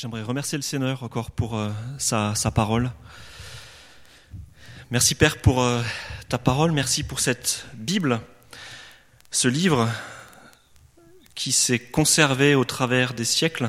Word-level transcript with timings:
J'aimerais 0.00 0.22
remercier 0.22 0.56
le 0.56 0.62
Seigneur 0.62 1.02
encore 1.02 1.30
pour 1.30 1.58
euh, 1.58 1.68
sa, 1.98 2.32
parole. 2.54 2.90
Merci 4.90 5.14
Père 5.14 5.36
pour 5.36 5.60
euh, 5.60 5.82
ta 6.30 6.38
parole, 6.38 6.72
merci 6.72 7.02
pour 7.02 7.20
cette 7.20 7.66
Bible, 7.74 8.22
ce 9.30 9.46
livre 9.46 9.90
qui 11.34 11.52
s'est 11.52 11.78
conservé 11.78 12.54
au 12.54 12.64
travers 12.64 13.12
des 13.12 13.26
siècles, 13.26 13.68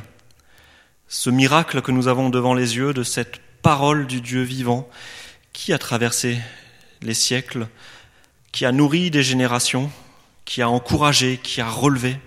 ce 1.10 1.30
miracle 1.30 1.82
que 1.82 1.92
nous 1.92 2.08
avons 2.08 2.30
devant 2.30 2.54
les 2.54 2.78
yeux 2.78 2.94
de 2.94 3.04
cette 3.04 3.42
parole 3.62 4.08
du 4.08 4.22
Dieu 4.22 4.42
vivant 4.42 4.90
qui 5.52 5.74
a 5.74 5.78
traversé 5.78 6.40
les 7.02 7.14
siècles, 7.14 7.68
qui 8.54 8.64
a 8.64 8.72
nourri 8.72 9.12
des 9.12 9.22
générations, 9.22 9.92
qui 10.46 10.62
a 10.62 10.70
encouragé, 10.70 11.42
qui 11.44 11.60
a 11.60 11.70
relevé. 11.70 12.18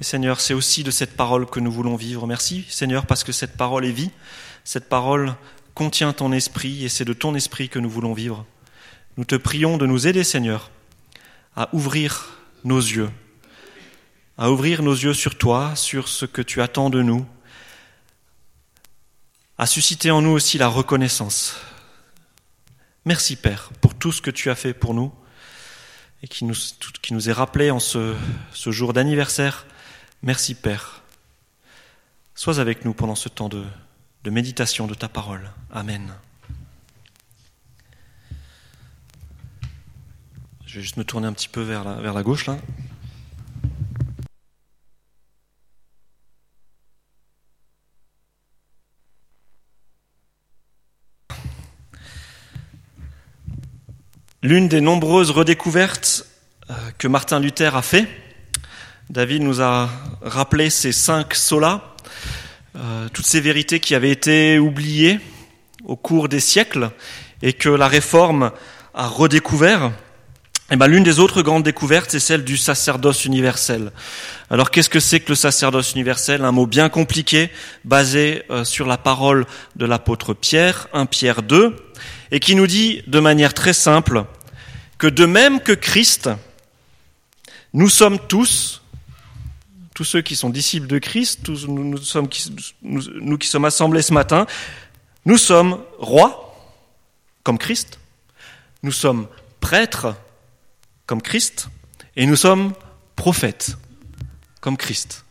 Et 0.00 0.04
Seigneur, 0.04 0.40
c'est 0.40 0.54
aussi 0.54 0.82
de 0.82 0.90
cette 0.90 1.14
parole 1.14 1.44
que 1.44 1.60
nous 1.60 1.70
voulons 1.70 1.94
vivre. 1.94 2.26
Merci 2.26 2.64
Seigneur 2.70 3.04
parce 3.04 3.22
que 3.22 3.32
cette 3.32 3.58
parole 3.58 3.84
est 3.84 3.92
vie, 3.92 4.10
cette 4.64 4.88
parole 4.88 5.34
contient 5.74 6.14
ton 6.14 6.32
esprit 6.32 6.84
et 6.84 6.88
c'est 6.88 7.04
de 7.04 7.12
ton 7.12 7.34
esprit 7.34 7.68
que 7.68 7.78
nous 7.78 7.90
voulons 7.90 8.14
vivre. 8.14 8.46
Nous 9.18 9.26
te 9.26 9.34
prions 9.34 9.76
de 9.76 9.84
nous 9.84 10.06
aider 10.06 10.24
Seigneur 10.24 10.70
à 11.54 11.68
ouvrir 11.74 12.38
nos 12.64 12.78
yeux, 12.78 13.10
à 14.38 14.50
ouvrir 14.50 14.82
nos 14.82 14.94
yeux 14.94 15.12
sur 15.12 15.36
toi, 15.36 15.76
sur 15.76 16.08
ce 16.08 16.24
que 16.24 16.40
tu 16.40 16.62
attends 16.62 16.88
de 16.88 17.02
nous, 17.02 17.26
à 19.58 19.66
susciter 19.66 20.10
en 20.10 20.22
nous 20.22 20.30
aussi 20.30 20.56
la 20.56 20.68
reconnaissance. 20.68 21.56
Merci 23.04 23.36
Père 23.36 23.70
pour 23.82 23.94
tout 23.94 24.12
ce 24.12 24.22
que 24.22 24.30
tu 24.30 24.48
as 24.48 24.54
fait 24.54 24.72
pour 24.72 24.94
nous 24.94 25.12
et 26.22 26.28
qui 26.28 26.46
nous, 26.46 27.28
est 27.28 27.32
rappelé 27.32 27.70
en 27.70 27.80
ce 27.80 28.16
jour 28.54 28.94
d'anniversaire 28.94 29.66
Merci 30.22 30.54
Père. 30.54 31.02
Sois 32.34 32.60
avec 32.60 32.84
nous 32.84 32.92
pendant 32.92 33.14
ce 33.14 33.30
temps 33.30 33.48
de, 33.48 33.64
méditation 34.26 34.86
de 34.86 34.92
ta 34.92 35.08
parole. 35.08 35.50
Amen. 35.72 36.12
Je 40.66 40.76
vais 40.76 40.82
juste 40.82 40.98
me 40.98 41.04
tourner 41.04 41.26
un 41.26 41.32
petit 41.32 41.48
peu 41.48 41.62
vers 41.62 41.84
la, 41.84 42.22
gauche. 42.22 42.50
L'une 54.42 54.68
des 54.68 54.82
nombreuses 54.82 55.30
redécouvertes 55.30 56.26
euh, 56.68 56.74
que 56.98 57.08
Martin 57.08 57.40
Luther 57.40 57.74
a 57.74 57.82
fait, 57.82 58.08
David 59.10 59.42
nous 59.42 59.60
a 59.60 59.90
rappelé 60.22 60.70
ces 60.70 60.92
cinq 60.92 61.34
solas, 61.34 61.80
euh, 62.76 63.08
toutes 63.12 63.26
ces 63.26 63.40
vérités 63.40 63.80
qui 63.80 63.96
avaient 63.96 64.12
été 64.12 64.60
oubliées 64.60 65.18
au 65.84 65.96
cours 65.96 66.28
des 66.28 66.38
siècles 66.38 66.92
et 67.42 67.52
que 67.52 67.68
la 67.68 67.88
réforme 67.88 68.52
a 68.94 69.08
redécouvert. 69.08 69.90
Et 70.70 70.76
ben, 70.76 70.86
l'une 70.86 71.02
des 71.02 71.18
autres 71.18 71.42
grandes 71.42 71.64
découvertes, 71.64 72.12
c'est 72.12 72.20
celle 72.20 72.44
du 72.44 72.56
sacerdoce 72.56 73.24
universel. 73.24 73.90
Alors, 74.48 74.70
qu'est-ce 74.70 74.88
que 74.88 75.00
c'est 75.00 75.18
que 75.18 75.30
le 75.30 75.34
sacerdoce 75.34 75.94
universel? 75.94 76.44
Un 76.44 76.52
mot 76.52 76.68
bien 76.68 76.88
compliqué, 76.88 77.50
basé 77.84 78.44
euh, 78.48 78.62
sur 78.62 78.86
la 78.86 78.96
parole 78.96 79.44
de 79.74 79.86
l'apôtre 79.86 80.34
Pierre, 80.34 80.86
1 80.92 81.06
Pierre 81.06 81.42
2, 81.42 81.74
et 82.30 82.38
qui 82.38 82.54
nous 82.54 82.68
dit 82.68 83.02
de 83.08 83.18
manière 83.18 83.54
très 83.54 83.72
simple 83.72 84.24
que 84.98 85.08
de 85.08 85.26
même 85.26 85.58
que 85.58 85.72
Christ, 85.72 86.30
nous 87.72 87.88
sommes 87.88 88.20
tous, 88.28 88.79
tous 90.00 90.04
ceux 90.04 90.22
qui 90.22 90.34
sont 90.34 90.48
disciples 90.48 90.86
de 90.86 90.96
Christ, 90.98 91.50
nous, 91.68 93.36
qui 93.36 93.46
sommes 93.46 93.64
assemblés 93.66 94.00
ce 94.00 94.14
matin, 94.14 94.46
nous 95.26 95.36
sommes 95.36 95.78
rois, 95.98 96.56
comme 97.42 97.58
Christ, 97.58 97.98
nous 98.82 98.92
sommes 98.92 99.28
prêtres, 99.60 100.16
comme 101.04 101.20
Christ, 101.20 101.68
et 102.16 102.24
nous 102.24 102.36
sommes 102.36 102.72
prophètes, 103.14 103.76
comme 104.62 104.78
Christ. 104.78 105.26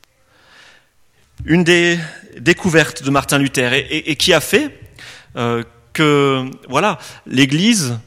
Une 1.45 1.63
des 1.63 1.97
découvertes 2.37 3.01
de 3.01 3.09
Martin 3.09 3.39
Luther 3.39 3.73
et, 3.73 4.15
qui 4.17 4.33
a 4.33 4.39
fait 4.39 4.79
euh, 5.35 5.63
que 5.93 6.45
voilà 6.69 6.99
l'Église 7.25 7.97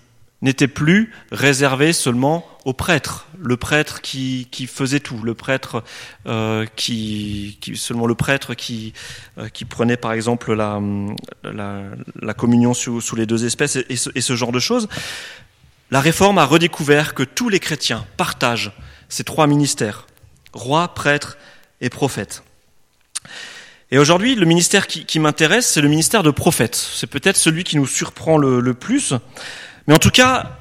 n'était 0.42 0.68
plus 0.68 1.12
réservée 1.32 1.92
seulement 1.92 2.46
au 2.64 2.72
prêtre, 2.72 3.26
le 3.42 3.56
prêtre 3.56 4.00
qui, 4.00 4.48
qui 4.50 4.66
faisait 4.66 5.00
tout, 5.00 5.18
le 5.22 5.34
prêtre 5.34 5.82
euh, 6.26 6.66
qui, 6.76 7.58
qui, 7.60 7.76
seulement 7.76 8.06
le 8.06 8.14
prêtre 8.14 8.54
qui, 8.54 8.92
euh, 9.38 9.48
qui 9.48 9.64
prenait 9.64 9.96
par 9.96 10.12
exemple 10.12 10.54
la, 10.54 10.80
la, 11.42 11.82
la 12.20 12.34
communion 12.34 12.72
sous, 12.72 13.00
sous, 13.00 13.16
les 13.16 13.26
deux 13.26 13.44
espèces 13.44 13.76
et, 13.76 13.96
ce, 13.96 14.10
et, 14.14 14.20
ce, 14.20 14.36
genre 14.36 14.52
de 14.52 14.60
choses. 14.60 14.88
La 15.90 16.00
réforme 16.00 16.38
a 16.38 16.44
redécouvert 16.44 17.14
que 17.14 17.22
tous 17.22 17.48
les 17.48 17.60
chrétiens 17.60 18.06
partagent 18.16 18.72
ces 19.08 19.24
trois 19.24 19.46
ministères 19.46 20.06
roi, 20.52 20.94
prêtre 20.94 21.36
et 21.80 21.88
prophète. 21.88 22.42
Et 23.90 23.98
aujourd'hui, 23.98 24.34
le 24.34 24.46
ministère 24.46 24.86
qui, 24.86 25.04
qui 25.04 25.18
m'intéresse, 25.18 25.66
c'est 25.66 25.80
le 25.80 25.88
ministère 25.88 26.22
de 26.22 26.30
prophète. 26.30 26.74
C'est 26.74 27.06
peut-être 27.06 27.36
celui 27.36 27.64
qui 27.64 27.76
nous 27.76 27.86
surprend 27.86 28.38
le, 28.38 28.60
le 28.60 28.74
plus, 28.74 29.14
mais 29.86 29.94
en 29.94 29.98
tout 29.98 30.10
cas, 30.10 30.58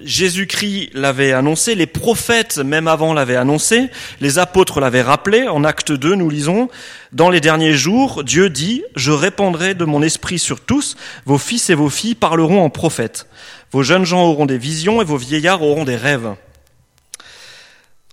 Jésus-Christ 0.00 0.90
l'avait 0.94 1.32
annoncé, 1.32 1.74
les 1.74 1.86
prophètes 1.86 2.58
même 2.58 2.88
avant 2.88 3.12
l'avaient 3.12 3.36
annoncé, 3.36 3.90
les 4.20 4.38
apôtres 4.38 4.80
l'avaient 4.80 5.02
rappelé. 5.02 5.46
En 5.46 5.62
acte 5.62 5.92
2, 5.92 6.14
nous 6.14 6.30
lisons, 6.30 6.68
Dans 7.12 7.30
les 7.30 7.40
derniers 7.40 7.74
jours, 7.74 8.24
Dieu 8.24 8.50
dit, 8.50 8.82
Je 8.96 9.12
répandrai 9.12 9.74
de 9.74 9.84
mon 9.84 10.02
esprit 10.02 10.38
sur 10.38 10.60
tous, 10.60 10.96
vos 11.26 11.38
fils 11.38 11.70
et 11.70 11.74
vos 11.74 11.90
filles 11.90 12.14
parleront 12.14 12.62
en 12.64 12.70
prophètes, 12.70 13.26
vos 13.72 13.82
jeunes 13.82 14.04
gens 14.04 14.24
auront 14.24 14.46
des 14.46 14.58
visions 14.58 15.00
et 15.00 15.04
vos 15.04 15.16
vieillards 15.16 15.62
auront 15.62 15.84
des 15.84 15.96
rêves. 15.96 16.34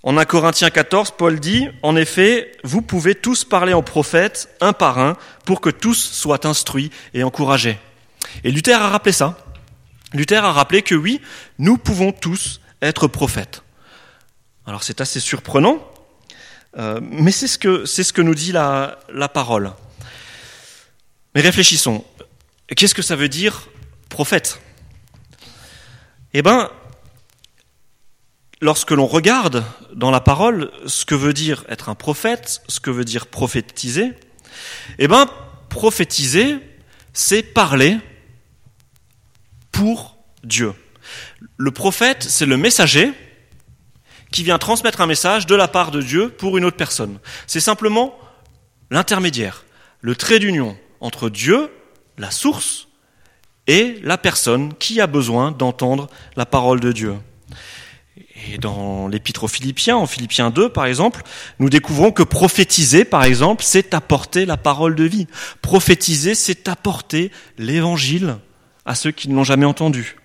En 0.03 0.17
1 0.17 0.25
Corinthiens 0.25 0.69
14, 0.69 1.11
Paul 1.17 1.39
dit, 1.39 1.67
En 1.81 1.95
effet, 1.95 2.51
vous 2.63 2.81
pouvez 2.81 3.15
tous 3.15 3.43
parler 3.43 3.73
en 3.73 3.81
prophète, 3.81 4.49
un 4.61 4.73
par 4.73 4.99
un, 4.99 5.17
pour 5.45 5.61
que 5.61 5.69
tous 5.69 5.95
soient 5.95 6.45
instruits 6.45 6.91
et 7.13 7.23
encouragés. 7.23 7.77
Et 8.43 8.51
Luther 8.51 8.79
a 8.79 8.89
rappelé 8.89 9.11
ça. 9.11 9.37
Luther 10.13 10.43
a 10.43 10.51
rappelé 10.51 10.81
que 10.81 10.95
oui, 10.95 11.21
nous 11.59 11.77
pouvons 11.77 12.11
tous 12.11 12.61
être 12.81 13.07
prophètes. 13.07 13.63
Alors 14.65 14.83
c'est 14.83 15.01
assez 15.01 15.19
surprenant, 15.19 15.85
euh, 16.77 16.99
mais 17.01 17.31
c'est 17.31 17.47
ce, 17.47 17.57
que, 17.57 18.21
nous 18.21 18.35
dit 18.35 18.51
la, 18.51 18.99
la 19.13 19.29
parole. 19.29 19.71
Mais 21.35 21.41
réfléchissons. 21.41 22.03
Qu'est-ce 22.75 22.95
que 22.95 23.01
ça 23.01 23.15
veut 23.15 23.29
dire 23.29 23.69
prophète? 24.09 24.61
Eh 26.33 26.41
bien, 26.41 26.69
lorsque 28.61 28.91
l'on 28.91 29.07
regarde 29.07 29.63
dans 29.93 30.11
la 30.11 30.19
parole 30.19 30.71
ce 30.85 31.05
que 31.05 31.15
veut 31.15 31.33
dire 31.33 31.63
être 31.69 31.89
un 31.89 31.95
prophète, 31.95 32.61
ce 32.67 32.79
que 32.79 32.89
veut 32.89 33.05
dire 33.05 33.27
prophétiser, 33.27 34.13
eh 34.99 35.07
bien, 35.07 35.29
prophétiser, 35.69 36.57
c'est 37.13 37.43
parler 37.43 37.97
pour 39.77 40.17
Dieu. 40.43 40.73
Le 41.55 41.69
prophète, 41.69 42.23
c'est 42.23 42.47
le 42.47 42.57
messager 42.57 43.11
qui 44.31 44.43
vient 44.43 44.57
transmettre 44.57 45.01
un 45.01 45.05
message 45.05 45.45
de 45.45 45.53
la 45.53 45.67
part 45.67 45.91
de 45.91 46.01
Dieu 46.01 46.29
pour 46.29 46.57
une 46.57 46.65
autre 46.65 46.77
personne. 46.77 47.19
C'est 47.45 47.59
simplement 47.59 48.17
l'intermédiaire, 48.89 49.65
le 50.01 50.15
trait 50.15 50.39
d'union 50.39 50.75
entre 50.99 51.29
Dieu, 51.29 51.69
la 52.17 52.31
source, 52.31 52.87
et 53.67 53.99
la 54.01 54.17
personne 54.17 54.73
qui 54.73 54.99
a 54.99 55.05
besoin 55.05 55.51
d'entendre 55.51 56.07
la 56.35 56.47
parole 56.47 56.79
de 56.79 56.91
Dieu. 56.91 57.15
Et 58.51 58.57
dans 58.57 59.07
l'épître 59.07 59.43
aux 59.43 59.47
Philippiens, 59.47 59.97
en 59.97 60.07
Philippiens 60.07 60.49
2 60.49 60.69
par 60.69 60.87
exemple, 60.87 61.21
nous 61.59 61.69
découvrons 61.69 62.11
que 62.11 62.23
prophétiser 62.23 63.05
par 63.05 63.25
exemple, 63.25 63.63
c'est 63.63 63.93
apporter 63.93 64.47
la 64.47 64.57
parole 64.57 64.95
de 64.95 65.03
vie. 65.03 65.27
Prophétiser, 65.61 66.33
c'est 66.33 66.67
apporter 66.67 67.31
l'évangile 67.59 68.37
à 68.87 68.95
ceux 68.95 69.11
qui 69.11 69.29
ne 69.29 69.35
l'ont 69.35 69.43
jamais 69.43 69.65
entendu. 69.65 70.15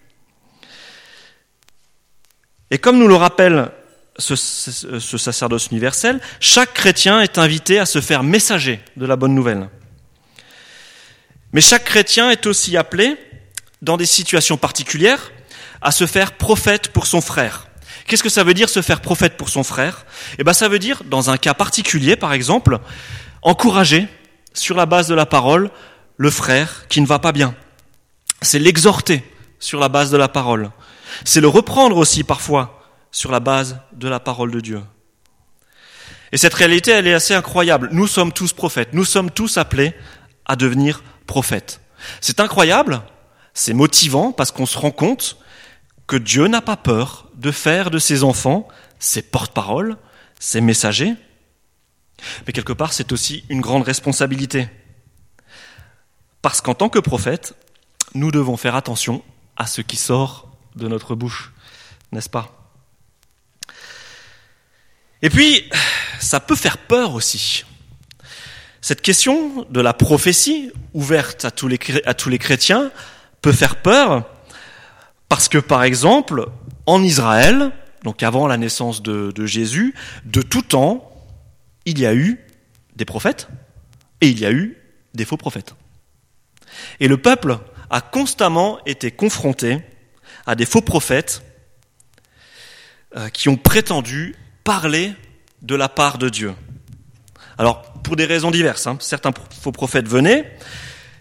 Et 2.70 2.79
comme 2.79 2.99
nous 2.99 3.09
le 3.09 3.17
rappelle 3.17 3.70
ce, 4.17 4.37
ce, 4.37 4.99
ce, 4.99 5.19
sacerdoce 5.19 5.67
universel, 5.67 6.20
chaque 6.41 6.73
chrétien 6.73 7.20
est 7.20 7.38
invité 7.38 7.79
à 7.79 7.87
se 7.87 8.00
faire 8.00 8.23
messager 8.23 8.81
de 8.97 9.05
la 9.05 9.17
bonne 9.17 9.35
nouvelle. 9.35 9.69
Mais 11.53 11.61
chaque 11.61 11.85
chrétien 11.85 12.31
est 12.31 12.47
aussi 12.47 12.76
appelé, 12.76 13.17
dans 13.82 13.97
des 13.97 14.06
situations 14.06 14.56
particulières, 14.56 15.32
à 15.82 15.91
se 15.91 16.06
faire 16.06 16.32
prophète 16.32 16.88
pour 16.88 17.06
son 17.06 17.20
frère. 17.20 17.67
Qu'est-ce 18.06 18.23
que 18.23 18.29
ça 18.29 18.44
veut 18.44 18.55
dire 18.55 18.69
se 18.69 18.81
faire 18.81 19.00
prophète 19.00 19.37
pour 19.37 19.49
son 19.49 19.64
frère? 19.64 20.06
Eh 20.38 20.44
bien, 20.44 20.53
ça 20.53 20.69
veut 20.69 20.79
dire, 20.79 21.03
dans 21.05 21.31
un 21.31 21.37
cas 21.37 21.55
particulier, 21.55 22.17
par 22.17 22.32
exemple, 22.32 22.79
encourager, 23.43 24.09
sur 24.55 24.76
la 24.76 24.87
base 24.87 25.09
de 25.09 25.14
la 25.14 25.26
parole, 25.26 25.70
le 26.17 26.31
frère 26.31 26.87
qui 26.88 27.00
ne 27.00 27.06
va 27.06 27.19
pas 27.19 27.32
bien, 27.32 27.55
c'est 28.42 28.58
l'exhorter 28.58 29.24
sur 29.58 29.80
la 29.80 29.88
base 29.88 30.10
de 30.10 30.16
la 30.16 30.28
parole. 30.28 30.70
C'est 31.24 31.40
le 31.40 31.48
reprendre 31.48 31.96
aussi 31.96 32.24
parfois 32.24 32.82
sur 33.10 33.30
la 33.30 33.40
base 33.40 33.78
de 33.92 34.08
la 34.08 34.20
parole 34.20 34.50
de 34.50 34.60
Dieu. 34.60 34.82
Et 36.32 36.38
cette 36.38 36.54
réalité, 36.54 36.90
elle 36.92 37.06
est 37.06 37.14
assez 37.14 37.34
incroyable. 37.34 37.90
Nous 37.92 38.06
sommes 38.06 38.32
tous 38.32 38.52
prophètes. 38.52 38.90
Nous 38.92 39.04
sommes 39.04 39.30
tous 39.30 39.58
appelés 39.58 39.94
à 40.46 40.56
devenir 40.56 41.02
prophètes. 41.26 41.80
C'est 42.20 42.40
incroyable, 42.40 43.02
c'est 43.54 43.74
motivant 43.74 44.32
parce 44.32 44.50
qu'on 44.50 44.66
se 44.66 44.78
rend 44.78 44.90
compte 44.90 45.36
que 46.06 46.16
Dieu 46.16 46.48
n'a 46.48 46.62
pas 46.62 46.76
peur 46.76 47.28
de 47.34 47.50
faire 47.50 47.90
de 47.90 47.98
ses 47.98 48.24
enfants 48.24 48.66
ses 49.02 49.22
porte-paroles, 49.22 49.96
ses 50.38 50.60
messagers. 50.60 51.14
Mais 52.46 52.52
quelque 52.52 52.72
part, 52.72 52.92
c'est 52.92 53.10
aussi 53.10 53.44
une 53.48 53.60
grande 53.60 53.82
responsabilité. 53.82 54.68
Parce 56.40 56.60
qu'en 56.60 56.74
tant 56.74 56.88
que 56.88 57.00
prophète, 57.00 57.54
nous 58.14 58.31
devons 58.31 58.56
faire 58.56 58.75
attention 58.75 59.23
à 59.56 59.67
ce 59.67 59.81
qui 59.81 59.97
sort 59.97 60.50
de 60.76 60.88
notre 60.88 61.14
bouche, 61.14 61.53
n'est-ce 62.12 62.31
pas? 62.31 62.50
Et 65.23 65.31
puis, 65.31 65.69
ça 66.20 66.41
peut 66.41 66.56
faire 66.56 66.79
peur 66.79 67.14
aussi. 67.14 67.64
Cette 68.81 69.03
question 69.03 69.67
de 69.70 69.81
la 69.81 69.93
prophétie, 69.93 70.73
ouverte 70.94 71.44
à 71.44 71.50
tous 71.50 71.69
les, 71.69 71.79
à 72.05 72.14
tous 72.14 72.29
les 72.29 72.38
chrétiens, 72.38 72.91
peut 73.41 73.53
faire 73.53 73.76
peur 73.76 74.29
parce 75.29 75.49
que, 75.49 75.59
par 75.59 75.85
exemple, 75.85 76.49
en 76.87 77.03
Israël, 77.03 77.70
donc 78.03 78.23
avant 78.23 78.49
la 78.49 78.56
naissance 78.56 79.03
de, 79.03 79.31
de 79.31 79.47
Jésus, 79.47 79.94
de 80.25 80.43
tout 80.43 80.62
temps, 80.62 81.09
il 81.85 81.99
y 81.99 82.06
a 82.06 82.14
eu 82.14 82.41
des 82.97 83.05
prophètes 83.05 83.49
et 84.20 84.29
il 84.29 84.41
y 84.41 84.47
a 84.47 84.53
eu 84.53 84.76
des 85.14 85.25
faux 85.25 85.37
prophètes. 85.37 85.75
Et 87.00 87.09
le 87.09 87.17
peuple 87.17 87.59
a 87.92 88.00
constamment 88.00 88.78
été 88.86 89.10
confronté 89.10 89.78
à 90.46 90.56
des 90.56 90.66
faux 90.66 90.80
prophètes 90.80 91.42
euh, 93.16 93.28
qui 93.28 93.50
ont 93.50 93.56
prétendu 93.56 94.34
parler 94.64 95.12
de 95.60 95.74
la 95.74 95.90
part 95.90 96.16
de 96.16 96.30
Dieu. 96.30 96.54
Alors, 97.58 97.82
pour 98.02 98.16
des 98.16 98.24
raisons 98.24 98.50
diverses, 98.50 98.86
hein, 98.86 98.96
certains 98.98 99.32
faux 99.60 99.72
prophètes 99.72 100.08
venaient 100.08 100.56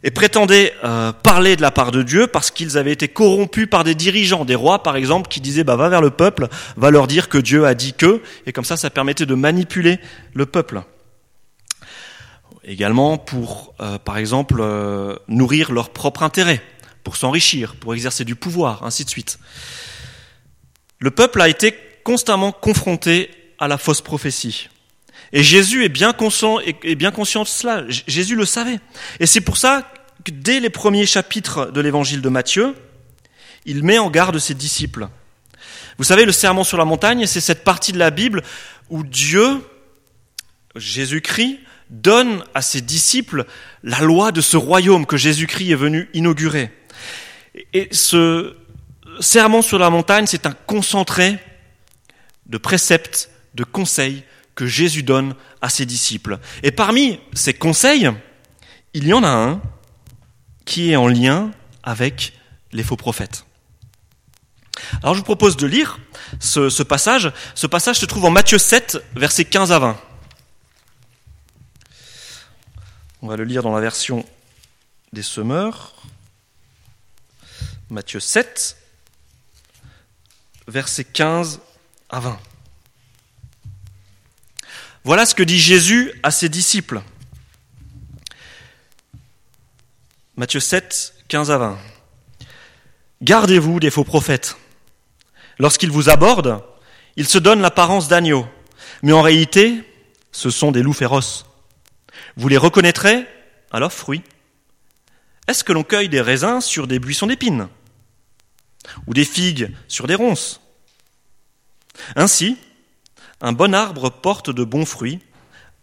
et 0.03 0.12
prétendaient 0.12 0.73
euh, 0.85 1.12
parler 1.12 1.57
de 1.57 1.62
la 1.62 1.71
part 1.71 1.91
de 1.91 2.03
Dieu 2.03 2.27
parce 2.27 2.51
qu'ils 2.51 2.77
avaient 2.77 2.94
été 2.94 3.09
corrompus 3.09 3.68
par 3.69 3.83
des 3.83 3.94
dirigeants, 3.94 4.45
des 4.45 4.56
rois 4.56 4.81
par 4.81 4.95
exemple, 4.95 5.27
qui 5.27 5.41
disaient 5.41 5.65
bah, 5.65 5.75
va 5.75 5.89
vers 5.89 6.01
le 6.01 6.09
peuple, 6.09 6.47
va 6.77 6.89
leur 6.89 7.07
dire 7.07 7.27
que 7.27 7.38
Dieu 7.38 7.65
a 7.65 7.75
dit 7.75 7.94
que, 7.94 8.21
et 8.45 8.53
comme 8.53 8.65
ça, 8.65 8.77
ça 8.77 8.89
permettait 8.89 9.25
de 9.25 9.35
manipuler 9.35 10.00
le 10.33 10.45
peuple 10.45 10.83
également 12.63 13.18
pour, 13.18 13.74
euh, 13.80 13.98
par 13.98 14.18
exemple, 14.18 14.58
euh, 14.60 15.16
nourrir 15.28 15.72
leur 15.72 15.90
propre 15.90 16.24
intérêt, 16.24 16.62
pour 17.04 17.16
s'enrichir, 17.16 17.75
pour 17.75 17.94
exercer 17.94 18.25
du 18.25 18.36
pouvoir, 18.36 18.84
ainsi 18.84 19.06
de 19.06 19.10
suite. 19.10 19.40
Le 21.00 21.12
peuple 21.12 21.42
a 21.42 21.50
été 21.50 21.75
constamment 22.04 22.52
confronté 22.52 23.31
à 23.60 23.68
la 23.68 23.78
fausse 23.78 24.02
prophétie. 24.02 24.69
Et 25.34 25.44
Jésus 25.44 25.86
est 25.86 25.90
bien 25.90 26.13
conscient, 26.13 26.60
est 26.60 26.96
bien 26.96 27.12
conscient 27.12 27.44
de 27.44 27.48
cela. 27.48 27.84
Jésus 27.88 28.36
le 28.36 28.46
savait. 28.46 28.80
Et 29.19 29.25
c'est 29.25 29.42
pour 29.42 29.57
ça 29.57 29.90
que 30.25 30.31
dès 30.31 30.60
les 30.60 30.69
premiers 30.69 31.06
chapitres 31.06 31.72
de 31.72 31.81
l'évangile 31.81 32.22
de 32.22 32.30
Matthieu, 32.30 32.75
il 33.66 33.84
met 33.84 33.98
en 33.98 34.10
garde 34.10 34.38
ses 34.40 34.54
disciples. 34.54 35.07
Vous 35.98 36.04
savez, 36.04 36.25
le 36.25 36.31
serment 36.31 36.64
sur 36.64 36.78
la 36.78 36.86
montagne, 36.86 37.25
c'est 37.28 37.42
cette 37.42 37.64
partie 37.64 37.92
de 37.92 38.00
la 38.00 38.12
Bible 38.12 38.44
où 38.90 39.04
Dieu, 39.04 39.62
Jésus-Christ, 40.75 41.60
donne 41.92 42.44
à 42.56 42.62
ses 42.62 42.82
disciples 42.82 43.46
la 43.84 44.00
loi 44.00 44.32
de 44.32 44.42
ce 44.42 44.58
royaume 44.58 45.06
que 45.06 45.18
Jésus-Christ 45.18 45.72
est 45.72 45.76
venu 45.76 46.10
inaugurer. 46.14 46.72
Et 47.74 47.90
ce 47.92 48.56
serment 49.20 49.62
sur 49.62 49.78
la 49.78 49.90
montagne, 49.90 50.26
c'est 50.26 50.46
un 50.46 50.54
concentré 50.66 51.38
de 52.48 52.58
préceptes, 52.58 53.30
de 53.54 53.66
conseils 53.66 54.24
que 54.56 54.66
Jésus 54.66 55.04
donne 55.04 55.36
à 55.62 55.70
ses 55.70 55.86
disciples. 55.86 56.40
Et 56.64 56.72
parmi 56.72 57.20
ces 57.34 57.54
conseils, 57.54 58.10
il 58.94 59.08
y 59.08 59.14
en 59.14 59.24
a 59.24 59.30
un 59.30 59.62
qui 60.66 60.92
est 60.92 60.96
en 60.96 61.08
lien 61.08 61.52
avec 61.84 62.34
les 62.72 62.84
faux 62.84 62.96
prophètes. 62.96 63.46
Alors 65.04 65.14
je 65.14 65.20
vous 65.20 65.26
propose 65.26 65.58
de 65.58 65.68
lire 65.68 66.00
ce, 66.40 66.70
ce 66.70 66.84
passage. 66.84 67.32
Ce 67.54 67.68
passage 67.68 67.98
se 67.98 68.06
trouve 68.06 68.26
en 68.26 68.32
Matthieu 68.32 68.58
7, 68.58 69.04
versets 69.16 69.46
15 69.46 69.72
à 69.74 69.80
20. 69.80 69.98
On 73.23 73.27
va 73.27 73.38
le 73.38 73.44
lire 73.44 73.62
dans 73.62 73.75
la 73.75 73.81
version 73.81 74.25
des 75.13 75.21
semeurs. 75.21 75.94
Matthieu 77.91 78.19
7, 78.19 78.77
versets 80.68 81.03
15 81.03 81.59
à 82.09 82.19
20. 82.19 82.39
Voilà 85.03 85.27
ce 85.27 85.35
que 85.35 85.44
dit 85.44 85.59
Jésus 85.59 86.12
à 86.23 86.31
ses 86.31 86.50
disciples. 86.50 87.03
Matthieu 90.35 90.59
7, 90.59 91.13
15 91.27 91.51
à 91.51 91.57
20. 91.59 91.79
Gardez-vous 93.21 93.79
des 93.79 93.91
faux 93.91 94.03
prophètes. 94.03 94.57
Lorsqu'ils 95.59 95.91
vous 95.91 96.09
abordent, 96.09 96.63
ils 97.18 97.27
se 97.27 97.38
donnent 97.38 97.62
l'apparence 97.62 98.07
d'agneaux, 98.07 98.47
mais 99.03 99.12
en 99.12 99.21
réalité, 99.21 99.83
ce 100.31 100.50
sont 100.50 100.71
des 100.71 100.81
loups 100.81 100.94
féroces. 100.94 101.45
Vous 102.36 102.48
les 102.48 102.58
reconnaîtrez? 102.58 103.28
À 103.72 103.80
leurs 103.80 103.94
fruits. 103.94 104.24
Est-ce 105.48 105.63
que 105.63 105.74
l'on 105.74 105.84
cueille 105.84 106.10
des 106.10 106.22
raisins 106.22 106.62
sur 106.62 106.88
des 106.88 107.00
buissons 107.00 107.28
d'épines? 107.28 107.68
Ou 109.08 109.13
des 109.13 109.25
figues 109.25 109.72
sur 109.88 110.08
des 110.08 110.16
ronces? 110.16 110.62
Ainsi, 112.16 112.58
un 113.42 113.54
bon 113.54 113.74
arbre 113.74 114.10
porte 114.10 114.50
de 114.50 114.63
bons 114.63 114.86
fruits, 114.86 115.19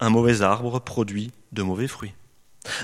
un 0.00 0.10
mauvais 0.10 0.42
arbre 0.42 0.80
produit 0.80 1.32
de 1.52 1.62
mauvais 1.62 1.88
fruits. 1.88 2.12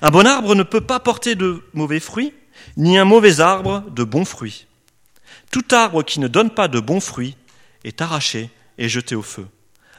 Un 0.02 0.10
bon 0.10 0.26
arbre 0.26 0.54
ne 0.54 0.62
peut 0.62 0.80
pas 0.80 1.00
porter 1.00 1.34
de 1.34 1.62
mauvais 1.74 2.00
fruits, 2.00 2.32
ni 2.76 2.98
un 2.98 3.04
mauvais 3.04 3.40
arbre 3.40 3.84
de 3.90 4.04
bons 4.04 4.24
fruits. 4.24 4.66
Tout 5.50 5.64
arbre 5.72 6.02
qui 6.02 6.20
ne 6.20 6.28
donne 6.28 6.50
pas 6.50 6.68
de 6.68 6.80
bons 6.80 7.00
fruits 7.00 7.36
est 7.84 8.00
arraché 8.00 8.50
et 8.78 8.88
jeté 8.88 9.14
au 9.14 9.22
feu. 9.22 9.46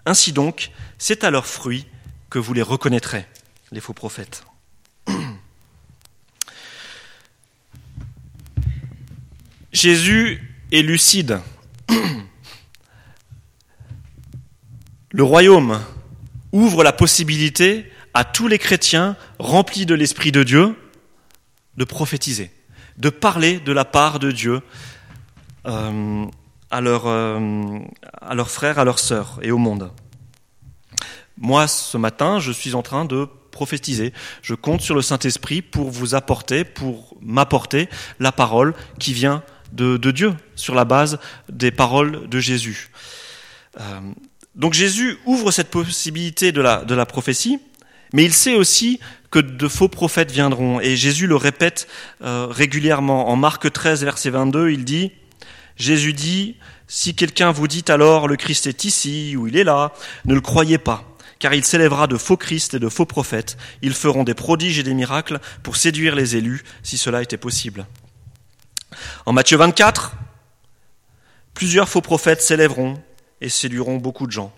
Ainsi 0.06 0.34
donc, 0.34 0.72
c'est 0.98 1.24
à 1.24 1.32
leurs 1.32 1.48
fruits 1.48 1.86
que 2.30 2.40
vous 2.40 2.54
les 2.54 2.62
reconnaîtrez 2.62 3.26
les 3.72 3.82
faux 3.82 3.94
prophètes. 3.94 4.44
Jésus 9.72 10.42
est 10.72 10.82
lucide. 10.82 11.40
Le 15.12 15.24
royaume 15.24 15.82
ouvre 16.52 16.84
la 16.84 16.94
possibilité 16.94 17.92
à 18.14 18.24
tous 18.24 18.48
les 18.48 18.58
chrétiens 18.58 19.18
remplis 19.40 19.86
de 19.86 19.94
l'Esprit 19.94 20.32
de 20.32 20.44
Dieu 20.44 20.76
de 21.78 21.84
prophétiser, 21.84 22.52
de 22.98 23.10
parler 23.10 23.60
de 23.60 23.72
la 23.74 23.86
part 23.86 24.20
de 24.20 24.32
Dieu 24.32 24.62
euh, 25.66 26.26
euh, 26.74 27.80
à 28.22 28.36
leurs 28.36 28.50
frères, 28.50 28.80
à 28.80 28.86
leurs 28.86 29.00
sœurs 29.00 29.40
et 29.42 29.52
au 29.52 29.58
monde. 29.58 29.92
Moi, 31.38 31.68
ce 31.68 31.98
matin, 31.98 32.40
je 32.40 32.52
suis 32.52 32.76
en 32.76 32.82
train 32.82 33.06
de 33.06 33.28
prophétiser. 33.52 34.14
Je 34.42 34.54
compte 34.54 34.82
sur 34.82 34.96
le 34.96 35.02
Saint-Esprit 35.02 35.62
pour 35.62 35.90
vous 35.90 36.16
apporter, 36.16 36.64
pour 36.64 37.16
m'apporter 37.22 37.90
la 38.20 38.32
parole 38.32 38.74
qui 39.00 39.14
vient 39.14 39.44
de, 39.72 39.98
Dieu, 40.12 40.34
sur 40.56 40.76
la 40.76 40.86
base 40.86 41.20
des 41.50 41.72
paroles 41.72 42.30
de 42.30 42.40
Jésus. 42.40 42.90
Euh, 43.80 44.00
donc 44.56 44.74
Jésus 44.74 45.18
ouvre 45.26 45.52
cette 45.52 45.70
possibilité 45.70 46.54
de 46.54 46.62
la, 46.62 46.86
de 46.86 46.96
la 46.96 47.06
prophétie, 47.06 47.60
mais 48.14 48.24
il 48.24 48.34
sait 48.34 48.56
aussi 48.56 49.00
que 49.32 49.40
de 49.40 49.68
faux 49.68 49.90
prophètes 49.90 50.32
viendront. 50.32 50.80
Et 50.80 50.96
Jésus 50.96 51.28
le 51.28 51.36
répète 51.36 51.88
euh, 52.22 52.48
régulièrement. 52.50 53.30
En 53.30 53.36
Marc 53.36 53.70
13, 53.70 54.04
verset 54.06 54.30
22, 54.30 54.70
il 54.70 54.86
dit, 54.86 55.12
Jésus 55.76 56.14
dit, 56.14 56.56
si 56.88 57.16
quelqu'un 57.16 57.52
vous 57.52 57.68
dit 57.68 57.84
alors 57.90 58.30
le 58.30 58.38
Christ 58.38 58.68
est 58.68 58.86
ici 58.86 59.36
ou 59.36 59.48
il 59.48 59.58
est 59.58 59.66
là, 59.66 59.92
ne 60.24 60.34
le 60.34 60.42
croyez 60.42 60.78
pas 60.78 61.15
car 61.40 61.54
il 61.54 61.66
s'élèvera 61.66 62.08
de 62.08 62.18
faux 62.18 62.38
Christ 62.38 62.74
et 62.74 62.80
de 62.80 62.90
faux 62.90 63.06
prophètes. 63.06 63.58
Ils 63.82 63.94
feront 63.94 64.24
des 64.24 64.34
prodiges 64.34 64.80
et 64.80 64.84
des 64.84 64.94
miracles 64.94 65.40
pour 65.64 65.76
séduire 65.76 66.16
les 66.16 66.36
élus, 66.36 66.64
si 66.84 66.98
cela 66.98 67.22
était 67.22 67.38
possible. 67.38 67.86
En 69.26 69.34
Matthieu 69.34 69.58
24, 69.58 70.14
plusieurs 71.54 71.90
faux 71.90 72.02
prophètes 72.02 72.42
s'élèveront 72.42 73.02
et 73.42 73.50
séduiront 73.50 73.98
beaucoup 73.98 74.28
de 74.28 74.32
gens. 74.32 74.54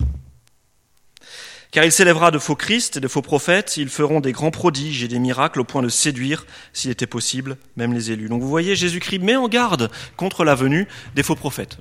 Car 1.72 1.84
il 1.84 1.92
s'élèvera 1.92 2.32
de 2.32 2.40
faux 2.40 2.56
Christ 2.56 2.98
et 2.98 3.00
de 3.00 3.08
faux 3.08 3.22
prophètes, 3.22 3.76
ils 3.78 3.90
feront 3.90 4.22
des 4.22 4.32
grands 4.32 4.52
prodiges 4.52 5.04
et 5.04 5.08
des 5.08 5.20
miracles 5.20 5.60
au 5.60 5.64
point 5.66 5.82
de 5.82 5.90
séduire, 5.90 6.46
s'il 6.72 6.92
était 6.92 7.08
possible, 7.08 7.58
même 7.76 7.94
les 7.94 8.12
élus. 8.12 8.30
Donc 8.30 8.42
vous 8.42 8.48
voyez, 8.48 8.76
Jésus-Christ 8.76 9.20
met 9.20 9.36
en 9.36 9.50
garde 9.50 9.92
contre 10.16 10.46
la 10.46 10.56
venue 10.56 10.88
des 11.16 11.24
faux 11.24 11.36
prophètes. 11.36 11.78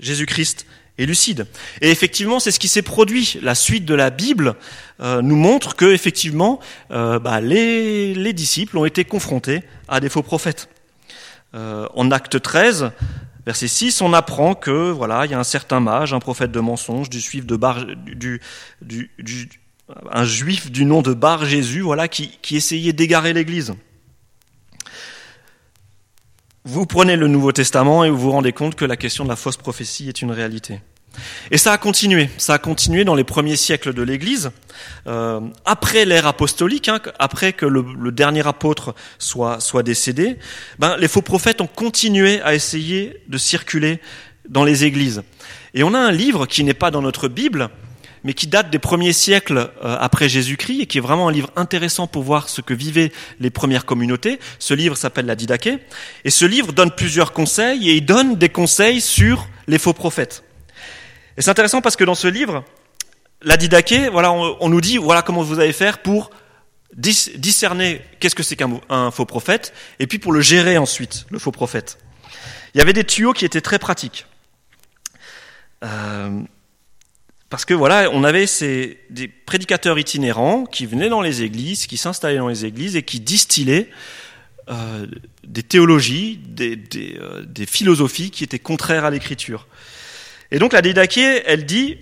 Jésus-Christ 0.00 0.66
et. 0.98 1.44
Et 1.80 1.90
effectivement, 1.90 2.40
c'est 2.40 2.50
ce 2.50 2.58
qui 2.58 2.68
s'est 2.68 2.82
produit. 2.82 3.38
La 3.40 3.54
suite 3.54 3.84
de 3.84 3.94
la 3.94 4.10
Bible 4.10 4.56
euh, 5.00 5.22
nous 5.22 5.36
montre 5.36 5.76
que 5.76 5.86
effectivement, 5.86 6.60
euh, 6.90 7.18
bah, 7.18 7.40
les, 7.40 8.14
les, 8.14 8.32
disciples 8.32 8.76
ont 8.78 8.84
été 8.84 9.04
confrontés 9.04 9.62
à 9.86 10.00
des 10.00 10.08
faux 10.08 10.22
prophètes. 10.22 10.68
Euh, 11.54 11.86
en 11.94 12.10
Acte 12.10 12.40
13, 12.42 12.90
Verset 13.46 13.68
6, 13.68 14.02
on 14.02 14.12
apprend 14.12 14.54
que 14.54 14.90
voilà, 14.90 15.24
il 15.24 15.30
y 15.30 15.34
a 15.34 15.38
un 15.38 15.44
certain 15.44 15.80
mage, 15.80 16.12
un 16.12 16.18
prophète 16.18 16.52
de 16.52 16.60
mensonge, 16.60 17.08
du 17.08 17.20
juif 17.20 17.46
de 17.46 17.56
Bar, 17.56 17.86
du, 17.86 18.42
du, 18.82 19.10
du, 19.18 19.48
un 20.10 20.24
juif 20.24 20.70
du 20.70 20.84
nom 20.84 21.00
de 21.00 21.14
Bar 21.14 21.46
Jésus, 21.46 21.80
voilà, 21.80 22.08
qui, 22.08 22.38
qui 22.42 22.56
essayait 22.56 22.92
d'égarer 22.92 23.32
l'Église. 23.32 23.74
Vous 26.64 26.86
prenez 26.86 27.16
le 27.16 27.28
Nouveau 27.28 27.52
Testament 27.52 28.04
et 28.04 28.10
vous 28.10 28.18
vous 28.18 28.30
rendez 28.32 28.52
compte 28.52 28.74
que 28.74 28.84
la 28.84 28.96
question 28.96 29.24
de 29.24 29.28
la 29.28 29.36
fausse 29.36 29.56
prophétie 29.56 30.08
est 30.08 30.22
une 30.22 30.32
réalité. 30.32 30.80
Et 31.50 31.58
ça 31.58 31.72
a 31.72 31.78
continué, 31.78 32.28
ça 32.36 32.54
a 32.54 32.58
continué 32.58 33.04
dans 33.04 33.14
les 33.14 33.24
premiers 33.24 33.56
siècles 33.56 33.94
de 33.94 34.02
l'Église, 34.02 34.50
euh, 35.06 35.40
après 35.64 36.04
l'ère 36.04 36.26
apostolique, 36.26 36.88
hein, 36.88 37.00
après 37.18 37.52
que 37.52 37.66
le, 37.66 37.84
le, 37.98 38.12
dernier 38.12 38.46
apôtre 38.46 38.94
soit, 39.18 39.60
soit 39.60 39.82
décédé, 39.82 40.38
ben, 40.78 40.96
les 40.96 41.08
faux 41.08 41.22
prophètes 41.22 41.60
ont 41.60 41.66
continué 41.66 42.40
à 42.42 42.54
essayer 42.54 43.16
de 43.28 43.38
circuler 43.38 44.00
dans 44.48 44.64
les 44.64 44.84
églises. 44.84 45.22
Et 45.74 45.82
on 45.82 45.94
a 45.94 45.98
un 45.98 46.12
livre 46.12 46.46
qui 46.46 46.64
n'est 46.64 46.74
pas 46.74 46.90
dans 46.90 47.02
notre 47.02 47.28
Bible, 47.28 47.70
mais 48.24 48.34
qui 48.34 48.46
date 48.46 48.70
des 48.70 48.78
premiers 48.78 49.12
siècles 49.12 49.70
euh, 49.84 49.96
après 50.00 50.28
Jésus-Christ 50.28 50.82
et 50.82 50.86
qui 50.86 50.98
est 50.98 51.00
vraiment 51.00 51.28
un 51.28 51.32
livre 51.32 51.50
intéressant 51.56 52.06
pour 52.06 52.22
voir 52.22 52.48
ce 52.48 52.60
que 52.60 52.74
vivaient 52.74 53.12
les 53.40 53.50
premières 53.50 53.84
communautés. 53.84 54.38
Ce 54.58 54.74
livre 54.74 54.96
s'appelle 54.96 55.26
la 55.26 55.36
Didaché, 55.36 55.78
et 56.24 56.30
ce 56.30 56.44
livre 56.44 56.72
donne 56.72 56.90
plusieurs 56.90 57.32
conseils 57.32 57.90
et 57.90 57.96
il 57.96 58.04
donne 58.04 58.36
des 58.36 58.48
conseils 58.48 59.00
sur 59.00 59.48
les 59.66 59.78
faux 59.78 59.92
prophètes. 59.92 60.44
Et 61.36 61.42
c'est 61.42 61.50
intéressant 61.50 61.80
parce 61.80 61.96
que 61.96 62.04
dans 62.04 62.14
ce 62.14 62.28
livre, 62.28 62.64
la 63.42 63.56
Didaché, 63.56 64.08
voilà, 64.08 64.32
on, 64.32 64.56
on, 64.60 64.68
nous 64.68 64.80
dit 64.80 64.96
voilà 64.96 65.22
comment 65.22 65.42
vous 65.42 65.60
allez 65.60 65.72
faire 65.72 65.98
pour 65.98 66.30
discerner 66.94 68.00
qu'est-ce 68.18 68.34
que 68.34 68.42
c'est 68.42 68.56
qu'un 68.56 69.10
faux 69.10 69.26
prophète, 69.26 69.72
et 69.98 70.06
puis 70.06 70.18
pour 70.18 70.32
le 70.32 70.40
gérer 70.40 70.78
ensuite, 70.78 71.26
le 71.30 71.38
faux 71.38 71.52
prophète. 71.52 71.98
Il 72.74 72.78
y 72.78 72.80
avait 72.80 72.92
des 72.92 73.04
tuyaux 73.04 73.32
qui 73.32 73.44
étaient 73.44 73.60
très 73.60 73.78
pratiques. 73.78 74.26
Euh, 75.84 76.40
parce 77.50 77.64
que 77.64 77.72
voilà, 77.72 78.10
on 78.12 78.24
avait 78.24 78.46
ces, 78.46 78.98
des 79.08 79.26
prédicateurs 79.26 79.98
itinérants 79.98 80.66
qui 80.66 80.84
venaient 80.84 81.08
dans 81.08 81.22
les 81.22 81.42
églises, 81.42 81.86
qui 81.86 81.96
s'installaient 81.96 82.38
dans 82.38 82.48
les 82.48 82.66
églises 82.66 82.94
et 82.94 83.02
qui 83.02 83.20
distillaient 83.20 83.88
euh, 84.68 85.06
des 85.44 85.62
théologies, 85.62 86.40
euh, 86.60 87.42
des, 87.46 87.66
philosophies 87.66 88.30
qui 88.30 88.44
étaient 88.44 88.58
contraires 88.58 89.06
à 89.06 89.10
l'écriture. 89.10 89.66
Et 90.50 90.58
donc 90.58 90.74
la 90.74 90.82
Didaché, 90.82 91.42
elle 91.46 91.64
dit 91.64 91.96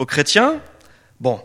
aux 0.00 0.06
chrétiens, 0.06 0.60
bon, 1.20 1.40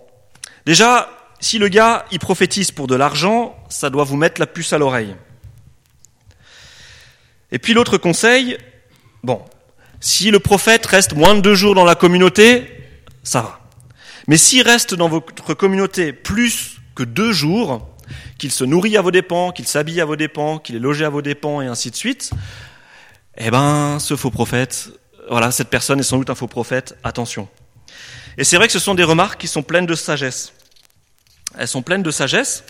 déjà, 0.65 1.07
si 1.39 1.59
le 1.59 1.67
gars, 1.67 2.05
il 2.11 2.17
prophétise 2.17 2.71
pour 2.71 2.87
de 2.87 2.95
l'argent, 2.95 3.55
ça 3.69 3.91
doit 3.91 4.05
vous 4.05 4.17
mettre 4.17 4.41
la 4.41 4.47
puce 4.47 4.73
à 4.73 4.79
l'oreille. 4.79 5.15
Et 7.51 7.59
puis 7.59 7.75
l'autre 7.75 7.99
conseil, 7.99 8.57
bon, 9.23 9.43
si 9.99 10.31
le 10.31 10.39
prophète 10.39 10.87
reste 10.87 11.13
moins 11.13 11.35
de 11.35 11.41
deux 11.41 11.53
jours 11.53 11.75
dans 11.75 11.85
la 11.85 11.93
communauté, 11.95 12.84
ça 13.25 13.41
va. 13.41 13.59
Mais 14.27 14.37
s'il 14.37 14.61
reste 14.61 14.93
dans 14.93 15.09
votre 15.09 15.53
communauté 15.53 16.13
plus 16.13 16.77
que 16.95 17.03
deux 17.03 17.33
jours, 17.33 17.89
qu'il 18.37 18.51
se 18.51 18.63
nourrit 18.63 18.95
à 18.95 19.01
vos 19.01 19.11
dépens, 19.11 19.51
qu'il 19.51 19.67
s'habille 19.67 19.99
à 19.99 20.05
vos 20.05 20.15
dépens, 20.15 20.59
qu'il 20.59 20.75
est 20.75 20.79
logé 20.79 21.03
à 21.03 21.09
vos 21.09 21.21
dépens 21.21 21.61
et 21.61 21.67
ainsi 21.67 21.91
de 21.91 21.95
suite, 21.95 22.31
eh 23.37 23.51
ben, 23.51 23.97
ce 23.99 24.15
faux 24.15 24.31
prophète, 24.31 24.89
voilà, 25.29 25.51
cette 25.51 25.69
personne 25.69 25.99
est 25.99 26.03
sans 26.03 26.17
doute 26.17 26.29
un 26.29 26.35
faux 26.35 26.47
prophète, 26.47 26.97
attention. 27.03 27.49
Et 28.37 28.43
c'est 28.43 28.57
vrai 28.57 28.67
que 28.67 28.73
ce 28.73 28.79
sont 28.79 28.95
des 28.95 29.03
remarques 29.03 29.41
qui 29.41 29.47
sont 29.47 29.63
pleines 29.63 29.85
de 29.85 29.95
sagesse. 29.95 30.53
Elles 31.57 31.67
sont 31.67 31.81
pleines 31.81 32.03
de 32.03 32.11
sagesse 32.11 32.63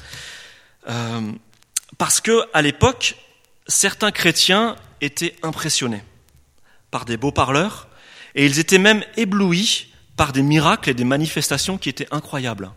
euh, 0.90 1.32
parce 1.98 2.22
que 2.22 2.44
à 2.54 2.62
l'époque, 2.62 3.16
certains 3.68 4.12
chrétiens 4.12 4.76
étaient 5.02 5.36
impressionnés 5.44 6.04
par 6.92 7.06
des 7.06 7.18
beaux 7.18 7.32
parleurs 7.32 7.88
et 8.36 8.46
ils 8.46 8.60
étaient 8.60 8.78
même 8.78 9.04
éblouis 9.18 9.90
par 10.16 10.32
des 10.32 10.44
miracles 10.44 10.90
et 10.90 10.94
des 10.94 11.04
manifestations 11.04 11.78
qui 11.78 11.90
étaient 11.90 12.08
incroyables. 12.12 12.72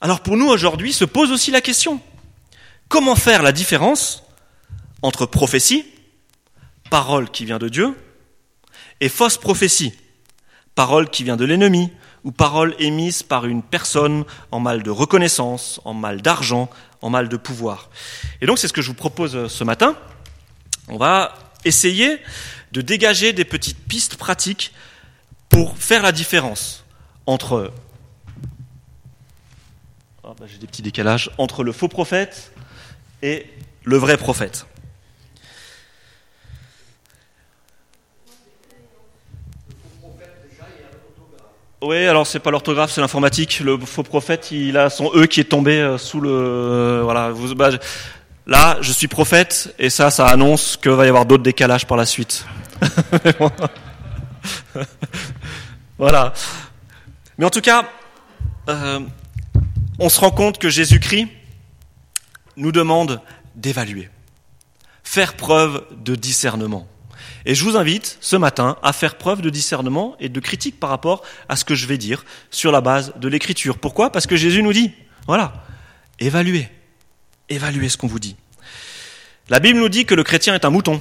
Alors 0.00 0.20
pour 0.20 0.36
nous 0.36 0.48
aujourd'hui 0.48 0.92
se 0.92 1.04
pose 1.04 1.32
aussi 1.32 1.50
la 1.50 1.60
question 1.60 2.00
comment 2.88 3.16
faire 3.16 3.42
la 3.42 3.52
différence 3.52 4.22
entre 5.02 5.26
prophétie 5.26 5.84
parole 6.88 7.30
qui 7.30 7.44
vient 7.44 7.58
de 7.58 7.68
Dieu, 7.68 7.94
et 9.00 9.08
fausse 9.08 9.36
prophétie, 9.36 9.92
parole 10.74 11.10
qui 11.10 11.24
vient 11.24 11.36
de 11.36 11.44
l'ennemi, 11.44 11.92
ou 12.24 12.32
parole 12.32 12.74
émise 12.78 13.22
par 13.22 13.46
une 13.46 13.62
personne 13.62 14.24
en 14.50 14.60
mal 14.60 14.82
de 14.82 14.90
reconnaissance, 14.90 15.80
en 15.84 15.94
mal 15.94 16.20
d'argent, 16.20 16.68
en 17.00 17.10
mal 17.10 17.28
de 17.28 17.36
pouvoir. 17.36 17.90
Et 18.40 18.46
donc 18.46 18.58
c'est 18.58 18.68
ce 18.68 18.72
que 18.72 18.82
je 18.82 18.88
vous 18.88 18.94
propose 18.94 19.36
euh, 19.36 19.48
ce 19.48 19.62
matin. 19.62 19.96
On 20.88 20.96
va 20.96 21.34
essayer 21.64 22.18
de 22.72 22.80
dégager 22.80 23.32
des 23.32 23.44
petites 23.44 23.78
pistes 23.86 24.16
pratiques 24.16 24.72
pour 25.48 25.76
faire 25.78 26.02
la 26.02 26.12
différence 26.12 26.84
entre 27.26 27.72
oh, 30.24 30.34
bah, 30.38 30.46
j'ai 30.46 30.58
des 30.58 30.66
petits 30.66 30.82
décalages 30.82 31.30
entre 31.38 31.64
le 31.64 31.72
faux 31.72 31.88
prophète 31.88 32.52
et 33.22 33.46
le 33.84 33.96
vrai 33.96 34.16
prophète. 34.16 34.66
Oui, 41.80 42.06
alors 42.06 42.26
c'est 42.26 42.40
pas 42.40 42.50
l'orthographe, 42.50 42.90
c'est 42.90 43.00
l'informatique. 43.00 43.60
Le 43.60 43.78
faux 43.78 44.02
prophète, 44.02 44.50
il 44.50 44.76
a 44.76 44.90
son 44.90 45.12
E 45.14 45.26
qui 45.26 45.38
est 45.40 45.44
tombé 45.44 45.80
euh, 45.80 45.96
sous 45.96 46.20
le. 46.20 46.30
Euh, 46.30 47.00
voilà. 47.04 47.30
Vous, 47.30 47.54
bah, 47.54 47.70
là, 48.48 48.78
je 48.80 48.90
suis 48.90 49.06
prophète, 49.06 49.72
et 49.78 49.88
ça, 49.88 50.10
ça 50.10 50.26
annonce 50.26 50.76
qu'il 50.76 50.90
va 50.90 51.06
y 51.06 51.08
avoir 51.08 51.24
d'autres 51.24 51.44
décalages 51.44 51.86
par 51.86 51.96
la 51.96 52.04
suite. 52.04 52.44
voilà. 55.98 56.32
Mais 57.36 57.44
en 57.44 57.50
tout 57.50 57.60
cas, 57.60 57.88
euh, 58.68 59.00
on 59.98 60.08
se 60.08 60.20
rend 60.20 60.30
compte 60.30 60.58
que 60.58 60.68
Jésus-Christ 60.68 61.28
nous 62.56 62.72
demande 62.72 63.20
d'évaluer, 63.54 64.10
faire 65.04 65.34
preuve 65.34 65.84
de 66.04 66.14
discernement. 66.14 66.86
Et 67.46 67.54
je 67.54 67.64
vous 67.64 67.76
invite 67.76 68.18
ce 68.20 68.36
matin 68.36 68.76
à 68.82 68.92
faire 68.92 69.16
preuve 69.16 69.40
de 69.40 69.50
discernement 69.50 70.16
et 70.20 70.28
de 70.28 70.40
critique 70.40 70.78
par 70.78 70.90
rapport 70.90 71.22
à 71.48 71.56
ce 71.56 71.64
que 71.64 71.74
je 71.74 71.86
vais 71.86 71.98
dire 71.98 72.24
sur 72.50 72.72
la 72.72 72.80
base 72.80 73.12
de 73.16 73.28
l'écriture. 73.28 73.78
Pourquoi? 73.78 74.12
Parce 74.12 74.26
que 74.26 74.36
Jésus 74.36 74.62
nous 74.62 74.72
dit, 74.72 74.92
voilà, 75.26 75.64
évaluez, 76.18 76.68
évaluez 77.48 77.88
ce 77.88 77.96
qu'on 77.96 78.06
vous 78.06 78.18
dit. 78.18 78.36
La 79.48 79.60
Bible 79.60 79.78
nous 79.78 79.88
dit 79.88 80.04
que 80.04 80.14
le 80.14 80.24
chrétien 80.24 80.54
est 80.54 80.64
un 80.64 80.70
mouton. 80.70 81.00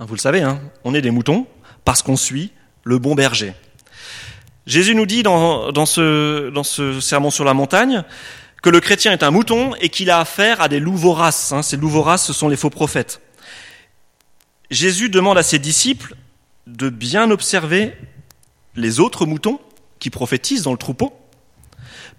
Hein, 0.00 0.06
vous 0.06 0.14
le 0.14 0.20
savez, 0.20 0.42
hein, 0.42 0.60
on 0.82 0.94
est 0.94 1.02
des 1.02 1.12
moutons 1.12 1.46
parce 1.84 2.02
qu'on 2.02 2.16
suit 2.16 2.52
le 2.84 2.98
bon 2.98 3.14
berger. 3.14 3.54
Jésus 4.66 4.94
nous 4.94 5.06
dit 5.06 5.22
dans, 5.22 5.72
dans, 5.72 5.86
ce, 5.86 6.50
dans 6.50 6.64
ce 6.64 7.00
sermon 7.00 7.30
sur 7.30 7.44
la 7.44 7.54
montagne 7.54 8.04
que 8.62 8.70
le 8.70 8.80
chrétien 8.80 9.12
est 9.12 9.22
un 9.22 9.30
mouton 9.30 9.74
et 9.80 9.90
qu'il 9.90 10.10
a 10.10 10.20
affaire 10.20 10.62
à 10.62 10.68
des 10.68 10.80
loups 10.80 10.96
voraces. 10.96 11.52
Hein, 11.52 11.62
ces 11.62 11.76
loups 11.76 11.90
voraces, 11.90 12.24
ce 12.24 12.32
sont 12.32 12.48
les 12.48 12.56
faux 12.56 12.70
prophètes. 12.70 13.20
Jésus 14.70 15.10
demande 15.10 15.36
à 15.36 15.42
ses 15.42 15.58
disciples 15.58 16.16
de 16.66 16.88
bien 16.88 17.30
observer 17.30 17.94
les 18.74 19.00
autres 19.00 19.26
moutons 19.26 19.60
qui 19.98 20.08
prophétisent 20.08 20.62
dans 20.62 20.72
le 20.72 20.78
troupeau 20.78 21.12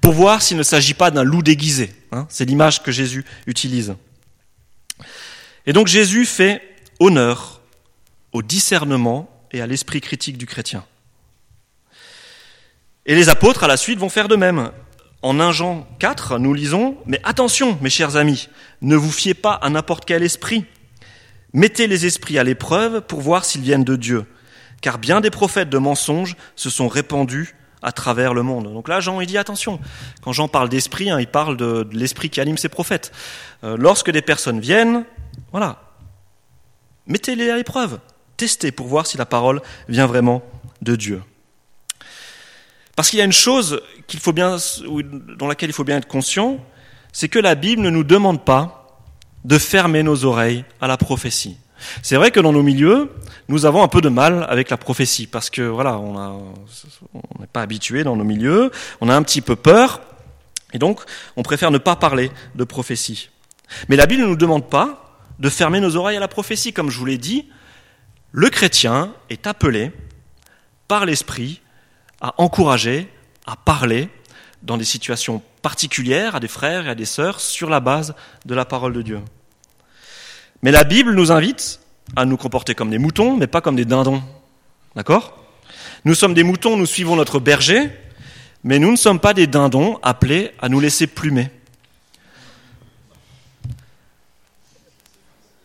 pour 0.01 0.13
voir 0.13 0.43
s'il 0.43 0.57
ne 0.57 0.63
s'agit 0.63 0.93
pas 0.93 1.10
d'un 1.10 1.24
loup 1.24 1.41
déguisé. 1.41 1.91
Hein. 2.12 2.27
C'est 2.29 2.45
l'image 2.45 2.84
que 2.84 2.91
Jésus 2.91 3.25
utilise. 3.48 3.95
Et 5.65 5.74
donc 5.74 5.88
Jésus 5.88 6.25
fait 6.25 6.62
honneur 7.00 7.62
au 8.34 8.43
discernement 8.43 9.29
et 9.55 9.62
à 9.62 9.67
l'esprit 9.67 10.01
critique 10.01 10.38
du 10.38 10.45
chrétien. 10.45 10.83
Et 13.05 13.15
les 13.15 13.29
apôtres, 13.29 13.63
à 13.63 13.67
la 13.67 13.77
suite, 13.77 14.00
vont 14.00 14.09
faire 14.09 14.27
de 14.27 14.35
même. 14.35 14.71
En 15.21 15.39
1 15.39 15.51
Jean 15.51 15.88
4, 16.00 16.38
nous 16.39 16.53
lisons, 16.53 16.97
Mais 17.05 17.19
attention, 17.24 17.77
mes 17.81 17.89
chers 17.89 18.15
amis, 18.15 18.50
ne 18.81 18.95
vous 18.95 19.12
fiez 19.12 19.33
pas 19.33 19.53
à 19.53 19.69
n'importe 19.69 20.05
quel 20.05 20.24
esprit, 20.24 20.65
Mettez 21.55 21.88
les 21.88 22.05
esprits 22.05 22.38
à 22.38 22.43
l'épreuve 22.43 23.00
pour 23.00 23.21
voir 23.21 23.45
s'ils 23.45 23.62
viennent 23.62 23.85
de 23.85 23.95
Dieu, 23.95 24.25
car 24.81 24.97
bien 24.97 25.21
des 25.21 25.29
prophètes 25.29 25.69
de 25.69 25.77
mensonges 25.77 26.35
se 26.57 26.69
sont 26.69 26.89
répandus 26.89 27.55
à 27.81 27.93
travers 27.93 28.33
le 28.33 28.43
monde. 28.43 28.65
Donc 28.65 28.89
là, 28.89 29.00
Jean, 29.00 29.21
il 29.21 29.27
dit 29.27 29.38
attention. 29.38 29.79
Quand 30.21 30.33
Jean 30.33 30.50
parle 30.50 30.67
d'esprit, 30.67 31.09
hein, 31.09 31.17
il 31.17 31.27
parle 31.27 31.55
de, 31.55 31.88
l'esprit 31.93 32.29
qui 32.29 32.41
anime 32.41 32.57
ses 32.57 32.67
prophètes. 32.67 33.13
Euh, 33.63 33.77
lorsque 33.79 34.12
des 34.12 34.21
personnes 34.21 34.59
viennent, 34.59 35.05
voilà, 35.53 35.81
mettez-les 37.07 37.50
à 37.50 37.55
l'épreuve. 37.55 38.00
Testez 38.38 38.72
pour 38.72 38.88
voir 38.88 39.08
si 39.08 39.18
la 39.18 39.25
parole 39.25 39.62
vient 39.88 40.08
vraiment 40.08 40.44
de 40.82 40.96
Dieu. 40.96 41.22
Parce 42.96 43.10
qu'il 43.10 43.20
y 43.20 43.22
a 43.22 43.25
une 43.25 43.34
chose 43.34 43.82
qu'il 44.08 44.20
dans 45.38 45.48
laquelle 45.48 45.70
il 45.70 45.74
faut 45.74 45.84
bien 45.84 45.98
être 45.98 46.08
conscient, 46.08 46.60
c'est 47.12 47.30
que 47.30 47.39
la 47.39 47.56
Bible 47.56 47.82
ne 47.82 47.89
nous 47.89 48.04
demande 48.04 48.44
pas 48.44 49.00
de 49.44 49.58
fermer 49.58 50.04
nos 50.04 50.25
oreilles 50.25 50.65
à 50.82 50.88
la 50.88 50.98
prophétie. 50.98 51.58
C'est 52.01 52.15
vrai 52.15 52.32
que 52.32 52.39
dans 52.39 52.54
nos 52.54 52.63
milieux, 52.63 53.12
nous 53.48 53.65
avons 53.65 53.84
un 53.84 53.88
peu 53.88 54.01
de 54.01 54.10
mal 54.10 54.46
avec 54.50 54.70
la 54.70 54.77
prophétie 54.77 55.27
parce 55.27 55.50
que 55.50 55.62
voilà, 55.62 56.00
on 56.00 56.54
n'est 57.39 57.48
pas 57.48 57.62
habitué 57.62 58.04
dans 58.04 58.15
nos 58.15 58.24
milieux, 58.24 58.72
on 59.01 59.10
a 59.10 59.15
un 59.15 59.24
petit 59.24 59.42
peu 59.42 59.56
peur 59.56 60.01
et 60.74 60.80
donc 60.80 61.01
on 61.36 61.44
préfère 61.44 61.72
ne 61.72 61.77
pas 61.77 61.96
parler 61.96 62.32
de 62.56 62.63
prophétie. 62.63 63.30
Mais 63.89 63.96
la 63.96 64.06
Bible 64.06 64.24
ne 64.24 64.27
nous 64.27 64.36
demande 64.36 64.70
pas 64.70 65.20
de 65.39 65.50
fermer 65.50 65.80
nos 65.80 65.96
oreilles 65.96 66.18
à 66.18 66.22
la 66.22 66.27
prophétie, 66.27 66.74
comme 66.74 66.89
je 66.89 66.98
vous 66.98 67.06
l'ai 67.06 67.18
dit. 67.18 67.50
Le 68.38 68.50
chrétien 68.50 69.13
est 69.30 69.48
appelé 69.48 69.94
par 70.89 71.06
l'Esprit 71.06 71.62
à 72.20 72.34
encourager, 72.38 73.10
à 73.48 73.56
parler 73.56 74.10
dans 74.62 74.75
des 74.75 74.84
situations 74.84 75.42
particulières 75.62 76.36
à 76.36 76.42
des 76.42 76.50
frères 76.50 76.86
et 76.86 76.89
à 76.89 76.96
des 76.96 77.06
sœurs 77.06 77.39
sur 77.39 77.70
la 77.70 77.80
base 77.80 78.13
de 78.46 78.54
la 78.54 78.65
parole 78.65 78.92
de 78.92 79.01
Dieu. 79.01 79.22
Mais 80.63 80.72
la 80.72 80.84
Bible 80.84 81.15
nous 81.15 81.32
invite 81.32 81.80
à 82.18 82.25
nous 82.25 82.36
comporter 82.36 82.75
comme 82.75 82.89
des 82.89 82.98
moutons, 82.98 83.38
mais 83.38 83.48
pas 83.48 83.62
comme 83.62 83.77
des 83.77 83.86
dindons. 83.86 84.22
D'accord? 84.98 85.42
Nous 86.04 86.13
sommes 86.13 86.34
des 86.34 86.44
moutons, 86.44 86.75
nous 86.75 86.86
suivons 86.86 87.15
notre 87.15 87.39
berger, 87.39 87.89
mais 88.65 88.80
nous 88.80 88.92
ne 88.92 88.98
sommes 88.98 89.22
pas 89.22 89.34
des 89.34 89.48
dindons 89.48 89.98
appelés 90.04 90.51
à 90.60 90.68
nous 90.68 90.82
laisser 90.82 91.08
plumer. 91.08 91.50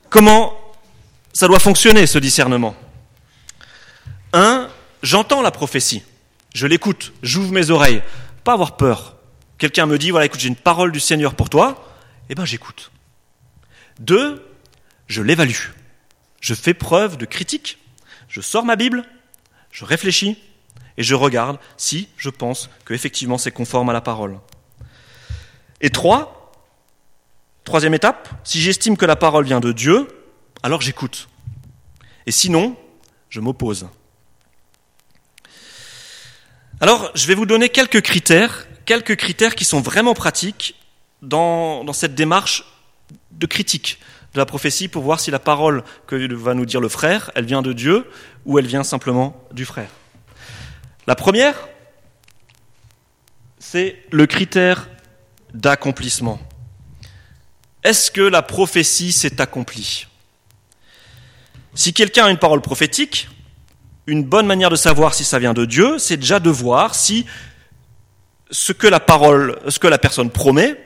Comment 0.08 0.69
ça 1.32 1.46
doit 1.46 1.58
fonctionner, 1.58 2.06
ce 2.06 2.18
discernement 2.18 2.74
Un, 4.32 4.68
j'entends 5.02 5.42
la 5.42 5.50
prophétie, 5.50 6.02
je 6.54 6.66
l'écoute, 6.66 7.12
j'ouvre 7.22 7.52
mes 7.52 7.70
oreilles, 7.70 8.02
pas 8.44 8.52
avoir 8.52 8.76
peur. 8.76 9.16
Quelqu'un 9.58 9.86
me 9.86 9.98
dit, 9.98 10.10
voilà, 10.10 10.26
écoute, 10.26 10.40
j'ai 10.40 10.48
une 10.48 10.56
parole 10.56 10.90
du 10.90 11.00
Seigneur 11.00 11.34
pour 11.34 11.50
toi, 11.50 11.86
eh 12.28 12.34
bien 12.34 12.44
j'écoute. 12.44 12.90
Deux, 13.98 14.42
je 15.06 15.22
l'évalue. 15.22 15.70
Je 16.40 16.54
fais 16.54 16.74
preuve 16.74 17.18
de 17.18 17.26
critique, 17.26 17.78
je 18.28 18.40
sors 18.40 18.64
ma 18.64 18.76
Bible, 18.76 19.04
je 19.70 19.84
réfléchis 19.84 20.38
et 20.96 21.02
je 21.02 21.14
regarde 21.14 21.58
si 21.76 22.08
je 22.16 22.30
pense 22.30 22.70
que 22.84 22.94
effectivement 22.94 23.36
c'est 23.36 23.50
conforme 23.50 23.90
à 23.90 23.92
la 23.92 24.00
parole. 24.00 24.38
Et 25.82 25.90
trois, 25.90 26.52
troisième 27.64 27.94
étape, 27.94 28.28
si 28.42 28.60
j'estime 28.60 28.96
que 28.96 29.04
la 29.04 29.16
parole 29.16 29.44
vient 29.44 29.60
de 29.60 29.72
Dieu, 29.72 30.08
alors 30.62 30.80
j'écoute. 30.80 31.28
Et 32.26 32.32
sinon, 32.32 32.76
je 33.28 33.40
m'oppose. 33.40 33.88
Alors, 36.80 37.10
je 37.14 37.26
vais 37.26 37.34
vous 37.34 37.46
donner 37.46 37.68
quelques 37.68 38.00
critères, 38.00 38.66
quelques 38.84 39.16
critères 39.16 39.54
qui 39.54 39.64
sont 39.64 39.80
vraiment 39.80 40.14
pratiques 40.14 40.74
dans, 41.22 41.92
cette 41.92 42.14
démarche 42.14 42.64
de 43.32 43.46
critique 43.46 43.98
de 44.32 44.38
la 44.38 44.46
prophétie 44.46 44.88
pour 44.88 45.02
voir 45.02 45.18
si 45.20 45.30
la 45.30 45.38
parole 45.38 45.82
que 46.06 46.32
va 46.34 46.54
nous 46.54 46.64
dire 46.64 46.80
le 46.80 46.88
frère, 46.88 47.30
elle 47.34 47.44
vient 47.44 47.62
de 47.62 47.72
Dieu 47.72 48.08
ou 48.46 48.58
elle 48.58 48.66
vient 48.66 48.84
simplement 48.84 49.44
du 49.52 49.64
frère. 49.64 49.90
La 51.06 51.16
première, 51.16 51.68
c'est 53.58 54.02
le 54.10 54.26
critère 54.26 54.88
d'accomplissement. 55.52 56.38
Est-ce 57.82 58.10
que 58.10 58.20
la 58.20 58.42
prophétie 58.42 59.10
s'est 59.12 59.40
accomplie? 59.40 60.06
Si 61.74 61.92
quelqu'un 61.92 62.26
a 62.26 62.30
une 62.30 62.38
parole 62.38 62.60
prophétique, 62.60 63.28
une 64.06 64.24
bonne 64.24 64.46
manière 64.46 64.70
de 64.70 64.76
savoir 64.76 65.14
si 65.14 65.24
ça 65.24 65.38
vient 65.38 65.54
de 65.54 65.64
Dieu, 65.64 65.98
c'est 65.98 66.16
déjà 66.16 66.40
de 66.40 66.50
voir 66.50 66.94
si 66.94 67.26
ce 68.50 68.72
que 68.72 68.86
la 68.86 69.00
parole, 69.00 69.58
ce 69.68 69.78
que 69.78 69.86
la 69.86 69.98
personne 69.98 70.30
promet, 70.30 70.76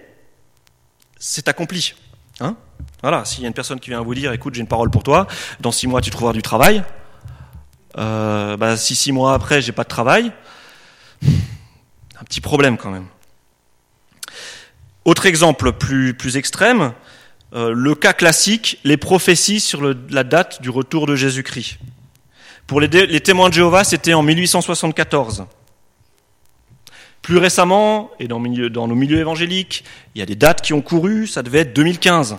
s'est 1.19 1.49
accompli. 1.49 1.95
Hein 2.41 2.57
voilà, 3.03 3.25
s'il 3.25 3.43
y 3.43 3.45
a 3.45 3.49
une 3.49 3.55
personne 3.55 3.81
qui 3.81 3.91
vient 3.91 4.03
vous 4.03 4.15
dire, 4.15 4.33
écoute, 4.33 4.55
j'ai 4.55 4.61
une 4.61 4.67
parole 4.67 4.91
pour 4.91 5.03
toi, 5.03 5.27
dans 5.61 5.73
six 5.73 5.87
mois 5.87 6.01
tu 6.01 6.11
trouveras 6.11 6.33
du 6.33 6.43
travail, 6.43 6.83
euh, 7.97 8.57
bah, 8.57 8.77
si 8.77 8.95
six 8.95 9.13
mois 9.13 9.35
après 9.35 9.63
j'ai 9.63 9.73
pas 9.73 9.85
de 9.85 9.89
travail, 9.89 10.33
un 11.23 12.25
petit 12.25 12.41
problème 12.41 12.77
quand 12.77 12.91
même. 12.91 13.07
Autre 15.05 15.27
exemple 15.27 15.73
plus, 15.73 16.15
plus 16.15 16.37
extrême, 16.37 16.93
euh, 17.55 17.73
le 17.73 17.95
cas 17.95 18.13
classique, 18.13 18.79
les 18.85 18.97
prophéties 18.97 19.61
sur 19.61 19.95
la 20.11 20.25
date 20.25 20.61
du 20.61 20.71
retour 20.71 21.07
de 21.07 21.15
Jésus-Christ. 21.15 21.79
Pour 22.67 22.81
les, 22.81 23.21
témoins 23.21 23.49
de 23.49 23.55
Jéhovah, 23.55 23.85
c'était 23.85 24.15
en 24.15 24.23
1874. 24.23 25.47
Plus 27.23 27.37
récemment, 27.37 28.11
et 28.19 28.27
dans, 28.27 28.41
milieu, 28.41 28.71
dans 28.71 28.89
nos 28.89 28.95
milieux 28.95 29.19
évangéliques, 29.19 29.85
il 30.15 30.19
y 30.19 30.23
a 30.23 30.27
des 30.27 30.35
dates 30.35 30.63
qui 30.63 30.73
ont 30.73 30.83
couru, 30.83 31.27
ça 31.27 31.43
devait 31.43 31.61
être 31.61 31.75
2015. 31.75 32.39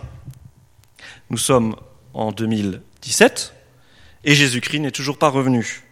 Nous 1.30 1.38
sommes 1.38 1.76
en 2.14 2.32
2017 2.32 3.54
et 4.26 4.36
Jésus-Christ 4.36 4.80
n'est 4.80 4.92
toujours 4.92 5.18
pas 5.18 5.30
revenu. 5.30 5.84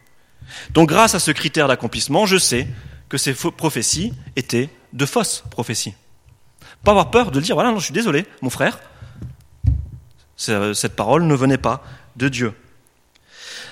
Donc 0.72 0.90
grâce 0.90 1.16
à 1.16 1.20
ce 1.20 1.32
critère 1.32 1.68
d'accomplissement, 1.68 2.26
je 2.26 2.38
sais 2.38 2.68
que 3.10 3.18
ces 3.18 3.34
prophéties 3.34 4.14
étaient 4.36 4.70
de 4.92 5.06
fausses 5.06 5.44
prophéties. 5.50 5.94
Pas 6.84 6.92
avoir 6.92 7.12
peur 7.12 7.32
de 7.32 7.40
dire, 7.40 7.56
voilà, 7.56 7.72
non, 7.72 7.80
je 7.80 7.86
suis 7.86 7.94
désolé, 7.94 8.26
mon 8.42 8.50
frère, 8.50 8.80
cette 10.36 10.96
parole 10.96 11.24
ne 11.24 11.36
venait 11.36 11.58
pas 11.58 11.84
de 12.16 12.28
Dieu. 12.28 12.54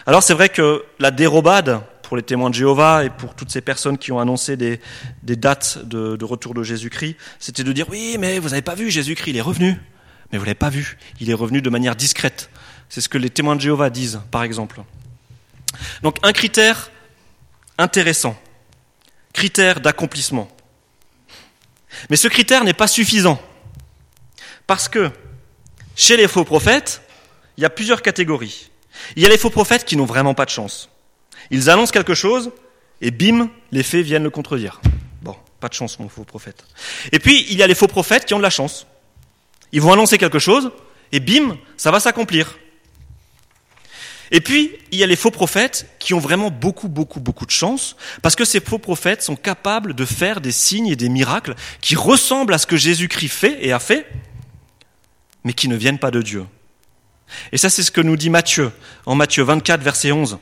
Alors 0.06 0.24
c'est 0.24 0.34
vrai 0.34 0.50
que 0.50 0.84
la 1.00 1.12
dérobade 1.12 1.82
pour 2.04 2.17
les 2.17 2.24
témoins 2.24 2.50
de 2.50 2.56
Jéhovah 2.56 3.06
et 3.06 3.10
pour 3.10 3.36
toutes 3.36 3.52
ces 3.52 3.62
personnes 3.62 3.97
qui 3.97 4.12
ont 4.12 4.19
annoncé 4.19 4.58
des, 4.58 4.82
dates 5.24 5.80
de, 5.86 6.17
de, 6.17 6.26
retour 6.26 6.54
de 6.54 6.62
Jésus-Christ, 6.63 7.15
c'était 7.39 7.63
de 7.63 7.71
dire, 7.71 7.88
oui, 7.89 8.17
mais 8.19 8.39
vous 8.39 8.50
n'avez 8.50 8.62
pas 8.62 8.76
vu, 8.76 8.91
Jésus-Christ, 8.91 9.32
il 9.32 9.38
est 9.38 9.41
revenu 9.41 9.80
mais 10.32 10.38
vous 10.38 10.43
ne 10.43 10.47
l'avez 10.47 10.56
pas 10.56 10.69
vu. 10.69 10.97
Il 11.19 11.30
est 11.30 11.34
revenu 11.34 11.62
de 11.62 11.69
manière 11.69 11.95
discrète. 11.95 12.50
C'est 12.89 13.02
ce 13.02 13.10
que 13.10 13.17
les 13.17 13.30
témoins 13.30 13.56
de 13.56 13.62
Jéhovah 13.62 13.89
disent, 13.89 14.21
par 14.32 14.43
exemple. 14.43 14.82
Donc 16.04 16.17
un 16.24 16.32
critère 16.32 16.91
intéressant, 17.78 18.39
critère 19.34 19.82
d'accomplissement. 19.82 20.50
Mais 22.10 22.15
ce 22.15 22.27
critère 22.27 22.63
n'est 22.63 22.73
pas 22.73 22.88
suffisant. 22.88 23.41
Parce 24.67 24.88
que 24.88 25.12
chez 25.95 26.17
les 26.17 26.27
faux 26.27 26.43
prophètes, 26.43 27.01
il 27.58 27.62
y 27.62 27.65
a 27.65 27.69
plusieurs 27.69 28.01
catégories. 28.01 28.69
Il 29.15 29.23
y 29.23 29.25
a 29.25 29.30
les 29.30 29.38
faux 29.38 29.49
prophètes 29.49 29.86
qui 29.86 29.97
n'ont 29.97 30.06
vraiment 30.06 30.34
pas 30.34 30.45
de 30.45 30.49
chance. 30.49 30.89
Ils 31.49 31.69
annoncent 31.69 31.91
quelque 31.91 32.13
chose 32.13 32.51
et 33.01 33.12
bim, 33.12 33.49
les 33.71 33.84
faits 33.84 34.06
viennent 34.06 34.23
le 34.23 34.30
contredire. 34.30 34.80
Bon, 35.21 35.36
pas 35.60 35.67
de 35.67 35.73
chance, 35.73 35.99
mon 35.99 36.08
faux 36.08 36.23
prophète. 36.23 36.63
Et 37.12 37.19
puis, 37.19 37.45
il 37.49 37.58
y 37.58 37.63
a 37.63 37.67
les 37.67 37.75
faux 37.75 37.88
prophètes 37.88 38.25
qui 38.25 38.34
ont 38.34 38.38
de 38.38 38.43
la 38.43 38.49
chance. 38.49 38.86
Ils 39.71 39.82
vont 39.82 39.91
annoncer 39.91 40.17
quelque 40.17 40.39
chose, 40.39 40.71
et 41.12 41.19
bim, 41.19 41.58
ça 41.77 41.91
va 41.91 41.99
s'accomplir. 41.99 42.58
Et 44.32 44.39
puis, 44.39 44.72
il 44.91 45.00
y 45.00 45.04
a 45.04 45.08
les 45.08 45.17
faux 45.17 45.30
prophètes 45.30 45.88
qui 46.00 46.13
ont 46.13 46.20
vraiment 46.20 46.50
beaucoup, 46.50 46.88
beaucoup, 46.88 47.20
beaucoup 47.20 47.46
de 47.46 47.52
chance, 47.52 47.98
parce 48.22 48.36
que 48.36 48.46
ces 48.46 48.62
faux 48.62 48.80
prophètes 48.80 49.22
sont 49.22 49.36
capables 49.36 49.94
de 49.94 50.06
faire 50.06 50.39
des 50.39 50.54
signes 50.54 50.88
et 50.88 50.96
des 50.96 51.10
miracles 51.10 51.56
qui 51.82 51.96
ressemblent 51.96 52.54
à 52.54 52.58
ce 52.58 52.65
que 52.65 52.78
Jésus-Christ 52.78 53.30
fait 53.30 53.58
et 53.62 53.74
a 53.74 53.80
fait, 53.80 54.08
mais 55.44 55.54
qui 55.54 55.67
ne 55.67 55.76
viennent 55.76 56.00
pas 56.00 56.12
de 56.12 56.22
Dieu. 56.22 56.46
Et 57.52 57.58
ça, 57.58 57.70
c'est 57.70 57.84
ce 57.84 57.91
que 57.91 58.02
nous 58.02 58.15
dit 58.15 58.30
Matthieu, 58.30 58.72
en 59.06 59.15
Matthieu 59.15 59.44
24, 59.44 59.82
verset 59.82 60.13
11. 60.13 60.38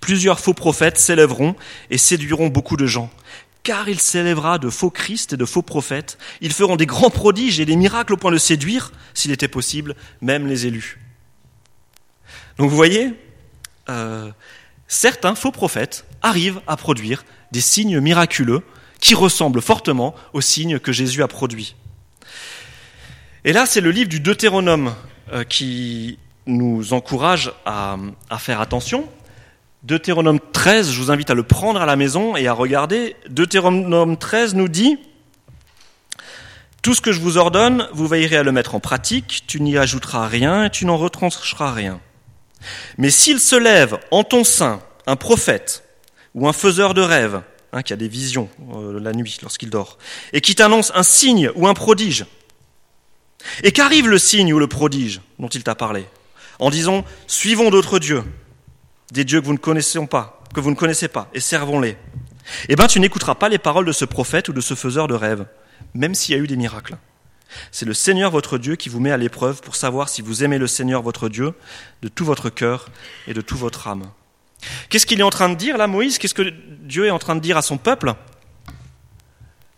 Plusieurs 0.00 0.40
faux 0.40 0.54
prophètes 0.54 0.98
s'élèveront 0.98 1.56
et 1.90 1.98
séduiront 1.98 2.48
beaucoup 2.48 2.76
de 2.76 2.86
gens 2.86 3.10
car 3.64 3.88
il 3.88 3.98
s'élèvera 3.98 4.58
de 4.58 4.68
faux 4.68 4.90
Christ 4.90 5.32
et 5.32 5.36
de 5.38 5.46
faux 5.46 5.62
prophètes. 5.62 6.18
Ils 6.42 6.52
feront 6.52 6.76
des 6.76 6.84
grands 6.84 7.08
prodiges 7.08 7.60
et 7.60 7.64
des 7.64 7.76
miracles 7.76 8.12
au 8.12 8.16
point 8.18 8.30
de 8.30 8.36
séduire, 8.36 8.92
s'il 9.14 9.32
était 9.32 9.48
possible, 9.48 9.96
même 10.20 10.46
les 10.46 10.66
élus. 10.66 10.98
Donc 12.58 12.70
vous 12.70 12.76
voyez, 12.76 13.14
euh, 13.88 14.30
certains 14.88 15.34
faux 15.34 15.52
prophètes 15.52 16.04
arrivent 16.22 16.60
à 16.66 16.76
produire 16.76 17.24
des 17.52 17.60
signes 17.60 18.00
miraculeux 18.00 18.62
qui 19.00 19.14
ressemblent 19.14 19.62
fortement 19.62 20.14
aux 20.32 20.40
signes 20.40 20.78
que 20.78 20.92
Jésus 20.92 21.22
a 21.22 21.28
produits. 21.28 21.76
Et 23.44 23.52
là, 23.52 23.66
c'est 23.66 23.80
le 23.80 23.90
livre 23.90 24.08
du 24.08 24.20
Deutéronome 24.20 24.94
euh, 25.32 25.44
qui 25.44 26.18
nous 26.46 26.92
encourage 26.92 27.52
à 27.64 27.96
faire 28.38 28.60
attention, 28.60 29.08
Deutéronome 29.84 30.40
13, 30.40 30.92
je 30.92 30.98
vous 30.98 31.10
invite 31.10 31.28
à 31.28 31.34
le 31.34 31.42
prendre 31.42 31.78
à 31.78 31.84
la 31.84 31.94
maison 31.94 32.36
et 32.36 32.48
à 32.48 32.54
regarder. 32.54 33.16
Deutéronome 33.28 34.16
13 34.16 34.54
nous 34.54 34.68
dit 34.68 34.96
Tout 36.80 36.94
ce 36.94 37.02
que 37.02 37.12
je 37.12 37.20
vous 37.20 37.36
ordonne, 37.36 37.86
vous 37.92 38.06
veillerez 38.06 38.38
à 38.38 38.42
le 38.42 38.50
mettre 38.50 38.74
en 38.74 38.80
pratique, 38.80 39.42
tu 39.46 39.60
n'y 39.60 39.76
ajouteras 39.76 40.26
rien 40.26 40.64
et 40.64 40.70
tu 40.70 40.86
n'en 40.86 40.96
retrancheras 40.96 41.74
rien. 41.74 42.00
Mais 42.98 43.10
s'il 43.10 43.40
se 43.40 43.56
lève 43.56 43.98
en 44.10 44.24
ton 44.24 44.44
sein 44.44 44.82
un 45.06 45.16
prophète 45.16 45.84
ou 46.34 46.48
un 46.48 46.52
faiseur 46.52 46.94
de 46.94 47.02
rêves, 47.02 47.42
hein, 47.72 47.82
qui 47.82 47.92
a 47.92 47.96
des 47.96 48.08
visions 48.08 48.48
euh, 48.74 48.98
la 49.00 49.12
nuit 49.12 49.38
lorsqu'il 49.42 49.70
dort, 49.70 49.98
et 50.32 50.40
qui 50.40 50.54
t'annonce 50.54 50.92
un 50.94 51.02
signe 51.02 51.50
ou 51.54 51.66
un 51.66 51.74
prodige, 51.74 52.26
et 53.62 53.72
qu'arrive 53.72 54.08
le 54.08 54.18
signe 54.18 54.52
ou 54.52 54.58
le 54.58 54.66
prodige 54.66 55.20
dont 55.38 55.48
il 55.48 55.62
t'a 55.62 55.74
parlé, 55.74 56.06
en 56.58 56.70
disant 56.70 57.04
Suivons 57.26 57.70
d'autres 57.70 57.98
dieux 57.98 58.24
des 59.12 59.24
dieux 59.24 59.40
que 59.40 59.46
vous 59.46 59.52
ne 59.52 59.58
connaissez 59.58 60.04
pas, 60.06 60.42
que 60.54 60.60
vous 60.60 60.70
ne 60.70 60.76
connaissez 60.76 61.08
pas, 61.08 61.28
et 61.34 61.40
servons-les. 61.40 61.96
Eh 62.68 62.76
bien, 62.76 62.86
tu 62.86 63.00
n'écouteras 63.00 63.34
pas 63.34 63.48
les 63.48 63.58
paroles 63.58 63.86
de 63.86 63.92
ce 63.92 64.04
prophète 64.04 64.48
ou 64.48 64.52
de 64.52 64.60
ce 64.60 64.74
faiseur 64.74 65.08
de 65.08 65.14
rêves, 65.14 65.46
même 65.94 66.14
s'il 66.14 66.34
y 66.34 66.38
a 66.38 66.42
eu 66.42 66.46
des 66.46 66.56
miracles. 66.56 66.96
C'est 67.72 67.84
le 67.86 67.94
Seigneur 67.94 68.30
votre 68.30 68.58
Dieu 68.58 68.76
qui 68.76 68.88
vous 68.88 69.00
met 69.00 69.12
à 69.12 69.16
l'épreuve 69.16 69.60
pour 69.60 69.76
savoir 69.76 70.08
si 70.08 70.22
vous 70.22 70.44
aimez 70.44 70.58
le 70.58 70.66
Seigneur 70.66 71.02
votre 71.02 71.28
Dieu 71.28 71.54
de 72.02 72.08
tout 72.08 72.24
votre 72.24 72.50
cœur 72.50 72.88
et 73.26 73.34
de 73.34 73.40
toute 73.40 73.58
votre 73.58 73.88
âme. 73.88 74.04
Qu'est-ce 74.88 75.06
qu'il 75.06 75.20
est 75.20 75.24
en 75.24 75.30
train 75.30 75.48
de 75.48 75.54
dire 75.54 75.76
là, 75.76 75.86
Moïse? 75.86 76.18
Qu'est-ce 76.18 76.34
que 76.34 76.52
Dieu 76.82 77.06
est 77.06 77.10
en 77.10 77.18
train 77.18 77.36
de 77.36 77.40
dire 77.40 77.56
à 77.56 77.62
son 77.62 77.76
peuple? 77.76 78.14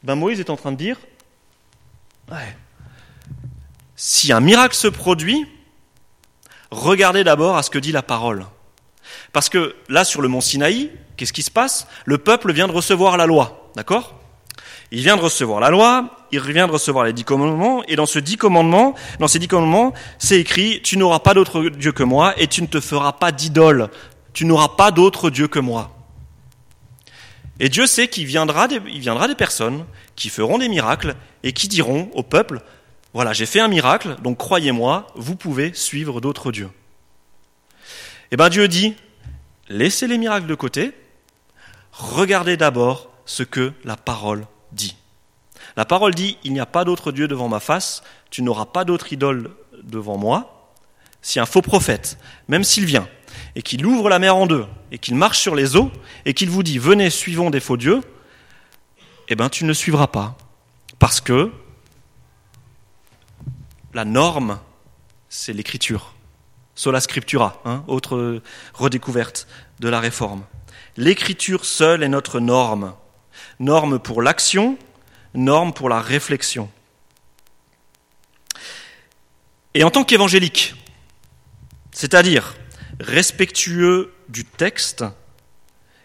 Ben, 0.03 0.15
Moïse 0.15 0.41
est 0.41 0.51
en 0.51 0.57
train 0.57 0.73
de 0.73 0.77
dire 0.77 0.99
ouais, 2.31 2.57
si 3.97 4.33
un 4.33 4.41
miracle 4.41 4.75
se 4.75 4.89
produit, 4.89 5.47
regardez 6.71 7.25
d'abord 7.25 7.57
à 7.57 7.63
ce 7.63 7.71
que 7.71 7.79
dit 7.79 7.93
la 7.93 8.03
parole. 8.03 8.47
Parce 9.33 9.49
que 9.49 9.75
là, 9.89 10.05
sur 10.05 10.23
le 10.23 10.29
mont 10.29 10.41
Sinaï, 10.41 10.91
qu'est-ce 11.17 11.33
qui 11.33 11.43
se 11.43 11.51
passe? 11.51 11.87
Le 12.05 12.19
peuple 12.19 12.53
vient 12.53 12.69
de 12.69 12.73
recevoir 12.73 13.17
la 13.17 13.27
loi, 13.27 13.71
d'accord? 13.75 14.21
Il 14.93 15.01
vient 15.01 15.17
de 15.17 15.21
recevoir 15.21 15.59
la 15.61 15.71
loi, 15.71 16.17
il 16.31 16.41
vient 16.41 16.67
de 16.67 16.73
recevoir 16.73 17.05
les 17.05 17.13
dix 17.13 17.25
commandements, 17.25 17.83
et 17.89 17.97
dans 17.97 18.07
ce 18.07 18.19
dix 18.19 18.37
commandements, 18.37 18.95
dans 19.19 19.29
ces 19.29 19.39
dix 19.39 19.49
commandements, 19.49 19.93
c'est 20.19 20.41
écrit 20.41 20.81
Tu 20.83 20.97
n'auras 20.97 21.19
pas 21.19 21.35
d'autre 21.35 21.63
Dieu 21.71 21.93
que 21.93 22.05
moi, 22.05 22.35
et 22.41 22.47
tu 22.47 22.63
ne 22.63 22.67
te 22.67 22.81
feras 22.81 23.13
pas 23.13 23.33
d'idole. 23.33 23.89
Tu 24.33 24.45
n'auras 24.45 24.69
pas 24.69 24.91
d'autre 24.91 25.31
Dieu 25.31 25.49
que 25.49 25.59
moi. 25.59 25.93
Et 27.59 27.69
Dieu 27.69 27.87
sait 27.87 28.09
qu'il 28.09 28.27
viendra, 28.27 28.69
des, 28.69 28.79
viendra 28.79 29.29
des 29.29 29.35
personnes 29.35 29.87
qui 30.15 30.29
feront 30.29 30.59
des 30.59 30.69
miracles 30.69 31.17
et 31.43 31.53
qui 31.53 31.69
diront 31.69 32.11
au 32.15 32.23
peuple 32.23 32.61
Voilà, 33.13 33.33
j'ai 33.33 33.47
fait 33.47 33.61
un 33.61 33.69
miracle, 33.69 34.17
donc 34.23 34.39
croyez-moi, 34.39 35.07
vous 35.17 35.37
pouvez 35.37 35.73
suivre 35.75 36.21
d'autres 36.21 36.53
dieux. 36.53 36.71
Eh 38.31 38.37
bien 38.37 38.51
Dieu 38.51 38.69
dit 38.69 38.95
Laissez 39.69 40.07
les 40.07 40.19
miracles 40.19 40.47
de 40.47 40.55
côté, 40.55 40.93
regardez 41.93 42.57
d'abord 42.57 43.11
ce 43.25 43.43
que 43.43 43.73
la 43.85 43.97
parole 43.97 44.47
La 45.77 45.85
parole 45.85 46.15
dit, 46.15 46.39
il 46.43 46.53
n'y 46.53 46.61
a 46.61 46.67
pas 46.67 46.85
d'autre 46.85 47.13
Dieu 47.13 47.29
devant 47.29 47.49
ma 47.49 47.61
face, 47.61 48.03
tu 48.31 48.43
n'auras 48.43 48.65
pas 48.65 48.85
d'autre 48.85 49.13
idole 49.13 49.51
devant 49.83 50.17
moi. 50.17 50.73
Si 51.21 51.39
un 51.39 51.47
faux 51.47 51.63
prophète, 51.63 52.19
même 52.49 52.65
s'il 52.65 52.87
vient, 52.87 53.09
et 53.55 53.63
qu'il 53.63 53.85
ouvre 53.85 54.09
la 54.09 54.19
mer 54.19 54.37
en 54.37 54.47
deux, 54.47 54.65
et 54.91 54.99
qu'il 54.99 55.17
marche 55.17 55.39
sur 55.39 55.55
les 55.55 55.77
eaux, 55.77 55.91
et 56.25 56.33
qu'il 56.33 56.49
vous 56.49 56.63
dit, 56.63 56.79
venez, 56.79 57.11
suivons 57.11 57.51
des 57.51 57.61
faux 57.61 57.77
dieux, 57.77 58.01
eh 59.29 59.35
bien 59.35 59.49
tu 59.49 59.65
ne 59.65 59.69
le 59.69 59.75
suivras 59.75 60.07
pas. 60.07 60.37
Parce 60.99 61.21
que 61.21 61.53
la 63.93 64.05
norme, 64.05 64.59
c'est 65.29 65.53
l'écriture. 65.53 66.15
Sola 66.75 67.01
scriptura, 67.01 67.61
hein, 67.65 67.83
autre 67.87 68.41
redécouverte 68.75 69.47
de 69.81 69.89
la 69.89 70.01
réforme. 70.01 70.45
L'écriture 70.97 71.65
seule 71.65 72.03
est 72.03 72.09
notre 72.09 72.41
norme. 72.41 72.95
Norme 73.59 73.99
pour 73.99 74.23
l'action, 74.23 74.79
norme 75.35 75.73
pour 75.73 75.89
la 75.89 76.01
réflexion. 76.01 76.71
Et 79.75 79.85
en 79.85 79.91
tant 79.91 80.05
qu'évangélique, 80.05 80.75
c'est-à-dire 81.93 82.55
respectueux 83.01 84.15
du 84.29 84.45
texte, 84.45 85.05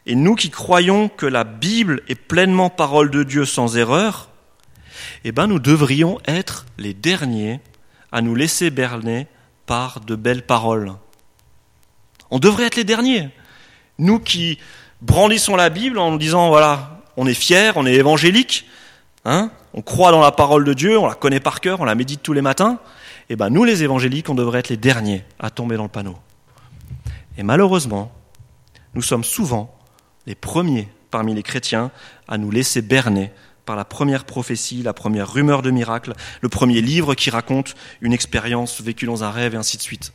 et 0.05 0.15
nous 0.15 0.35
qui 0.35 0.49
croyons 0.49 1.09
que 1.09 1.25
la 1.25 1.43
Bible 1.43 2.01
est 2.07 2.15
pleinement 2.15 2.69
parole 2.69 3.11
de 3.11 3.23
Dieu 3.23 3.45
sans 3.45 3.77
erreur, 3.77 4.29
eh 5.23 5.31
ben 5.31 5.47
nous 5.47 5.59
devrions 5.59 6.19
être 6.25 6.65
les 6.77 6.93
derniers 6.93 7.59
à 8.11 8.21
nous 8.21 8.35
laisser 8.35 8.69
berner 8.71 9.27
par 9.65 10.01
de 10.01 10.15
belles 10.15 10.45
paroles. 10.45 10.93
On 12.29 12.39
devrait 12.39 12.65
être 12.65 12.75
les 12.75 12.83
derniers. 12.83 13.29
Nous 13.99 14.19
qui 14.19 14.57
brandissons 15.01 15.55
la 15.55 15.69
Bible 15.69 15.99
en 15.99 16.15
disant 16.15 16.49
voilà, 16.49 17.00
on 17.17 17.27
est 17.27 17.33
fiers, 17.33 17.71
on 17.75 17.85
est 17.85 17.93
évangélique, 17.93 18.67
hein, 19.25 19.51
on 19.73 19.81
croit 19.81 20.11
dans 20.11 20.21
la 20.21 20.31
parole 20.31 20.63
de 20.65 20.73
Dieu, 20.73 20.97
on 20.97 21.07
la 21.07 21.15
connaît 21.15 21.39
par 21.39 21.61
cœur, 21.61 21.79
on 21.81 21.85
la 21.85 21.95
médite 21.95 22.21
tous 22.23 22.33
les 22.33 22.41
matins, 22.41 22.79
et 23.29 23.33
eh 23.33 23.35
ben 23.35 23.49
nous 23.49 23.63
les 23.63 23.83
évangéliques, 23.83 24.29
on 24.29 24.35
devrait 24.35 24.59
être 24.59 24.69
les 24.69 24.77
derniers 24.77 25.23
à 25.39 25.49
tomber 25.49 25.77
dans 25.77 25.83
le 25.83 25.89
panneau. 25.89 26.17
Et 27.37 27.43
malheureusement, 27.43 28.11
nous 28.93 29.01
sommes 29.01 29.23
souvent 29.23 29.73
les 30.25 30.35
premiers 30.35 30.89
parmi 31.11 31.33
les 31.33 31.43
chrétiens 31.43 31.91
à 32.27 32.37
nous 32.37 32.51
laisser 32.51 32.81
berner 32.81 33.31
par 33.65 33.75
la 33.75 33.85
première 33.85 34.25
prophétie, 34.25 34.83
la 34.83 34.93
première 34.93 35.31
rumeur 35.31 35.61
de 35.61 35.71
miracle, 35.71 36.13
le 36.41 36.49
premier 36.49 36.81
livre 36.81 37.15
qui 37.15 37.29
raconte 37.29 37.75
une 38.01 38.11
expérience 38.11 38.81
vécue 38.81 39.05
dans 39.05 39.23
un 39.23 39.31
rêve 39.31 39.53
et 39.53 39.57
ainsi 39.57 39.77
de 39.77 39.81
suite. 39.81 40.13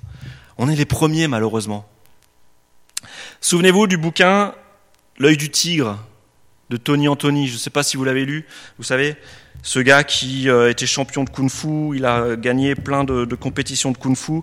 On 0.58 0.68
est 0.68 0.76
les 0.76 0.84
premiers 0.84 1.28
malheureusement. 1.28 1.88
Souvenez-vous 3.40 3.86
du 3.86 3.96
bouquin 3.96 4.54
L'œil 5.18 5.38
du 5.38 5.50
tigre 5.50 5.98
de 6.70 6.76
Tony 6.76 7.08
Anthony, 7.08 7.46
je 7.48 7.54
ne 7.54 7.58
sais 7.58 7.70
pas 7.70 7.82
si 7.82 7.96
vous 7.96 8.04
l'avez 8.04 8.24
lu, 8.24 8.44
vous 8.78 8.84
savez, 8.84 9.16
ce 9.62 9.78
gars 9.80 10.04
qui 10.04 10.48
euh, 10.48 10.70
était 10.70 10.86
champion 10.86 11.24
de 11.24 11.30
kung-fu, 11.30 11.96
il 11.96 12.04
a 12.04 12.36
gagné 12.36 12.74
plein 12.74 13.04
de, 13.04 13.24
compétitions 13.34 13.90
de 13.90 13.98
kung-fu, 13.98 14.42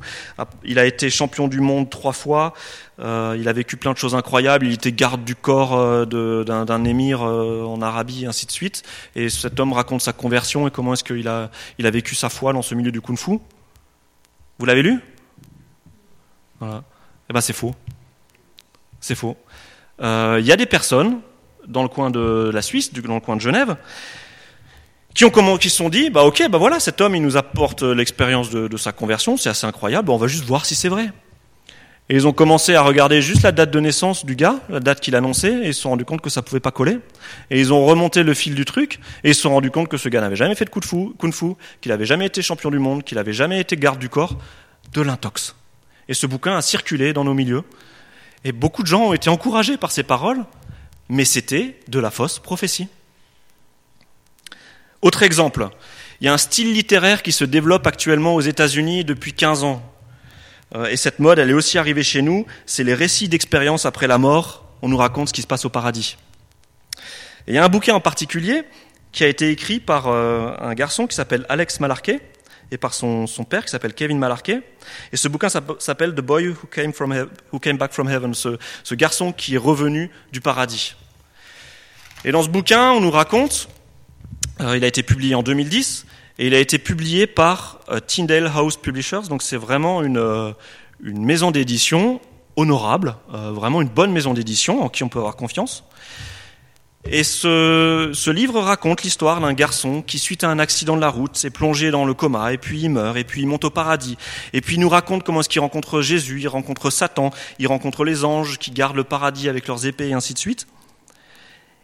il 0.63 0.79
a 0.79 0.85
été 0.85 1.09
champion 1.09 1.47
du 1.47 1.59
monde 1.59 1.89
trois 1.89 2.13
fois, 2.13 2.53
euh, 2.99 3.35
il 3.39 3.47
a 3.47 3.53
vécu 3.53 3.77
plein 3.77 3.93
de 3.93 3.97
choses 3.97 4.15
incroyables, 4.15 4.65
il 4.65 4.73
était 4.73 4.91
garde 4.91 5.23
du 5.23 5.35
corps 5.35 5.77
euh, 5.77 6.43
d'un 6.43 6.83
émir 6.83 7.21
en 7.21 7.81
Arabie, 7.81 8.23
et 8.23 8.27
ainsi 8.27 8.45
de 8.45 8.51
suite. 8.51 8.83
Et 9.15 9.29
cet 9.29 9.59
homme 9.59 9.73
raconte 9.73 10.01
sa 10.01 10.13
conversion 10.13 10.67
et 10.67 10.71
comment 10.71 10.93
est-ce 10.93 11.03
qu'il 11.03 11.27
a, 11.27 11.49
il 11.77 11.87
a 11.87 11.91
vécu 11.91 12.15
sa 12.15 12.29
foi 12.29 12.53
dans 12.53 12.61
ce 12.61 12.75
milieu 12.75 12.91
du 12.91 13.01
kung-fu. 13.01 13.39
Vous 14.59 14.65
l'avez 14.65 14.83
lu? 14.83 14.99
Voilà. 16.59 16.83
Eh 17.29 17.33
ben 17.33 17.41
c'est 17.41 17.53
faux. 17.53 17.73
C'est 18.99 19.15
faux. 19.15 19.37
Il 19.99 20.45
y 20.45 20.51
a 20.51 20.57
des 20.57 20.65
personnes 20.65 21.19
dans 21.67 21.83
le 21.83 21.89
coin 21.89 22.09
de 22.09 22.49
la 22.53 22.61
Suisse, 22.61 22.93
dans 22.93 23.15
le 23.15 23.19
coin 23.19 23.35
de 23.35 23.41
Genève, 23.41 23.75
qui 25.13 25.25
ont 25.25 25.57
qui 25.57 25.69
se 25.69 25.77
sont 25.77 25.89
dit, 25.89 26.09
bah 26.09 26.23
ok, 26.23 26.43
bah 26.49 26.57
voilà, 26.57 26.79
cet 26.79 27.01
homme, 27.01 27.15
il 27.15 27.21
nous 27.21 27.37
apporte 27.37 27.83
l'expérience 27.83 28.49
de, 28.49 28.77
sa 28.77 28.91
conversion, 28.91 29.37
c'est 29.37 29.49
assez 29.49 29.67
incroyable, 29.67 30.09
on 30.09 30.17
va 30.17 30.27
juste 30.27 30.45
voir 30.45 30.65
si 30.65 30.75
c'est 30.75 30.89
vrai. 30.89 31.11
Et 32.09 32.15
ils 32.15 32.27
ont 32.27 32.33
commencé 32.33 32.75
à 32.75 32.81
regarder 32.81 33.21
juste 33.21 33.43
la 33.43 33.53
date 33.53 33.71
de 33.71 33.79
naissance 33.79 34.25
du 34.25 34.35
gars, 34.35 34.59
la 34.67 34.81
date 34.81 34.99
qu'il 34.99 35.15
annonçait, 35.15 35.53
et 35.63 35.67
ils 35.67 35.73
se 35.73 35.81
sont 35.81 35.91
rendus 35.91 36.03
compte 36.03 36.19
que 36.19 36.29
ça 36.29 36.41
pouvait 36.41 36.59
pas 36.59 36.71
coller. 36.71 36.97
Et 37.49 37.61
ils 37.61 37.71
ont 37.71 37.85
remonté 37.85 38.23
le 38.23 38.33
fil 38.33 38.55
du 38.55 38.65
truc, 38.65 38.99
et 39.23 39.29
ils 39.29 39.35
se 39.35 39.41
sont 39.41 39.51
rendus 39.51 39.71
compte 39.71 39.87
que 39.87 39.95
ce 39.95 40.09
gars 40.09 40.19
n'avait 40.19 40.35
jamais 40.35 40.55
fait 40.55 40.65
de 40.65 40.69
coup 40.69 40.81
de 40.81 40.85
fou, 40.85 41.15
kung 41.17 41.31
fu, 41.31 41.53
qu'il 41.79 41.93
avait 41.93 42.05
jamais 42.05 42.25
été 42.25 42.41
champion 42.41 42.71
du 42.71 42.79
monde, 42.79 43.03
qu'il 43.03 43.17
avait 43.19 43.31
jamais 43.31 43.61
été 43.61 43.77
garde 43.77 43.99
du 43.99 44.09
corps, 44.09 44.37
de 44.93 45.01
l'intox. 45.01 45.55
Et 46.09 46.13
ce 46.13 46.27
bouquin 46.27 46.57
a 46.57 46.61
circulé 46.61 47.13
dans 47.13 47.23
nos 47.23 47.33
milieux, 47.33 47.63
et 48.43 48.51
beaucoup 48.51 48.81
de 48.81 48.87
gens 48.87 49.05
ont 49.05 49.13
été 49.13 49.29
encouragés 49.29 49.77
par 49.77 49.91
ces 49.91 50.03
paroles, 50.03 50.43
mais 51.13 51.25
c'était 51.25 51.79
de 51.87 51.99
la 51.99 52.09
fausse 52.09 52.39
prophétie. 52.39 52.87
Autre 55.03 55.21
exemple, 55.21 55.69
il 56.19 56.25
y 56.25 56.27
a 56.27 56.33
un 56.33 56.39
style 56.39 56.73
littéraire 56.73 57.21
qui 57.21 57.31
se 57.31 57.45
développe 57.45 57.85
actuellement 57.85 58.33
aux 58.33 58.41
États-Unis 58.41 59.05
depuis 59.05 59.31
15 59.31 59.63
ans. 59.63 59.83
Euh, 60.73 60.87
et 60.87 60.97
cette 60.97 61.19
mode, 61.19 61.37
elle 61.37 61.51
est 61.51 61.53
aussi 61.53 61.77
arrivée 61.77 62.01
chez 62.01 62.23
nous, 62.23 62.47
c'est 62.65 62.83
les 62.83 62.95
récits 62.95 63.29
d'expérience 63.29 63.85
après 63.85 64.07
la 64.07 64.17
mort, 64.17 64.65
on 64.81 64.89
nous 64.89 64.97
raconte 64.97 65.27
ce 65.27 65.33
qui 65.33 65.43
se 65.43 65.47
passe 65.47 65.65
au 65.65 65.69
paradis. 65.69 66.17
Et 67.45 67.51
il 67.51 67.53
y 67.53 67.59
a 67.59 67.63
un 67.63 67.69
bouquin 67.69 67.93
en 67.93 67.99
particulier 67.99 68.63
qui 69.11 69.23
a 69.23 69.27
été 69.27 69.51
écrit 69.51 69.79
par 69.79 70.07
euh, 70.07 70.55
un 70.59 70.73
garçon 70.73 71.05
qui 71.05 71.15
s'appelle 71.15 71.45
Alex 71.47 71.79
Malarkey 71.79 72.21
et 72.71 72.77
par 72.77 72.95
son, 72.95 73.27
père 73.47 73.65
qui 73.65 73.69
s'appelle 73.69 73.93
Kevin 73.93 74.17
Malarkey. 74.17 74.63
Et 75.11 75.17
ce 75.17 75.27
bouquin 75.27 75.49
s'appelle 75.49 76.15
The 76.15 76.21
Boy 76.21 76.47
Who 76.47 77.59
Came 77.59 77.77
Back 77.77 77.93
from 77.93 78.09
Heaven, 78.09 78.33
ce 78.33 78.95
garçon 78.95 79.31
qui 79.31 79.53
est 79.53 79.59
revenu 79.59 80.09
du 80.31 80.41
paradis. 80.41 80.95
Et 82.25 82.31
dans 82.31 82.41
ce 82.41 82.47
bouquin, 82.47 82.91
on 82.91 83.01
nous 83.01 83.11
raconte, 83.11 83.67
euh, 84.61 84.77
il 84.77 84.83
a 84.85 84.87
été 84.87 85.03
publié 85.03 85.35
en 85.35 85.43
2010, 85.43 86.05
et 86.39 86.47
il 86.47 86.53
a 86.53 86.59
été 86.59 86.77
publié 86.77 87.27
par 87.27 87.79
euh, 87.89 87.99
Tyndale 87.99 88.49
House 88.55 88.77
Publishers, 88.77 89.27
donc 89.29 89.41
c'est 89.41 89.57
vraiment 89.57 90.01
une, 90.03 90.17
euh, 90.17 90.53
une 91.03 91.25
maison 91.25 91.51
d'édition 91.51 92.21
honorable, 92.55 93.15
vraiment 93.29 93.81
une 93.81 93.89
bonne 93.89 94.11
maison 94.11 94.35
d'édition 94.35 94.83
en 94.83 94.89
qui 94.89 95.03
on 95.03 95.09
peut 95.09 95.17
avoir 95.17 95.35
confiance. 95.35 95.83
Et 97.03 97.23
ce, 97.23 98.11
ce 98.13 98.29
livre 98.29 98.61
raconte 98.61 99.01
l'histoire 99.01 99.41
d'un 99.41 99.53
garçon 99.53 100.03
qui, 100.03 100.19
suite 100.19 100.43
à 100.43 100.49
un 100.49 100.59
accident 100.59 100.95
de 100.95 101.01
la 101.01 101.09
route, 101.09 101.35
s'est 101.35 101.49
plongé 101.49 101.89
dans 101.89 102.05
le 102.05 102.13
coma, 102.13 102.53
et 102.53 102.59
puis 102.59 102.81
il 102.81 102.89
meurt, 102.89 103.17
et 103.17 103.23
puis 103.23 103.41
il 103.41 103.47
monte 103.47 103.65
au 103.65 103.71
paradis. 103.71 104.17
Et 104.53 104.61
puis 104.61 104.75
il 104.75 104.79
nous 104.79 104.87
raconte 104.87 105.23
comment 105.23 105.39
est-ce 105.39 105.49
qu'il 105.49 105.61
rencontre 105.61 106.01
Jésus, 106.01 106.39
il 106.41 106.47
rencontre 106.47 106.91
Satan, 106.91 107.31
il 107.57 107.67
rencontre 107.67 108.05
les 108.05 108.23
anges 108.23 108.59
qui 108.59 108.69
gardent 108.69 108.95
le 108.95 109.03
paradis 109.03 109.49
avec 109.49 109.67
leurs 109.67 109.87
épées, 109.87 110.09
et 110.09 110.13
ainsi 110.13 110.35
de 110.35 110.39
suite. 110.39 110.67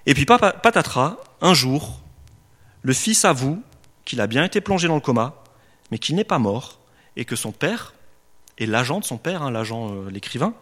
Et 0.10 0.16
puis 0.16 0.26
patatras, 0.26 1.18
un 1.40 1.54
jour, 1.54 2.00
le 2.82 2.94
fils 2.94 3.26
avoue 3.26 3.62
qu'il 4.06 4.22
a 4.22 4.26
bien 4.26 4.44
été 4.44 4.60
plongé 4.60 4.88
dans 4.88 4.96
le 4.96 5.02
coma, 5.02 5.36
mais 5.92 6.00
qu'il 6.00 6.16
n'est 6.16 6.24
pas 6.24 6.40
mort, 6.40 6.80
et 7.16 7.26
que 7.26 7.36
son 7.36 7.52
père 7.52 7.94
et 8.58 8.66
l'agent 8.66 9.00
de 9.00 9.06
son 9.06 9.20
père, 9.20 9.44
hein, 9.44 9.52
l'agent, 9.52 9.94
euh, 9.94 10.10
l'écrivain, 10.10 10.56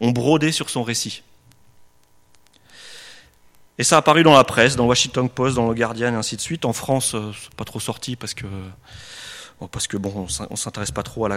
ont 0.00 0.10
brodé 0.10 0.50
sur 0.50 0.68
son 0.68 0.82
récit. 0.82 1.22
Et 3.78 3.84
ça 3.84 3.94
a 3.94 3.98
apparu 4.00 4.24
dans 4.24 4.34
la 4.34 4.42
presse, 4.42 4.74
dans 4.74 4.82
le 4.82 4.88
Washington 4.88 5.28
Post, 5.30 5.54
dans 5.54 5.68
le 5.68 5.74
Guardian, 5.74 6.12
et 6.12 6.16
ainsi 6.16 6.34
de 6.34 6.40
suite. 6.40 6.64
En 6.64 6.72
France, 6.72 7.14
euh, 7.14 7.30
pas 7.56 7.64
trop 7.64 7.78
sorti 7.78 8.16
parce 8.16 8.34
que 8.34 8.46
parce 9.70 9.86
que 9.86 9.96
bon, 9.96 10.26
on 10.50 10.56
s'intéresse 10.56 10.90
pas 10.90 11.04
trop 11.04 11.28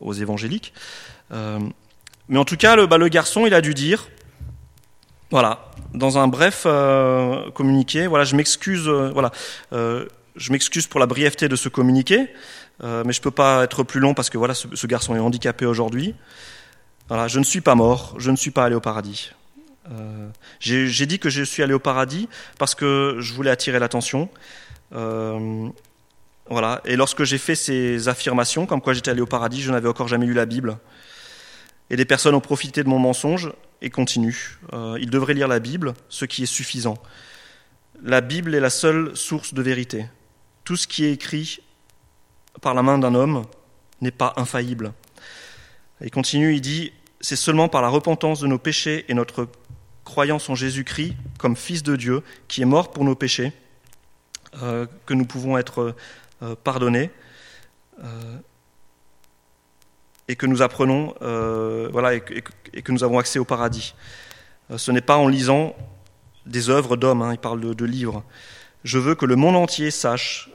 aux 0.00 0.12
évangéliques. 0.12 0.74
Euh, 1.32 1.58
mais 2.28 2.38
en 2.38 2.44
tout 2.44 2.58
cas, 2.58 2.76
le, 2.76 2.86
bah, 2.86 2.98
le 2.98 3.08
garçon, 3.08 3.46
il 3.46 3.54
a 3.54 3.62
dû 3.62 3.72
dire 3.72 4.08
voilà, 5.30 5.70
dans 5.92 6.16
un 6.18 6.26
bref 6.26 6.62
euh, 6.64 7.50
communiqué, 7.50 8.06
voilà, 8.06 8.24
je 8.24 8.34
m'excuse, 8.34 8.88
euh, 8.88 9.10
voilà, 9.12 9.30
euh, 9.72 10.06
je 10.36 10.52
m'excuse 10.52 10.86
pour 10.86 11.00
la 11.00 11.06
brièveté 11.06 11.48
de 11.48 11.56
ce 11.56 11.68
communiqué, 11.68 12.28
mais 12.82 13.12
je 13.12 13.20
peux 13.20 13.32
pas 13.32 13.64
être 13.64 13.82
plus 13.82 13.98
long 13.98 14.14
parce 14.14 14.30
que 14.30 14.38
voilà, 14.38 14.54
ce, 14.54 14.86
garçon 14.86 15.16
est 15.16 15.18
handicapé 15.18 15.66
aujourd'hui. 15.66 16.14
Voilà, 17.08 17.26
je 17.26 17.40
ne 17.40 17.44
suis 17.44 17.60
pas 17.60 17.74
mort, 17.74 18.14
je 18.18 18.30
ne 18.30 18.36
suis 18.36 18.52
pas 18.52 18.64
allé 18.64 18.76
au 18.76 18.80
paradis. 18.80 19.32
J'ai 20.60 21.06
dit 21.06 21.18
que 21.18 21.28
je 21.28 21.42
suis 21.42 21.64
allé 21.64 21.74
au 21.74 21.80
paradis 21.80 22.28
parce 22.56 22.76
que 22.76 23.16
je 23.18 23.34
voulais 23.34 23.50
attirer 23.50 23.80
l'attention. 23.80 24.28
voilà, 24.92 26.80
et 26.84 26.94
lorsque 26.94 27.24
j'ai 27.24 27.38
fait 27.38 27.56
ces 27.56 28.08
affirmations, 28.08 28.64
comme 28.64 28.80
quoi 28.80 28.92
j'étais 28.92 29.10
allé 29.10 29.22
au 29.22 29.26
paradis, 29.26 29.60
je 29.60 29.72
n'avais 29.72 29.88
encore 29.88 30.06
jamais 30.06 30.26
lu 30.26 30.34
la 30.34 30.46
Bible. 30.46 30.78
Et 31.90 31.96
des 31.96 32.04
personnes 32.04 32.36
ont 32.36 32.40
profité 32.40 32.84
de 32.84 32.88
mon 32.88 33.00
mensonge 33.00 33.50
et 33.82 33.90
continue. 33.90 34.58
Euh, 34.72 34.98
il 35.00 35.10
devrait 35.10 35.34
lire 35.34 35.48
la 35.48 35.60
Bible, 35.60 35.94
ce 36.08 36.24
qui 36.24 36.42
est 36.42 36.46
suffisant. 36.46 36.98
La 38.02 38.20
Bible 38.20 38.54
est 38.54 38.60
la 38.60 38.70
seule 38.70 39.16
source 39.16 39.54
de 39.54 39.62
vérité. 39.62 40.06
Tout 40.64 40.76
ce 40.76 40.86
qui 40.86 41.04
est 41.04 41.12
écrit 41.12 41.60
par 42.60 42.74
la 42.74 42.82
main 42.82 42.98
d'un 42.98 43.14
homme 43.14 43.44
n'est 44.00 44.10
pas 44.10 44.34
infaillible. 44.36 44.92
Il 46.00 46.10
continue, 46.10 46.54
il 46.54 46.60
dit, 46.60 46.92
c'est 47.20 47.36
seulement 47.36 47.68
par 47.68 47.82
la 47.82 47.88
repentance 47.88 48.40
de 48.40 48.46
nos 48.46 48.58
péchés 48.58 49.04
et 49.08 49.14
notre 49.14 49.48
croyance 50.04 50.48
en 50.48 50.54
Jésus-Christ 50.54 51.14
comme 51.38 51.56
Fils 51.56 51.82
de 51.82 51.96
Dieu, 51.96 52.22
qui 52.46 52.62
est 52.62 52.66
mort 52.66 52.92
pour 52.92 53.04
nos 53.04 53.14
péchés, 53.14 53.52
euh, 54.62 54.86
que 55.06 55.14
nous 55.14 55.26
pouvons 55.26 55.58
être 55.58 55.94
euh, 56.42 56.54
pardonnés 56.62 57.10
et 60.28 60.36
que 60.36 60.46
nous 60.46 60.62
apprenons, 60.62 61.14
voilà, 61.90 62.14
et, 62.14 62.20
que 62.20 62.92
nous 62.92 63.02
avons 63.04 63.18
accès 63.18 63.38
au 63.38 63.44
paradis. 63.44 63.94
ce 64.76 64.90
n'est 64.92 65.00
pas 65.00 65.16
en 65.16 65.28
lisant 65.28 65.74
des 66.46 66.70
œuvres 66.70 66.96
d'hommes, 66.96 67.22
hein, 67.22 67.32
il 67.32 67.38
parle 67.38 67.74
de, 67.74 67.84
livres. 67.84 68.24
Je 68.84 68.98
veux 68.98 69.14
que 69.14 69.26
le 69.26 69.36
monde 69.36 69.56
entier 69.56 69.90
sache 69.90 70.50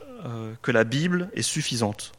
que 0.62 0.72
la 0.72 0.84
Bible 0.84 1.30
est 1.34 1.42
suffisante. 1.42 2.14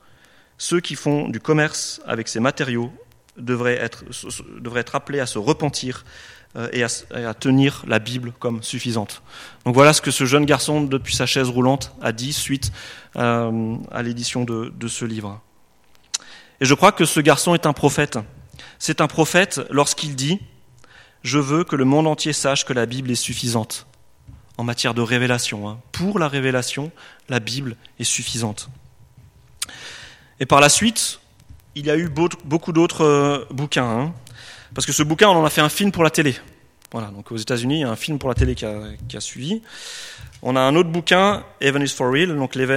Ceux 0.59 0.81
qui 0.81 0.95
font 0.95 1.29
du 1.29 1.41
commerce 1.41 2.01
avec 2.07 2.29
ces 2.29 2.41
matériaux 2.41 2.93
devraient 3.37 3.77
être, 3.77 4.05
devraient 4.61 4.81
être 4.81 4.95
appelés 4.95 5.21
à 5.21 5.27
se 5.27 5.39
repentir 5.39 6.05
euh, 6.57 6.69
et 6.73 6.85
à, 6.85 7.35
tenir 7.35 7.83
la 7.87 7.99
Bible 7.99 8.33
comme 8.39 8.63
suffisante. 8.63 9.23
Donc 9.65 9.75
voilà 9.75 9.93
ce 9.93 10.01
que 10.01 10.13
ce 10.13 10.25
jeune 10.25 10.47
garçon, 10.47 10.83
depuis 10.83 11.17
sa 11.17 11.27
chaise 11.27 11.49
roulante, 11.49 11.93
a 12.01 12.13
dit 12.13 12.33
suite 12.33 12.71
euh, 13.17 13.77
à 13.91 14.03
l'édition 14.03 14.45
de 14.45 14.89
ce 14.89 15.05
livre. 15.05 15.41
Et 16.61 16.65
je 16.65 16.75
crois 16.75 16.93
que 16.93 17.05
ce 17.05 17.21
garçon 17.21 17.55
est 17.55 17.67
un 17.67 17.73
prophète. 17.73 18.19
C'est 18.79 19.01
un 19.01 19.07
prophète 19.07 19.61
lorsqu'il 19.71 20.15
dit⁇ 20.15 20.35
Je 21.23 21.39
veux 21.39 21.65
que 21.65 21.77
le 21.77 21.85
monde 21.85 22.07
entier 22.07 22.33
sache 22.33 22.65
que 22.65 22.73
la 22.73 22.87
Bible 22.87 23.11
est 23.11 23.17
suffisante 23.17 23.87
en 24.57 24.65
matière 24.65 24.95
de 24.95 25.03
révélation. 25.03 25.69
Hein. 25.69 25.81
Pour 25.93 26.19
la 26.19 26.29
révélation, 26.29 26.93
la 27.29 27.41
Bible 27.41 27.77
est 27.99 28.05
suffisante. 28.05 28.69
Et 30.41 30.47
par 30.47 30.61
la 30.61 30.69
suite, 30.69 31.21
il 31.75 31.87
y 31.87 31.91
a 31.91 31.97
eu 31.97 32.09
beaucoup 32.09 32.73
d'autres 32.73 33.05
euh, 33.05 33.45
bouquins. 33.51 33.85
Hein. 33.89 34.15
Parce 34.75 34.87
que 34.87 34.93
ce 34.93 35.03
bouquin, 35.03 35.29
on 35.29 35.37
en 35.37 35.45
a 35.45 35.51
fait 35.51 35.61
un 35.61 35.69
film 35.69 35.93
pour 35.93 36.05
la 36.05 36.11
télé. 36.11 36.37
Voilà, 36.93 37.09
donc 37.09 37.33
aux 37.33 37.37
États-Unis, 37.37 37.79
il 37.79 37.81
y 37.81 37.85
a 37.85 37.91
un 37.91 37.97
film 37.97 38.19
pour 38.19 38.29
la 38.29 38.35
télé 38.35 38.55
qui 38.55 38.65
a, 38.65 38.81
qui 39.09 39.17
a 39.17 39.21
suivi. 39.21 39.63
On 40.47 40.57
a 40.57 40.61
un 40.61 40.77
autre 40.77 40.91
bouquin, 40.91 41.43
Heaven 41.63 41.81
is 41.81 41.89
for 41.89 42.13
real, 42.13 42.37
donc 42.37 42.55
le, 42.55 42.69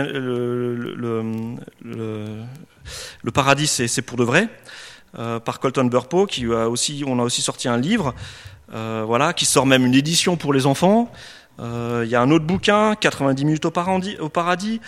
paradis 3.33 3.67
c'est 3.67 4.01
pour 4.01 4.17
de 4.17 4.23
vrai, 4.23 4.47
euh, 5.19 5.41
par 5.41 5.59
Colton 5.59 5.83
Burpo, 5.83 6.27
qui 6.27 6.45
a 6.45 6.69
aussi, 6.69 7.03
on 7.05 7.19
a 7.19 7.23
aussi 7.23 7.41
sorti 7.41 7.67
un 7.67 7.77
livre, 7.77 8.15
euh, 8.73 9.03
voilà, 9.05 9.33
qui 9.33 9.43
sort 9.43 9.65
même 9.65 9.85
une 9.85 9.95
édition 9.95 10.37
pour 10.37 10.53
les 10.53 10.65
enfants. 10.65 11.11
Euh, 11.59 12.03
il 12.05 12.09
y 12.09 12.15
a 12.15 12.21
un 12.21 12.31
autre 12.31 12.45
bouquin, 12.45 12.95
90 12.95 13.43
minutes 13.43 13.65
au 13.65 13.71
paradis. 14.29 14.79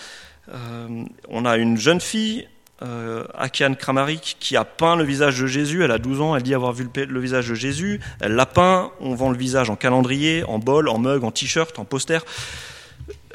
On 1.27 1.45
a 1.45 1.57
une 1.57 1.75
jeune 1.75 1.99
fille, 1.99 2.47
euh, 2.81 3.25
Akiane 3.37 3.75
Kramarik 3.75 4.37
qui 4.39 4.55
a 4.55 4.63
peint 4.63 4.95
le 4.95 5.03
visage 5.03 5.39
de 5.39 5.47
Jésus. 5.47 5.83
Elle 5.83 5.91
a 5.91 5.97
12 5.97 6.21
ans, 6.21 6.35
elle 6.35 6.43
dit 6.43 6.53
avoir 6.53 6.73
vu 6.73 6.89
le, 6.95 7.19
visage 7.19 7.49
de 7.49 7.55
Jésus. 7.55 7.99
Elle 8.21 8.33
l'a 8.33 8.45
peint, 8.45 8.91
on 8.99 9.15
vend 9.15 9.29
le 9.29 9.37
visage 9.37 9.69
en 9.69 9.75
calendrier, 9.75 10.43
en 10.45 10.59
bol, 10.59 10.87
en 10.87 10.97
mug, 10.97 11.23
en 11.23 11.31
t-shirt, 11.31 11.77
en 11.77 11.85
poster. 11.85 12.19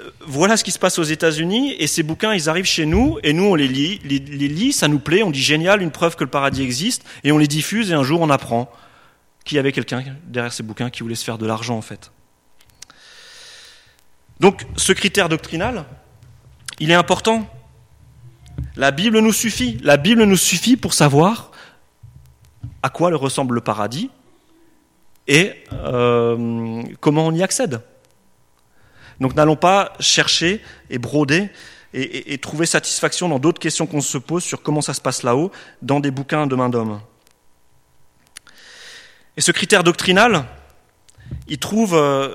Euh, 0.00 0.10
voilà 0.26 0.56
ce 0.56 0.64
qui 0.64 0.70
se 0.70 0.78
passe 0.78 0.98
aux 0.98 1.04
États-Unis 1.04 1.74
et 1.78 1.86
ces 1.86 2.02
bouquins, 2.02 2.32
ils 2.32 2.48
arrivent 2.48 2.64
chez 2.64 2.86
nous 2.86 3.18
et 3.22 3.32
nous 3.32 3.44
on 3.44 3.54
les 3.54 3.68
lit, 3.68 4.00
les 4.04 4.18
lit, 4.18 4.72
ça 4.72 4.88
nous 4.88 4.98
plaît, 4.98 5.22
on 5.22 5.30
dit 5.30 5.42
génial, 5.42 5.82
une 5.82 5.90
preuve 5.90 6.16
que 6.16 6.24
le 6.24 6.30
paradis 6.30 6.62
existe 6.62 7.04
et 7.22 7.32
on 7.32 7.38
les 7.38 7.48
diffuse 7.48 7.90
et 7.90 7.94
un 7.94 8.02
jour 8.02 8.20
on 8.20 8.30
apprend 8.30 8.70
qu'il 9.44 9.56
y 9.56 9.58
avait 9.58 9.72
quelqu'un 9.72 10.02
derrière 10.26 10.52
ces 10.52 10.62
bouquins 10.62 10.90
qui 10.90 11.02
voulait 11.02 11.14
se 11.14 11.24
faire 11.24 11.38
de 11.38 11.46
l'argent 11.46 11.76
en 11.76 11.82
fait. 11.82 12.10
Donc 14.40 14.66
ce 14.76 14.92
critère 14.92 15.28
doctrinal, 15.28 15.84
il 16.80 16.90
est 16.90 16.94
important 16.94 17.48
la 18.76 18.90
Bible 18.90 19.18
nous 19.20 19.32
suffit. 19.32 19.78
La 19.82 19.96
Bible 19.96 20.24
nous 20.24 20.36
suffit 20.36 20.76
pour 20.76 20.94
savoir 20.94 21.50
à 22.82 22.90
quoi 22.90 23.10
le 23.10 23.16
ressemble 23.16 23.54
le 23.54 23.60
paradis 23.60 24.10
et 25.26 25.52
euh, 25.72 26.82
comment 27.00 27.26
on 27.26 27.32
y 27.32 27.42
accède. 27.42 27.80
Donc 29.20 29.34
n'allons 29.34 29.56
pas 29.56 29.92
chercher 30.00 30.60
et 30.90 30.98
broder 30.98 31.48
et, 31.96 32.36
trouver 32.38 32.66
satisfaction 32.66 33.28
dans 33.28 33.38
d'autres 33.38 33.60
questions 33.60 33.86
qu'on 33.86 34.00
se 34.00 34.18
pose 34.18 34.42
sur 34.42 34.62
comment 34.62 34.80
ça 34.80 34.94
se 34.94 35.00
passe 35.00 35.22
là-haut 35.22 35.52
dans 35.80 36.00
des 36.00 36.10
bouquins 36.10 36.48
de 36.48 36.56
main 36.56 36.68
d'homme. 36.68 37.00
Et 39.36 39.40
ce 39.40 39.52
critère 39.52 39.84
doctrinal, 39.84 40.44
il 41.46 41.58
trouve 41.58 41.94
euh, 41.94 42.34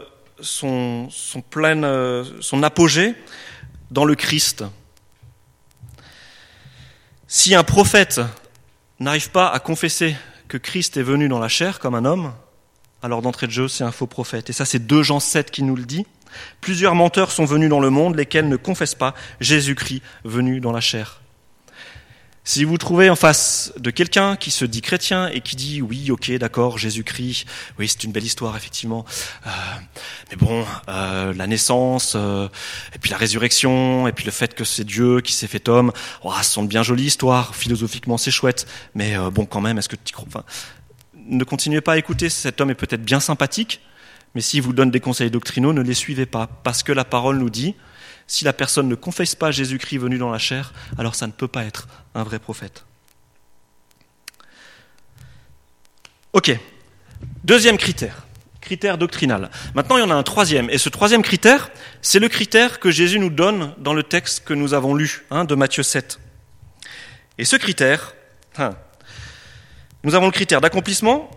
euh, 0.58 2.24
son 2.40 2.64
apogée 2.64 3.16
dans 3.92 4.06
le 4.06 4.16
Christ. 4.16 4.64
Si 7.32 7.54
un 7.54 7.64
prophète 7.64 8.22
n'arrive 9.00 9.30
pas 9.30 9.50
à 9.50 9.60
confesser 9.60 10.16
que 10.48 10.58
Christ 10.58 10.98
est 10.98 11.04
venu 11.04 11.28
dans 11.28 11.38
la 11.38 11.48
chair 11.48 11.80
comme 11.80 11.94
un 11.94 12.04
homme, 12.04 12.34
alors 13.04 13.22
d'entrée 13.22 13.46
de 13.46 13.52
jeu, 13.52 13.68
c'est 13.68 13.84
un 13.84 13.92
faux 13.92 14.08
prophète. 14.08 14.50
Et 14.50 14.54
ça, 14.54 14.66
c'est 14.66 14.80
2 14.80 15.04
Jean 15.04 15.20
7 15.20 15.52
qui 15.52 15.62
nous 15.62 15.76
le 15.76 15.86
dit. 15.86 16.08
Plusieurs 16.60 16.96
menteurs 16.96 17.32
sont 17.32 17.46
venus 17.46 17.70
dans 17.70 17.82
le 17.82 17.92
monde, 17.92 18.16
lesquels 18.16 18.50
ne 18.50 18.56
confessent 18.56 18.96
pas 18.96 19.14
Jésus-Christ 19.42 20.02
venu 20.24 20.60
dans 20.60 20.72
la 20.72 20.82
chair. 20.82 21.22
Si 22.50 22.64
vous 22.64 22.80
trouvez 22.80 23.12
en 23.12 23.16
face 23.16 23.74
de 23.78 23.92
quelqu'un 23.92 24.36
qui 24.36 24.50
se 24.50 24.66
dit 24.66 24.82
chrétien 24.82 25.28
et 25.28 25.40
qui 25.40 25.56
dit 25.56 25.84
oui, 25.84 26.10
ok, 26.10 26.32
d'accord, 26.40 26.80
Jésus-Christ, 26.80 27.46
oui, 27.78 27.88
c'est 27.88 28.04
une 28.06 28.12
belle 28.12 28.24
histoire 28.24 28.58
effectivement, 28.58 29.06
euh, 29.46 29.50
mais 30.32 30.36
bon, 30.36 30.66
euh, 30.88 31.32
la 31.32 31.46
naissance, 31.46 32.14
euh, 32.16 32.48
et 32.96 32.98
puis 32.98 33.12
la 33.12 33.18
résurrection, 33.18 34.08
et 34.08 34.14
puis 34.14 34.26
le 34.26 34.32
fait 34.32 34.56
que 34.56 34.64
c'est 34.64 34.84
Dieu 34.84 35.22
qui 35.22 35.34
s'est 35.34 35.46
fait 35.46 35.70
homme, 35.70 35.92
oh, 36.24 36.34
ce 36.42 36.50
sont 36.50 36.64
de 36.64 36.68
bien 36.68 36.82
jolies 36.82 37.04
histoires, 37.04 37.54
philosophiquement 37.54 38.18
c'est 38.18 38.32
chouette, 38.32 38.66
mais 38.96 39.16
bon, 39.32 39.46
quand 39.46 39.62
même, 39.62 39.78
est-ce 39.78 39.90
que 39.90 39.96
tu 40.04 40.12
crois? 40.12 40.26
Enfin, 40.28 40.44
Ne 41.28 41.44
continuez 41.44 41.82
pas 41.82 41.94
à 41.94 41.98
écouter, 42.00 42.30
cet 42.30 42.62
homme 42.62 42.72
est 42.72 42.74
peut-être 42.74 43.04
bien 43.04 43.20
sympathique, 43.20 43.80
mais 44.34 44.42
s'il 44.42 44.64
vous 44.64 44.74
donne 44.74 44.90
des 44.90 45.00
conseils 45.00 45.30
doctrinaux, 45.30 45.72
ne 45.72 45.84
les 45.84 45.94
suivez 45.94 46.26
pas, 46.26 46.48
parce 46.64 46.82
que 46.82 46.94
la 46.94 47.06
parole 47.06 47.38
nous 47.38 47.52
dit 47.52 47.76
si 48.30 48.46
la 48.46 48.54
personne 48.54 48.88
ne 48.88 48.94
confesse 48.94 49.34
pas 49.34 49.50
Jésus-Christ 49.50 49.98
venu 49.98 50.20
dans 50.20 50.30
la 50.30 50.38
chair, 50.38 50.72
alors 51.00 51.16
ça 51.16 51.26
ne 51.26 51.32
peut 51.32 51.48
pas 51.48 51.66
être 51.66 51.88
un 52.14 52.24
vrai 52.24 52.38
prophète. 52.38 52.86
Ok. 56.34 56.56
Deuxième 57.44 57.78
critère, 57.78 58.28
critère 58.62 59.00
doctrinal. 59.00 59.50
Maintenant, 59.74 59.98
il 59.98 60.02
y 60.02 60.04
en 60.04 60.12
a 60.12 60.16
un 60.16 60.22
troisième. 60.22 60.70
Et 60.70 60.78
ce 60.78 60.90
troisième 60.90 61.24
critère, 61.24 61.72
c'est 62.04 62.20
le 62.20 62.30
critère 62.30 62.80
que 62.80 62.92
Jésus 62.92 63.18
nous 63.18 63.32
donne 63.32 63.74
dans 63.80 63.96
le 63.96 64.04
texte 64.04 64.46
que 64.46 64.54
nous 64.54 64.76
avons 64.76 64.94
lu, 64.94 65.26
hein, 65.32 65.44
de 65.44 65.56
Matthieu 65.56 65.82
7. 65.82 66.20
Et 67.40 67.46
ce 67.46 67.56
critère, 67.56 68.14
hein, 68.60 68.76
nous 70.04 70.14
avons 70.14 70.28
le 70.28 70.32
critère 70.32 70.62
d'accomplissement 70.62 71.32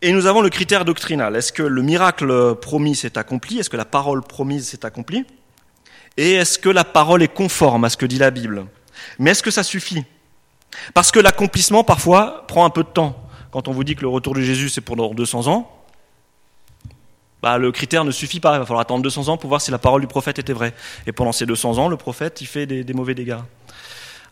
et 0.00 0.12
nous 0.12 0.24
avons 0.24 0.40
le 0.40 0.48
critère 0.48 0.86
doctrinal. 0.86 1.36
Est-ce 1.36 1.52
que 1.52 1.62
le 1.62 1.82
miracle 1.82 2.54
promis 2.54 2.96
s'est 2.96 3.18
accompli? 3.18 3.58
Est-ce 3.58 3.68
que 3.68 3.76
la 3.76 3.84
parole 3.84 4.22
promise 4.22 4.68
s'est 4.68 4.86
accomplie? 4.86 5.26
Et 6.16 6.32
est-ce 6.32 6.58
que 6.58 6.68
la 6.68 6.84
parole 6.84 7.22
est 7.22 7.32
conforme 7.32 7.84
à 7.84 7.90
ce 7.90 7.96
que 7.96 8.06
dit 8.06 8.18
la 8.18 8.30
Bible? 8.30 8.66
Mais 9.18 9.30
est-ce 9.30 9.42
que 9.42 9.50
ça 9.50 9.62
suffit? 9.62 10.04
Parce 10.94 11.10
que 11.10 11.20
l'accomplissement, 11.20 11.84
parfois, 11.84 12.44
prend 12.48 12.64
un 12.64 12.70
peu 12.70 12.82
de 12.82 12.88
temps. 12.88 13.28
Quand 13.50 13.68
on 13.68 13.72
vous 13.72 13.84
dit 13.84 13.94
que 13.96 14.02
le 14.02 14.08
retour 14.08 14.34
de 14.34 14.40
Jésus, 14.40 14.68
c'est 14.68 14.80
pour 14.80 14.96
200 15.14 15.46
ans, 15.46 15.72
bah, 17.42 17.58
le 17.58 17.70
critère 17.70 18.04
ne 18.04 18.10
suffit 18.10 18.40
pas. 18.40 18.56
Il 18.56 18.58
va 18.58 18.66
falloir 18.66 18.80
attendre 18.80 19.02
200 19.02 19.28
ans 19.28 19.36
pour 19.36 19.48
voir 19.48 19.60
si 19.60 19.70
la 19.70 19.78
parole 19.78 20.00
du 20.00 20.06
prophète 20.06 20.38
était 20.38 20.52
vraie. 20.52 20.74
Et 21.06 21.12
pendant 21.12 21.32
ces 21.32 21.46
200 21.46 21.78
ans, 21.78 21.88
le 21.88 21.96
prophète, 21.96 22.40
il 22.40 22.46
fait 22.46 22.66
des, 22.66 22.92
mauvais 22.94 23.14
dégâts. 23.14 23.38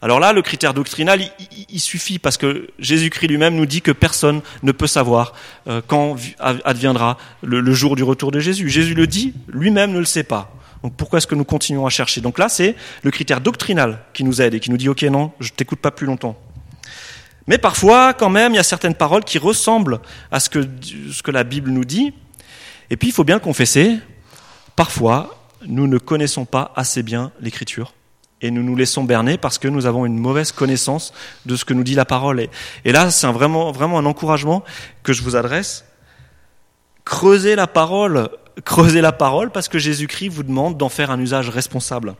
Alors 0.02 0.20
là, 0.20 0.32
le 0.32 0.42
critère 0.42 0.74
doctrinal, 0.74 1.20
il, 1.68 1.80
suffit 1.80 2.18
parce 2.18 2.36
que 2.36 2.68
Jésus-Christ 2.78 3.28
lui-même 3.28 3.54
nous 3.54 3.64
dit 3.64 3.80
que 3.80 3.92
personne 3.92 4.42
ne 4.62 4.72
peut 4.72 4.86
savoir 4.86 5.32
euh, 5.66 5.80
quand 5.86 6.16
adviendra 6.40 7.16
le 7.42 7.72
jour 7.72 7.96
du 7.96 8.02
retour 8.02 8.30
de 8.30 8.40
Jésus. 8.40 8.68
Jésus 8.68 8.94
le 8.94 9.06
dit, 9.06 9.32
lui-même 9.48 9.92
ne 9.92 9.98
le 9.98 10.04
sait 10.04 10.24
pas. 10.24 10.52
Donc 10.84 10.94
pourquoi 10.96 11.16
est-ce 11.16 11.26
que 11.26 11.34
nous 11.34 11.46
continuons 11.46 11.86
à 11.86 11.88
chercher? 11.88 12.20
Donc 12.20 12.38
là, 12.38 12.50
c'est 12.50 12.76
le 13.02 13.10
critère 13.10 13.40
doctrinal 13.40 14.00
qui 14.12 14.22
nous 14.22 14.42
aide 14.42 14.52
et 14.52 14.60
qui 14.60 14.70
nous 14.70 14.76
dit, 14.76 14.90
OK, 14.90 15.02
non, 15.04 15.32
je 15.40 15.48
t'écoute 15.48 15.80
pas 15.80 15.90
plus 15.90 16.06
longtemps. 16.06 16.36
Mais 17.46 17.56
parfois, 17.56 18.12
quand 18.12 18.28
même, 18.28 18.52
il 18.52 18.56
y 18.56 18.58
a 18.58 18.64
certaines 18.64 18.94
paroles 18.94 19.24
qui 19.24 19.38
ressemblent 19.38 20.00
à 20.30 20.40
ce 20.40 20.50
que, 20.50 20.68
ce 21.10 21.22
que 21.22 21.30
la 21.30 21.42
Bible 21.42 21.70
nous 21.70 21.86
dit. 21.86 22.12
Et 22.90 22.98
puis, 22.98 23.08
il 23.08 23.12
faut 23.12 23.24
bien 23.24 23.38
confesser, 23.38 23.98
parfois, 24.76 25.48
nous 25.66 25.86
ne 25.86 25.96
connaissons 25.96 26.44
pas 26.44 26.70
assez 26.76 27.02
bien 27.02 27.32
l'Écriture. 27.40 27.94
Et 28.42 28.50
nous 28.50 28.62
nous 28.62 28.76
laissons 28.76 29.04
berner 29.04 29.38
parce 29.38 29.56
que 29.56 29.68
nous 29.68 29.86
avons 29.86 30.04
une 30.04 30.18
mauvaise 30.18 30.52
connaissance 30.52 31.14
de 31.46 31.56
ce 31.56 31.64
que 31.64 31.72
nous 31.72 31.82
dit 31.82 31.94
la 31.94 32.04
parole. 32.04 32.40
Et, 32.40 32.50
et 32.84 32.92
là, 32.92 33.10
c'est 33.10 33.26
vraiment, 33.28 33.72
vraiment 33.72 33.98
un 33.98 34.04
encouragement 34.04 34.62
que 35.02 35.14
je 35.14 35.22
vous 35.22 35.34
adresse. 35.34 35.86
Creusez 37.06 37.56
la 37.56 37.66
parole 37.66 38.28
creuser 38.64 39.00
la 39.00 39.12
parole 39.12 39.50
parce 39.50 39.68
que 39.68 39.78
Jésus-Christ 39.78 40.28
vous 40.28 40.42
demande 40.42 40.76
d'en 40.76 40.88
faire 40.88 41.10
un 41.10 41.20
usage 41.20 41.48
responsable. 41.48 42.14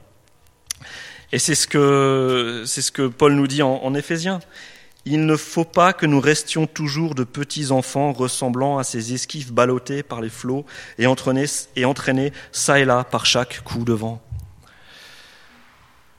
Et 1.32 1.38
c'est 1.38 1.54
ce 1.54 1.66
que, 1.66 2.64
c'est 2.66 2.82
ce 2.82 2.92
que 2.92 3.06
Paul 3.06 3.34
nous 3.34 3.46
dit 3.46 3.62
en, 3.62 3.80
en 3.82 3.94
Éphésiens. 3.94 4.40
Il 5.06 5.26
ne 5.26 5.36
faut 5.36 5.64
pas 5.64 5.92
que 5.92 6.06
nous 6.06 6.20
restions 6.20 6.66
toujours 6.66 7.14
de 7.14 7.24
petits 7.24 7.70
enfants 7.72 8.12
ressemblant 8.12 8.78
à 8.78 8.84
ces 8.84 9.12
esquifs 9.12 9.52
ballottés 9.52 10.02
par 10.02 10.22
les 10.22 10.30
flots 10.30 10.64
et 10.98 11.06
entraînés, 11.06 11.46
et 11.76 11.84
entraînés 11.84 12.32
ça 12.52 12.78
et 12.78 12.84
là 12.84 13.04
par 13.04 13.26
chaque 13.26 13.62
coup 13.64 13.84
de 13.84 13.92
vent. 13.92 14.22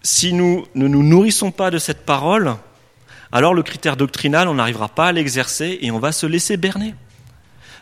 Si 0.04 0.34
nous 0.34 0.68
ne 0.76 0.88
nous 0.88 1.02
nourrissons 1.02 1.52
pas 1.52 1.72
de 1.72 1.80
cette 1.80 2.06
parole, 2.06 2.56
alors 3.32 3.56
le 3.56 3.64
critère 3.64 3.98
doctrinal, 3.98 4.48
on 4.48 4.54
n'arrivera 4.54 4.88
pas 4.88 5.08
à 5.08 5.12
l'exercer 5.12 5.80
et 5.82 5.90
on 5.90 5.98
va 5.98 6.12
se 6.12 6.28
laisser 6.28 6.58
berner. 6.58 6.94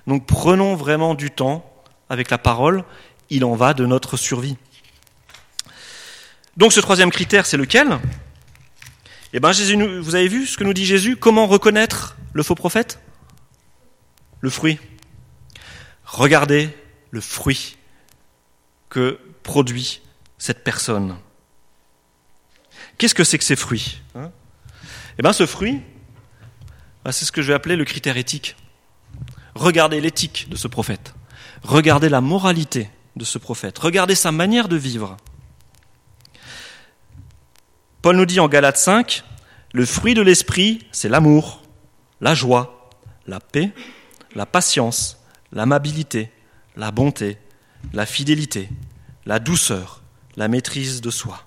Donc 0.07 0.25
prenons 0.25 0.75
vraiment 0.75 1.15
du 1.15 1.31
temps 1.31 1.72
avec 2.09 2.29
la 2.29 2.37
parole, 2.37 2.83
il 3.29 3.45
en 3.45 3.55
va 3.55 3.73
de 3.73 3.85
notre 3.85 4.17
survie. 4.17 4.57
Donc 6.57 6.73
ce 6.73 6.79
troisième 6.79 7.09
critère, 7.09 7.45
c'est 7.45 7.57
lequel? 7.57 7.99
Eh 9.33 9.39
bien, 9.39 9.51
Jésus, 9.51 9.75
vous 9.99 10.15
avez 10.15 10.27
vu 10.27 10.45
ce 10.45 10.57
que 10.57 10.63
nous 10.63 10.73
dit 10.73 10.85
Jésus? 10.85 11.17
Comment 11.17 11.47
reconnaître 11.47 12.15
le 12.33 12.43
faux 12.43 12.55
prophète? 12.55 12.99
Le 14.41 14.49
fruit. 14.49 14.79
Regardez 16.05 16.69
le 17.09 17.21
fruit 17.21 17.77
que 18.89 19.19
produit 19.41 20.01
cette 20.37 20.63
personne. 20.63 21.17
Qu'est-ce 22.97 23.15
que 23.15 23.23
c'est 23.23 23.39
que 23.39 23.43
ces 23.43 23.55
fruits? 23.55 24.01
Hein? 24.13 24.31
Eh 25.17 25.23
bien, 25.23 25.33
ce 25.33 25.47
fruit, 25.47 25.81
bah, 27.03 27.11
c'est 27.11 27.25
ce 27.25 27.31
que 27.31 27.41
je 27.41 27.47
vais 27.47 27.53
appeler 27.53 27.75
le 27.75 27.85
critère 27.85 28.17
éthique. 28.17 28.55
Regardez 29.55 29.99
l'éthique 29.99 30.47
de 30.49 30.55
ce 30.55 30.67
prophète. 30.67 31.13
Regardez 31.63 32.09
la 32.09 32.21
moralité 32.21 32.89
de 33.15 33.23
ce 33.23 33.37
prophète. 33.37 33.77
Regardez 33.79 34.15
sa 34.15 34.31
manière 34.31 34.67
de 34.67 34.75
vivre. 34.75 35.17
Paul 38.01 38.17
nous 38.17 38.25
dit 38.25 38.39
en 38.39 38.49
Galates 38.49 38.77
5, 38.77 39.23
le 39.71 39.85
fruit 39.85 40.13
de 40.13 40.21
l'esprit, 40.21 40.85
c'est 40.91 41.07
l'amour, 41.07 41.63
la 42.19 42.35
joie, 42.35 42.89
la 43.27 43.39
paix, 43.39 43.71
la 44.35 44.45
patience, 44.45 45.17
l'amabilité, 45.53 46.31
la 46.75 46.91
bonté, 46.91 47.37
la 47.93 48.05
fidélité, 48.05 48.69
la 49.25 49.39
douceur, 49.39 50.01
la 50.35 50.49
maîtrise 50.49 50.99
de 50.99 51.09
soi. 51.09 51.45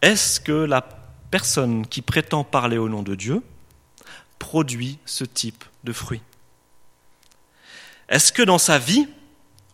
Est-ce 0.00 0.40
que 0.40 0.52
la 0.52 0.80
personne 1.30 1.86
qui 1.86 2.00
prétend 2.00 2.42
parler 2.42 2.78
au 2.78 2.88
nom 2.88 3.02
de 3.02 3.14
Dieu 3.14 3.42
produit 4.38 4.98
ce 5.04 5.24
type 5.24 5.64
de 5.84 5.92
fruit? 5.92 6.22
Est-ce 8.10 8.32
que 8.32 8.42
dans 8.42 8.58
sa 8.58 8.78
vie, 8.78 9.08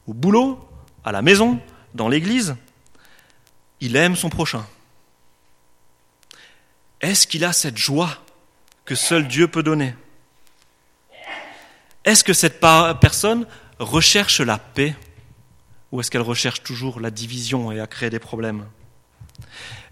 au 0.06 0.14
boulot, 0.14 0.62
à 1.04 1.10
la 1.10 1.22
maison, 1.22 1.58
dans 1.94 2.08
l'église, 2.08 2.54
il 3.80 3.96
aime 3.96 4.14
son 4.14 4.28
prochain? 4.28 4.66
Est-ce 7.00 7.26
qu'il 7.26 7.44
a 7.44 7.52
cette 7.52 7.78
joie 7.78 8.22
que 8.84 8.94
seul 8.94 9.26
Dieu 9.26 9.48
peut 9.48 9.62
donner? 9.62 9.94
Est-ce 12.04 12.22
que 12.22 12.34
cette 12.34 12.60
personne 12.60 13.46
recherche 13.78 14.40
la 14.40 14.58
paix? 14.58 14.94
Ou 15.90 16.00
est-ce 16.00 16.10
qu'elle 16.10 16.20
recherche 16.20 16.62
toujours 16.62 17.00
la 17.00 17.10
division 17.10 17.72
et 17.72 17.80
à 17.80 17.86
créer 17.86 18.10
des 18.10 18.18
problèmes? 18.18 18.66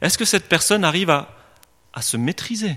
Est-ce 0.00 0.18
que 0.18 0.24
cette 0.24 0.48
personne 0.48 0.85
arrive 0.85 1.11
à, 1.11 1.35
à 1.92 2.02
se 2.02 2.16
maîtriser? 2.16 2.76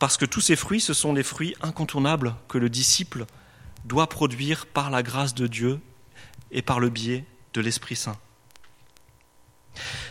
Parce 0.00 0.16
que 0.16 0.24
tous 0.24 0.40
ces 0.40 0.56
fruits, 0.56 0.80
ce 0.80 0.94
sont 0.94 1.12
les 1.12 1.22
fruits 1.22 1.54
incontournables 1.60 2.34
que 2.48 2.56
le 2.56 2.70
disciple 2.70 3.26
doit 3.84 4.08
produire 4.08 4.64
par 4.64 4.90
la 4.90 5.02
grâce 5.02 5.34
de 5.34 5.46
Dieu 5.46 5.78
et 6.50 6.62
par 6.62 6.80
le 6.80 6.88
biais 6.88 7.26
de 7.52 7.60
l'Esprit 7.60 7.96
Saint. 7.96 8.16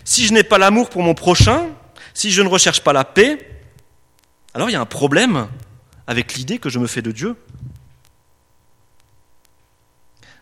Si 0.05 0.27
je 0.27 0.33
n'ai 0.33 0.43
pas 0.43 0.59
l'amour 0.59 0.91
pour 0.91 1.01
mon 1.01 1.15
prochain, 1.15 1.69
si 2.13 2.29
je 2.29 2.43
ne 2.43 2.47
recherche 2.47 2.81
pas 2.81 2.93
la 2.93 3.03
paix, 3.03 3.63
alors 4.53 4.69
il 4.69 4.73
y 4.73 4.75
a 4.75 4.81
un 4.81 4.85
problème 4.85 5.47
avec 6.05 6.35
l'idée 6.35 6.59
que 6.59 6.69
je 6.69 6.77
me 6.77 6.85
fais 6.87 7.01
de 7.01 7.11
Dieu. 7.11 7.35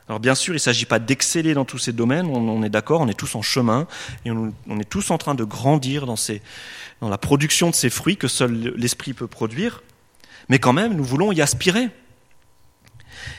Alors 0.07 0.19
bien 0.21 0.35
sûr, 0.35 0.53
il 0.53 0.57
ne 0.57 0.61
s'agit 0.61 0.85
pas 0.85 0.99
d'exceller 0.99 1.53
dans 1.53 1.65
tous 1.65 1.79
ces 1.79 1.91
domaines, 1.91 2.27
on, 2.27 2.63
est 2.63 2.69
d'accord, 2.69 3.01
on 3.01 3.09
est 3.09 3.13
tous 3.13 3.35
en 3.35 3.41
chemin, 3.41 3.87
et 4.23 4.31
on, 4.31 4.79
est 4.79 4.89
tous 4.89 5.11
en 5.11 5.17
train 5.17 5.35
de 5.35 5.43
grandir 5.43 6.05
dans, 6.05 6.15
dans 7.01 7.09
la 7.09 7.17
production 7.17 7.69
de 7.69 7.75
ces 7.75 7.89
fruits 7.89 8.15
que 8.15 8.29
seul 8.29 8.73
l'Esprit 8.77 9.13
peut 9.13 9.27
produire, 9.27 9.83
mais 10.47 10.59
quand 10.59 10.71
même, 10.71 10.95
nous 10.95 11.03
voulons 11.03 11.33
y 11.33 11.41
aspirer. 11.41 11.89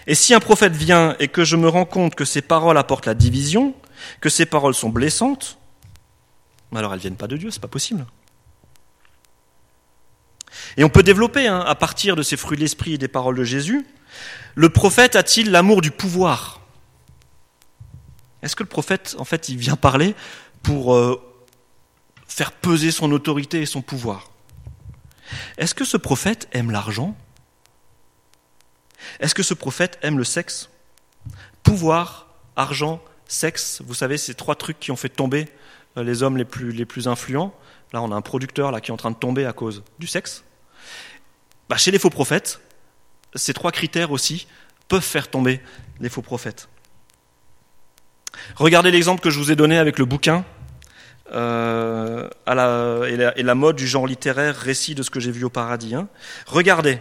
Et 0.06 0.14
si 0.14 0.34
un 0.34 0.40
prophète 0.40 0.74
vient 0.74 1.16
et 1.18 1.28
que 1.28 1.44
je 1.44 1.56
me 1.56 1.68
rends 1.68 1.86
compte 1.86 2.14
que 2.14 2.26
ses 2.26 2.42
paroles 2.42 2.76
apportent 2.76 3.06
la 3.06 3.14
division, 3.14 3.74
que 4.20 4.28
ses 4.28 4.44
paroles 4.44 4.74
sont 4.74 4.90
blessantes, 4.90 5.58
alors 6.74 6.92
elles 6.92 7.00
viennent 7.00 7.16
pas 7.16 7.28
de 7.28 7.38
Dieu, 7.38 7.50
c'est 7.50 7.62
pas 7.62 7.68
possible. 7.68 8.04
Et 10.76 10.84
on 10.84 10.90
peut 10.90 11.02
développer, 11.02 11.46
hein, 11.46 11.60
à 11.60 11.74
partir 11.74 12.14
de 12.14 12.22
ces 12.22 12.36
fruits 12.36 12.56
de 12.56 12.62
l'esprit 12.62 12.94
et 12.94 12.98
des 12.98 13.08
paroles 13.08 13.36
de 13.36 13.44
Jésus, 13.44 13.86
le 14.54 14.68
prophète 14.68 15.16
a-t-il 15.16 15.50
l'amour 15.50 15.80
du 15.80 15.90
pouvoir? 15.90 16.57
Est-ce 18.42 18.56
que 18.56 18.62
le 18.62 18.68
prophète, 18.68 19.16
en 19.18 19.24
fait, 19.24 19.48
il 19.48 19.56
vient 19.56 19.76
parler 19.76 20.14
pour 20.62 20.94
euh, 20.94 21.20
faire 22.26 22.52
peser 22.52 22.90
son 22.90 23.10
autorité 23.12 23.60
et 23.62 23.66
son 23.66 23.82
pouvoir? 23.82 24.30
Est-ce 25.56 25.74
que 25.74 25.84
ce 25.84 25.96
prophète 25.96 26.48
aime 26.52 26.70
l'argent? 26.70 27.16
Est-ce 29.20 29.34
que 29.34 29.42
ce 29.42 29.54
prophète 29.54 29.98
aime 30.02 30.18
le 30.18 30.24
sexe? 30.24 30.70
Pouvoir, 31.62 32.28
argent, 32.56 33.02
sexe, 33.26 33.82
vous 33.84 33.94
savez, 33.94 34.18
ces 34.18 34.34
trois 34.34 34.54
trucs 34.54 34.80
qui 34.80 34.90
ont 34.90 34.96
fait 34.96 35.08
tomber 35.08 35.48
euh, 35.96 36.04
les 36.04 36.22
hommes 36.22 36.36
les 36.36 36.44
plus, 36.44 37.08
influents. 37.08 37.54
Là, 37.92 38.02
on 38.02 38.12
a 38.12 38.14
un 38.14 38.22
producteur 38.22 38.78
qui 38.80 38.90
est 38.90 38.94
en 38.94 38.96
train 38.96 39.10
de 39.10 39.16
tomber 39.16 39.46
à 39.46 39.52
cause 39.52 39.82
du 39.98 40.06
sexe. 40.06 40.44
Bah, 41.68 41.76
chez 41.76 41.90
les 41.90 41.98
faux 41.98 42.10
prophètes, 42.10 42.60
ces 43.34 43.52
trois 43.52 43.72
critères 43.72 44.10
aussi 44.10 44.46
peuvent 44.88 45.02
faire 45.02 45.28
tomber 45.28 45.60
les 46.00 46.08
faux 46.08 46.22
prophètes. 46.22 46.68
Regardez 48.56 48.90
l'exemple 48.90 49.20
que 49.20 49.30
je 49.30 49.38
vous 49.38 49.50
ai 49.50 49.56
donné 49.56 49.78
avec 49.78 49.98
le 49.98 50.04
bouquin 50.04 50.44
euh, 51.32 52.28
et, 53.36 53.42
la, 53.42 53.54
mode 53.54 53.76
du 53.76 53.86
genre 53.86 54.06
littéraire 54.06 54.56
récit 54.56 54.94
de 54.94 55.02
ce 55.02 55.10
que 55.10 55.20
j'ai 55.20 55.30
vu 55.30 55.44
au 55.44 55.50
paradis. 55.50 55.94
Hein. 55.94 56.08
Regardez. 56.46 56.98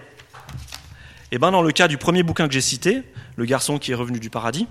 Et 1.30 1.36
eh 1.36 1.38
ben 1.39 1.52
dans 1.52 1.62
le 1.62 1.71
cas 1.71 1.89
du 1.89 1.97
premier 1.97 2.23
bouquin 2.23 2.47
que 2.47 2.54
j'ai 2.54 2.62
cité, 2.62 3.04
Le 3.36 3.45
garçon 3.45 3.80
qui 3.80 3.91
est 3.91 3.95
revenu 3.95 4.19
du 4.19 4.30
paradis, 4.30 4.65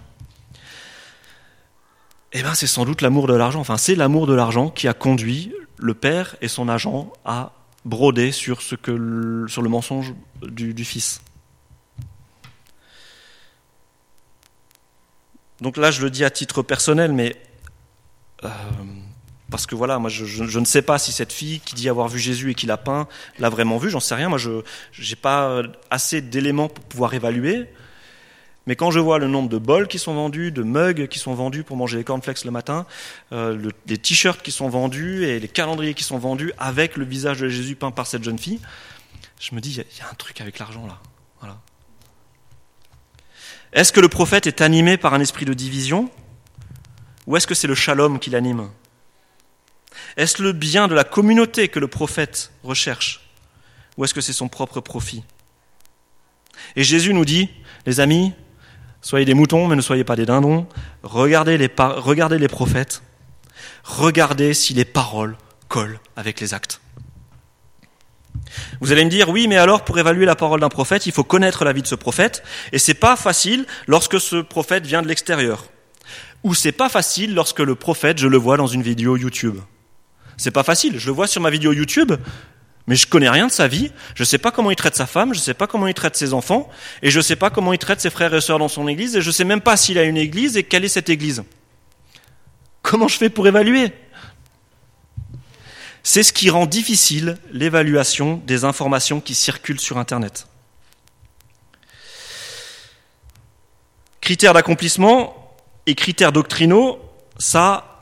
eh 2.32 2.42
ben, 2.42 2.54
c'est 2.54 2.66
sans 2.66 2.84
doute 2.84 3.02
l'amour 3.02 3.26
de 3.26 3.34
l'argent. 3.34 3.60
Enfin, 3.60 3.76
c'est 3.76 3.94
l'amour 3.94 4.26
de 4.26 4.34
l'argent 4.34 4.68
qui 4.68 4.88
a 4.88 4.94
conduit 4.94 5.52
le 5.78 5.94
père 5.94 6.36
et 6.40 6.48
son 6.48 6.68
agent 6.68 7.12
à 7.24 7.52
broder 7.84 8.32
sur 8.32 8.58
le 8.86 9.68
mensonge 9.68 10.14
du, 10.42 10.84
fils. 10.84 11.20
Donc 15.60 15.76
là, 15.76 15.90
je 15.90 16.02
le 16.02 16.10
dis 16.10 16.24
à 16.24 16.30
titre 16.30 16.62
personnel, 16.62 17.12
mais 17.12 17.36
euh, 18.44 18.48
parce 19.50 19.66
que 19.66 19.74
voilà, 19.74 19.98
moi, 19.98 20.10
je, 20.10 20.58
ne 20.58 20.64
sais 20.64 20.82
pas 20.82 20.98
si 20.98 21.12
cette 21.12 21.32
fille 21.32 21.60
qui 21.60 21.74
dit 21.74 21.88
avoir 21.88 22.08
vu 22.08 22.18
Jésus 22.18 22.50
et 22.50 22.54
qui 22.54 22.66
l'a 22.66 22.76
peint 22.76 23.08
l'a 23.38 23.48
vraiment 23.48 23.78
vu. 23.78 23.90
J'en 23.90 24.00
sais 24.00 24.14
rien. 24.14 24.28
Moi, 24.28 24.38
je 24.38 24.50
n'ai 24.98 25.16
pas 25.16 25.62
assez 25.90 26.20
d'éléments 26.20 26.68
pour 26.68 26.84
pouvoir 26.84 27.14
évaluer. 27.14 27.66
Mais 28.66 28.74
quand 28.74 28.90
je 28.90 28.98
vois 28.98 29.18
le 29.18 29.28
nombre 29.28 29.48
de 29.48 29.58
bols 29.58 29.86
qui 29.86 29.98
sont 29.98 30.14
vendus, 30.14 30.50
de 30.50 30.64
mugs 30.64 31.06
qui 31.06 31.20
sont 31.20 31.34
vendus 31.34 31.62
pour 31.62 31.76
manger 31.76 31.98
les 31.98 32.04
cornflakes 32.04 32.44
le 32.44 32.50
matin, 32.50 32.84
euh, 33.32 33.70
les 33.86 33.98
t-shirts 33.98 34.42
qui 34.42 34.50
sont 34.50 34.68
vendus 34.68 35.24
et 35.24 35.38
les 35.38 35.48
calendriers 35.48 35.94
qui 35.94 36.02
sont 36.02 36.18
vendus 36.18 36.52
avec 36.58 36.96
le 36.96 37.04
visage 37.04 37.40
de 37.40 37.48
Jésus 37.48 37.76
peint 37.76 37.92
par 37.92 38.08
cette 38.08 38.24
jeune 38.24 38.38
fille, 38.38 38.60
je 39.40 39.54
me 39.54 39.60
dis, 39.60 39.70
il 39.70 39.98
y, 39.98 40.00
a 40.02 40.10
un 40.10 40.14
truc 40.14 40.40
avec 40.40 40.58
l'argent 40.58 40.84
là. 40.86 40.98
Est-ce 43.76 43.92
que 43.92 44.00
le 44.00 44.08
prophète 44.08 44.48
est 44.48 44.60
animé 44.60 44.96
par 44.96 45.14
un 45.14 45.20
esprit 45.20 45.44
de 45.44 45.54
division 45.54 46.10
ou 47.28 47.36
est-ce 47.36 47.46
que 47.46 47.54
c'est 47.54 47.68
le 47.68 47.76
shalom 47.76 48.18
qui 48.18 48.30
l'anime? 48.30 48.68
Est-ce 50.16 50.42
le 50.42 50.52
bien 50.52 50.88
de 50.88 50.94
la 50.94 51.04
communauté 51.04 51.68
que 51.68 51.78
le 51.78 51.86
prophète 51.86 52.50
recherche 52.64 53.20
ou 53.96 54.04
est-ce 54.04 54.14
que 54.14 54.20
c'est 54.20 54.32
son 54.32 54.48
propre 54.48 54.80
profit? 54.80 55.22
Et 56.74 56.82
Jésus 56.82 57.14
nous 57.14 57.24
dit, 57.24 57.48
les 57.86 58.00
amis, 58.00 58.32
Soyez 59.06 59.24
des 59.24 59.34
moutons, 59.34 59.68
mais 59.68 59.76
ne 59.76 59.82
soyez 59.82 60.02
pas 60.02 60.16
des 60.16 60.26
dindons. 60.26 60.66
Regardez 61.04 61.56
les, 61.58 61.70
regardez 61.78 62.38
les 62.38 62.48
prophètes. 62.48 63.02
Regardez 63.84 64.52
si 64.52 64.74
les 64.74 64.84
paroles 64.84 65.36
collent 65.68 66.00
avec 66.16 66.40
les 66.40 66.54
actes. 66.54 66.80
Vous 68.80 68.92
allez 68.92 69.04
me 69.04 69.10
dire, 69.10 69.28
oui, 69.28 69.48
mais 69.48 69.56
alors 69.56 69.84
pour 69.84 69.98
évaluer 69.98 70.24
la 70.24 70.36
parole 70.36 70.60
d'un 70.60 70.68
prophète, 70.68 71.06
il 71.06 71.12
faut 71.12 71.24
connaître 71.24 71.64
la 71.64 71.72
vie 71.72 71.82
de 71.82 71.86
ce 71.86 71.94
prophète, 71.94 72.42
et 72.72 72.78
c'est 72.78 72.94
pas 72.94 73.16
facile 73.16 73.66
lorsque 73.86 74.20
ce 74.20 74.36
prophète 74.36 74.86
vient 74.86 75.02
de 75.02 75.08
l'extérieur. 75.08 75.66
Ou 76.44 76.54
c'est 76.54 76.72
pas 76.72 76.88
facile 76.88 77.34
lorsque 77.34 77.60
le 77.60 77.74
prophète, 77.74 78.18
je 78.18 78.28
le 78.28 78.36
vois 78.36 78.56
dans 78.56 78.66
une 78.66 78.82
vidéo 78.82 79.16
YouTube. 79.16 79.58
C'est 80.36 80.50
pas 80.50 80.62
facile, 80.62 80.98
je 80.98 81.06
le 81.06 81.12
vois 81.12 81.26
sur 81.26 81.40
ma 81.40 81.50
vidéo 81.50 81.72
YouTube, 81.72 82.12
mais 82.86 82.94
je 82.94 83.06
connais 83.06 83.28
rien 83.28 83.46
de 83.46 83.52
sa 83.52 83.66
vie, 83.66 83.90
je 84.14 84.22
sais 84.22 84.38
pas 84.38 84.50
comment 84.50 84.70
il 84.70 84.76
traite 84.76 84.94
sa 84.94 85.06
femme, 85.06 85.34
je 85.34 85.40
sais 85.40 85.54
pas 85.54 85.66
comment 85.66 85.88
il 85.88 85.94
traite 85.94 86.14
ses 86.14 86.34
enfants, 86.34 86.70
et 87.02 87.10
je 87.10 87.20
sais 87.20 87.36
pas 87.36 87.50
comment 87.50 87.72
il 87.72 87.78
traite 87.78 88.00
ses 88.00 88.10
frères 88.10 88.32
et 88.32 88.40
sœurs 88.40 88.58
dans 88.58 88.68
son 88.68 88.86
église, 88.86 89.16
et 89.16 89.22
je 89.22 89.30
sais 89.30 89.44
même 89.44 89.60
pas 89.60 89.76
s'il 89.76 89.98
a 89.98 90.04
une 90.04 90.16
église 90.16 90.56
et 90.56 90.62
quelle 90.62 90.84
est 90.84 90.88
cette 90.88 91.08
église. 91.08 91.42
Comment 92.82 93.08
je 93.08 93.16
fais 93.16 93.30
pour 93.30 93.48
évaluer? 93.48 93.92
C'est 96.08 96.22
ce 96.22 96.32
qui 96.32 96.50
rend 96.50 96.66
difficile 96.66 97.36
l'évaluation 97.50 98.40
des 98.46 98.62
informations 98.62 99.20
qui 99.20 99.34
circulent 99.34 99.80
sur 99.80 99.98
Internet. 99.98 100.46
Critères 104.20 104.54
d'accomplissement 104.54 105.56
et 105.86 105.96
critères 105.96 106.30
doctrinaux, 106.30 107.00
ça, 107.38 107.98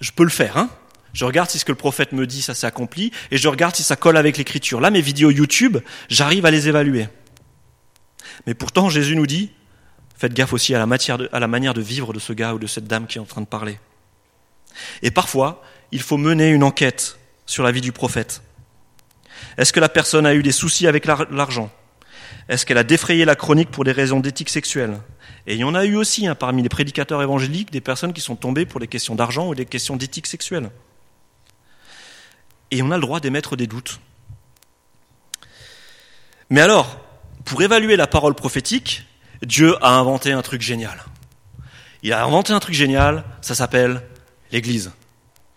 je 0.00 0.10
peux 0.10 0.24
le 0.24 0.30
faire. 0.30 0.56
Hein 0.56 0.70
je 1.12 1.26
regarde 1.26 1.50
si 1.50 1.58
ce 1.58 1.66
que 1.66 1.72
le 1.72 1.76
prophète 1.76 2.12
me 2.12 2.26
dit, 2.26 2.40
ça 2.40 2.54
s'est 2.54 2.66
accompli, 2.66 3.12
et 3.30 3.36
je 3.36 3.46
regarde 3.46 3.76
si 3.76 3.82
ça 3.82 3.94
colle 3.94 4.16
avec 4.16 4.38
l'écriture. 4.38 4.80
Là, 4.80 4.90
mes 4.90 5.02
vidéos 5.02 5.30
YouTube, 5.30 5.76
j'arrive 6.08 6.46
à 6.46 6.50
les 6.50 6.68
évaluer. 6.68 7.08
Mais 8.46 8.54
pourtant, 8.54 8.88
Jésus 8.88 9.16
nous 9.16 9.26
dit, 9.26 9.50
faites 10.16 10.32
gaffe 10.32 10.54
aussi 10.54 10.74
à 10.74 10.78
la, 10.78 10.96
à 11.30 11.40
la 11.40 11.46
manière 11.46 11.74
de 11.74 11.82
vivre 11.82 12.14
de 12.14 12.18
ce 12.18 12.32
gars 12.32 12.54
ou 12.54 12.58
de 12.58 12.66
cette 12.66 12.86
dame 12.86 13.06
qui 13.06 13.18
est 13.18 13.20
en 13.20 13.26
train 13.26 13.42
de 13.42 13.46
parler. 13.46 13.78
Et 15.02 15.10
parfois, 15.10 15.62
il 15.92 16.00
faut 16.00 16.16
mener 16.16 16.48
une 16.48 16.64
enquête 16.64 17.18
sur 17.46 17.62
la 17.62 17.72
vie 17.72 17.80
du 17.80 17.92
prophète. 17.92 18.42
Est-ce 19.56 19.72
que 19.72 19.80
la 19.80 19.88
personne 19.88 20.26
a 20.26 20.34
eu 20.34 20.42
des 20.42 20.52
soucis 20.52 20.86
avec 20.86 21.06
l'argent? 21.06 21.70
Est-ce 22.48 22.66
qu'elle 22.66 22.78
a 22.78 22.84
défrayé 22.84 23.24
la 23.24 23.36
chronique 23.36 23.70
pour 23.70 23.84
des 23.84 23.92
raisons 23.92 24.20
d'éthique 24.20 24.50
sexuelle? 24.50 24.98
Et 25.46 25.54
il 25.54 25.60
y 25.60 25.64
en 25.64 25.74
a 25.74 25.84
eu 25.84 25.96
aussi 25.96 26.26
hein, 26.26 26.34
parmi 26.34 26.62
les 26.62 26.68
prédicateurs 26.68 27.22
évangéliques 27.22 27.70
des 27.70 27.80
personnes 27.80 28.12
qui 28.12 28.20
sont 28.20 28.36
tombées 28.36 28.66
pour 28.66 28.80
des 28.80 28.88
questions 28.88 29.14
d'argent 29.14 29.48
ou 29.48 29.54
des 29.54 29.66
questions 29.66 29.96
d'éthique 29.96 30.26
sexuelle. 30.26 30.70
Et 32.70 32.82
on 32.82 32.90
a 32.90 32.96
le 32.96 33.02
droit 33.02 33.20
d'émettre 33.20 33.56
des 33.56 33.66
doutes. 33.66 34.00
Mais 36.50 36.60
alors, 36.60 37.00
pour 37.44 37.62
évaluer 37.62 37.96
la 37.96 38.06
parole 38.06 38.34
prophétique, 38.34 39.04
Dieu 39.42 39.76
a 39.82 39.90
inventé 39.90 40.32
un 40.32 40.42
truc 40.42 40.62
génial. 40.62 41.02
Il 42.02 42.12
a 42.12 42.22
inventé 42.24 42.52
un 42.52 42.60
truc 42.60 42.74
génial, 42.74 43.24
ça 43.40 43.54
s'appelle 43.54 44.02
l'Église. 44.52 44.92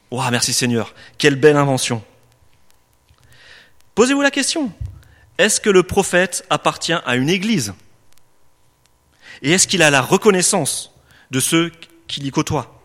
Oh, 0.10 0.22
merci 0.32 0.54
Seigneur, 0.54 0.94
quelle 1.18 1.36
belle 1.36 1.58
invention. 1.58 2.04
Posez-vous 3.96 4.22
la 4.22 4.32
question, 4.32 4.72
est-ce 5.38 5.60
que 5.60 5.70
le 5.70 5.84
prophète 5.84 6.46
appartient 6.50 6.94
à 6.94 7.16
une 7.16 7.30
Église? 7.30 7.74
Et 9.42 9.52
est-ce 9.52 9.68
qu'il 9.68 9.82
a 9.82 9.90
la 9.90 10.02
reconnaissance 10.02 10.94
de 11.32 11.40
ceux 11.40 11.72
qui 12.08 12.22
l'y 12.22 12.32
côtoient? 12.32 12.82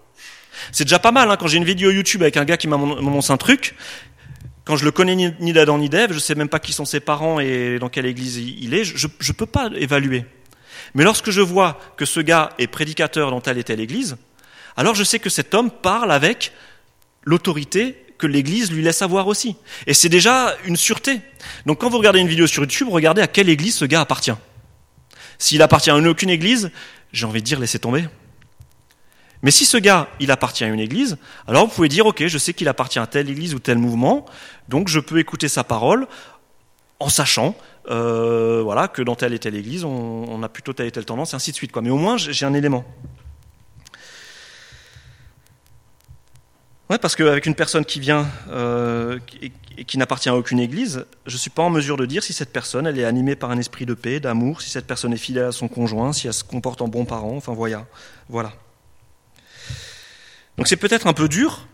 C'est 0.73 0.85
déjà 0.85 0.99
pas 0.99 1.13
mal 1.13 1.31
hein, 1.31 1.37
quand 1.39 1.47
j'ai 1.47 1.59
une 1.59 1.65
vidéo 1.65 1.91
YouTube 1.91 2.23
avec 2.23 2.37
un 2.37 2.45
gars 2.45 2.57
qui 2.57 2.67
m'annonce 2.67 3.31
un 3.31 3.37
truc, 3.37 3.77
quand 4.65 4.77
je 4.77 4.85
le 4.85 4.91
connais 4.91 5.15
ni 5.17 5.53
d'Adam 5.53 5.79
ni 5.79 5.89
d'Ève, 5.89 6.13
je 6.13 6.19
sais 6.19 6.35
même 6.35 6.49
pas 6.49 6.61
qui 6.61 6.73
sont 6.73 6.85
ses 6.85 7.01
parents 7.01 7.41
et 7.41 7.79
dans 7.79 7.89
quelle 7.89 8.07
église 8.07 8.37
il 8.37 8.75
est, 8.75 8.85
je 8.85 9.07
ne 9.07 9.33
peux 9.33 9.47
pas 9.47 9.71
évaluer. 9.75 10.25
Mais 10.95 11.05
lorsque 11.05 11.31
je 11.31 11.41
vois 11.41 11.81
que 11.97 12.05
ce 12.05 12.21
gars 12.21 12.51
est 12.59 12.67
prédicateur 12.67 13.31
dans 13.31 13.41
telle 13.41 13.59
et 13.59 13.65
telle 13.65 13.81
église, 13.81 14.17
alors 14.77 14.95
je 14.95 15.05
sais 15.05 15.19
que 15.19 15.31
cet 15.31 15.55
homme 15.55 15.71
parle 15.71 16.13
avec 16.13 16.53
l'autorité 17.25 17.97
que 18.19 18.27
l'église 18.27 18.71
lui 18.71 18.83
laisse 18.83 19.03
avoir 19.03 19.27
aussi. 19.27 19.57
Et 19.87 19.95
c'est 19.95 20.09
déjà 20.09 20.55
une 20.65 20.77
sûreté. 20.77 21.21
Donc 21.67 21.81
quand 21.81 21.91
vous 21.91 21.99
regardez 21.99 22.21
une 22.21 22.29
vidéo 22.29 22.47
sur 22.47 22.63
YouTube, 22.63 22.89
regardez 22.91 23.23
à 23.23 23.27
quelle 23.27 23.49
église 23.49 23.75
ce 23.75 23.85
gars 23.85 24.01
appartient. 24.01 24.35
S'il 25.39 25.61
appartient 25.61 25.91
à 25.91 25.97
aucune 25.97 26.31
église, 26.31 26.71
j'ai 27.13 27.27
envie 27.27 27.41
de 27.41 27.47
dire 27.47 27.59
laissez 27.59 27.79
tomber. 27.79 28.05
Mais 29.43 29.51
si 29.51 29.65
ce 29.65 29.77
gars, 29.77 30.09
il 30.21 30.31
appartient 30.31 30.63
à 30.63 30.69
une 30.69 30.79
église, 30.79 31.17
alors 31.49 31.67
vous 31.67 31.75
pouvez 31.75 31.89
dire, 31.89 32.07
ok, 32.07 32.25
je 32.27 32.39
sais 32.39 32.55
qu'il 32.55 32.69
appartient 32.69 33.01
à 33.01 33.09
telle 33.09 33.29
église 33.29 33.55
ou 33.55 33.59
tel 33.59 33.77
mouvement, 33.77 34.25
donc 34.69 34.87
je 34.87 35.01
peux 35.01 35.19
écouter 35.19 35.49
sa 35.49 35.65
parole 35.65 36.07
en 37.01 37.09
sachant 37.09 37.57
euh, 37.91 38.61
voilà, 38.63 38.87
que 38.87 39.03
dans 39.03 39.17
telle 39.17 39.35
et 39.35 39.41
telle 39.41 39.57
église, 39.57 39.85
on, 39.85 40.43
a 40.45 40.49
plutôt 40.49 40.73
telle 40.73 40.87
et 40.87 40.93
telle 40.93 41.05
tendance, 41.05 41.33
et 41.33 41.37
ainsi 41.37 41.51
de 41.51 41.57
suite. 41.57 41.75
Mais 41.77 41.91
au 41.91 41.97
moins, 41.97 42.17
j'ai 42.17 42.47
un 42.47 42.55
élément. 42.55 42.85
Ouais, 46.93 46.99
parce 46.99 47.17
qu'avec 47.17 47.47
une 47.47 47.55
personne 47.55 47.87
qui 47.87 48.01
vient 48.01 48.31
euh, 48.51 49.19
et, 49.41 49.85
qui 49.87 49.97
n'appartient 49.97 50.29
à 50.29 50.37
aucune 50.37 50.61
église, 50.61 51.07
je 51.25 51.33
ne 51.33 51.39
suis 51.39 51.49
pas 51.49 51.63
en 51.63 51.71
mesure 51.71 51.97
de 51.97 52.05
dire 52.05 52.23
si 52.23 52.35
cette 52.35 52.53
personne 52.53 52.87
elle 52.87 52.99
est 52.99 53.07
animée 53.07 53.35
par 53.35 53.51
un 53.51 53.57
esprit 53.57 53.87
de 53.87 53.95
paix, 53.95 54.21
d'amour, 54.21 54.61
si 54.61 54.69
cette 54.69 54.87
personne 54.87 55.15
est 55.15 55.17
fidèle 55.17 55.47
à 55.47 55.53
son 55.53 55.69
conjoint, 55.69 56.13
si 56.13 56.27
elle 56.27 56.35
se 56.35 56.45
comporte 56.45 56.83
en 56.83 56.89
bon 56.89 57.07
parent, 57.07 57.35
enfin 57.35 57.55
voilà. 57.55 57.87
voilà. 58.29 58.53
Donc 60.59 60.69
c'est 60.69 60.77
peut-être 60.77 61.07
un 61.07 61.15
peu 61.15 61.31
dur, 61.31 61.67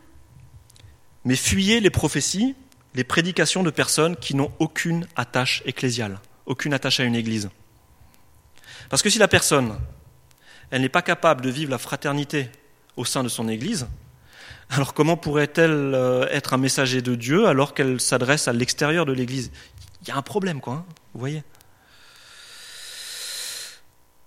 mais 1.24 1.34
fuyez 1.34 1.80
les 1.80 1.90
prophéties, 1.90 2.54
les 2.94 3.02
prédications 3.02 3.64
de 3.64 3.70
personnes 3.70 4.14
qui 4.14 4.36
n'ont 4.36 4.52
aucune 4.60 5.08
attache 5.16 5.64
ecclésiale, 5.66 6.20
aucune 6.46 6.74
attache 6.74 7.00
à 7.00 7.02
une 7.02 7.16
église. 7.16 7.50
Parce 8.88 9.02
que 9.02 9.10
si 9.10 9.18
la 9.18 9.26
personne, 9.26 9.80
elle 10.70 10.82
n'est 10.82 10.88
pas 10.88 11.02
capable 11.02 11.40
de 11.40 11.50
vivre 11.50 11.72
la 11.72 11.78
fraternité 11.78 12.50
au 12.94 13.04
sein 13.04 13.24
de 13.24 13.28
son 13.28 13.48
église, 13.48 13.88
alors 14.70 14.94
comment 14.94 15.16
pourrait-elle 15.16 15.94
euh, 15.94 16.26
être 16.30 16.54
un 16.54 16.58
messager 16.58 17.00
de 17.02 17.14
Dieu 17.14 17.46
alors 17.46 17.74
qu'elle 17.74 18.00
s'adresse 18.00 18.48
à 18.48 18.52
l'extérieur 18.52 19.06
de 19.06 19.12
l'église? 19.12 19.50
Il 20.02 20.08
y 20.08 20.10
a 20.10 20.16
un 20.16 20.22
problème, 20.22 20.60
quoi, 20.60 20.74
hein, 20.74 20.84
vous 21.14 21.20
voyez? 21.20 21.42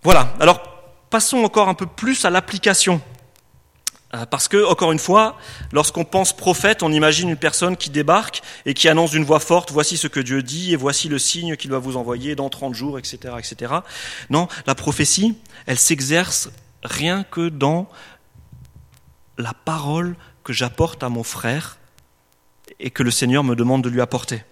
Voilà, 0.03 0.33
alors 0.39 0.61
passons 1.09 1.43
encore 1.43 1.69
un 1.69 1.75
peu 1.75 1.85
plus 1.85 2.25
à 2.25 2.31
l'application 2.31 3.01
euh, 4.13 4.25
parce 4.25 4.47
que, 4.47 4.65
encore 4.65 4.91
une 4.91 4.99
fois, 4.99 5.37
lorsqu'on 5.71 6.03
pense 6.03 6.35
prophète, 6.35 6.83
on 6.83 6.91
imagine 6.91 7.29
une 7.29 7.37
personne 7.37 7.77
qui 7.77 7.89
débarque 7.89 8.41
et 8.65 8.73
qui 8.73 8.89
annonce 8.89 9.11
d'une 9.11 9.23
voix 9.23 9.39
forte, 9.39 9.71
voici 9.71 9.95
ce 9.95 10.07
que 10.07 10.19
Dieu 10.19 10.41
dit 10.41 10.73
et 10.73 10.75
voici 10.75 11.07
le 11.07 11.19
signe 11.19 11.55
qu'il 11.55 11.71
va 11.71 11.77
vous 11.77 11.97
envoyer 11.97 12.35
dans 12.35 12.49
30 12.49 12.73
jours, 12.73 12.99
etc., 12.99 13.35
etc. 13.37 13.73
Non, 14.29 14.47
la 14.65 14.75
prophétie, 14.75 15.37
elle 15.65 15.77
s'exerce 15.77 16.49
rien 16.83 17.23
que 17.23 17.49
dans 17.49 17.87
la 19.37 19.53
parole 19.53 20.15
que 20.43 20.53
j'apporte 20.53 21.03
à 21.03 21.09
mon 21.09 21.23
frère 21.23 21.77
et 22.79 22.91
que 22.91 23.03
le 23.03 23.11
Seigneur 23.11 23.43
me 23.43 23.55
demande 23.55 23.83
de 23.83 23.89
lui 23.89 24.01
apporter. 24.01 24.43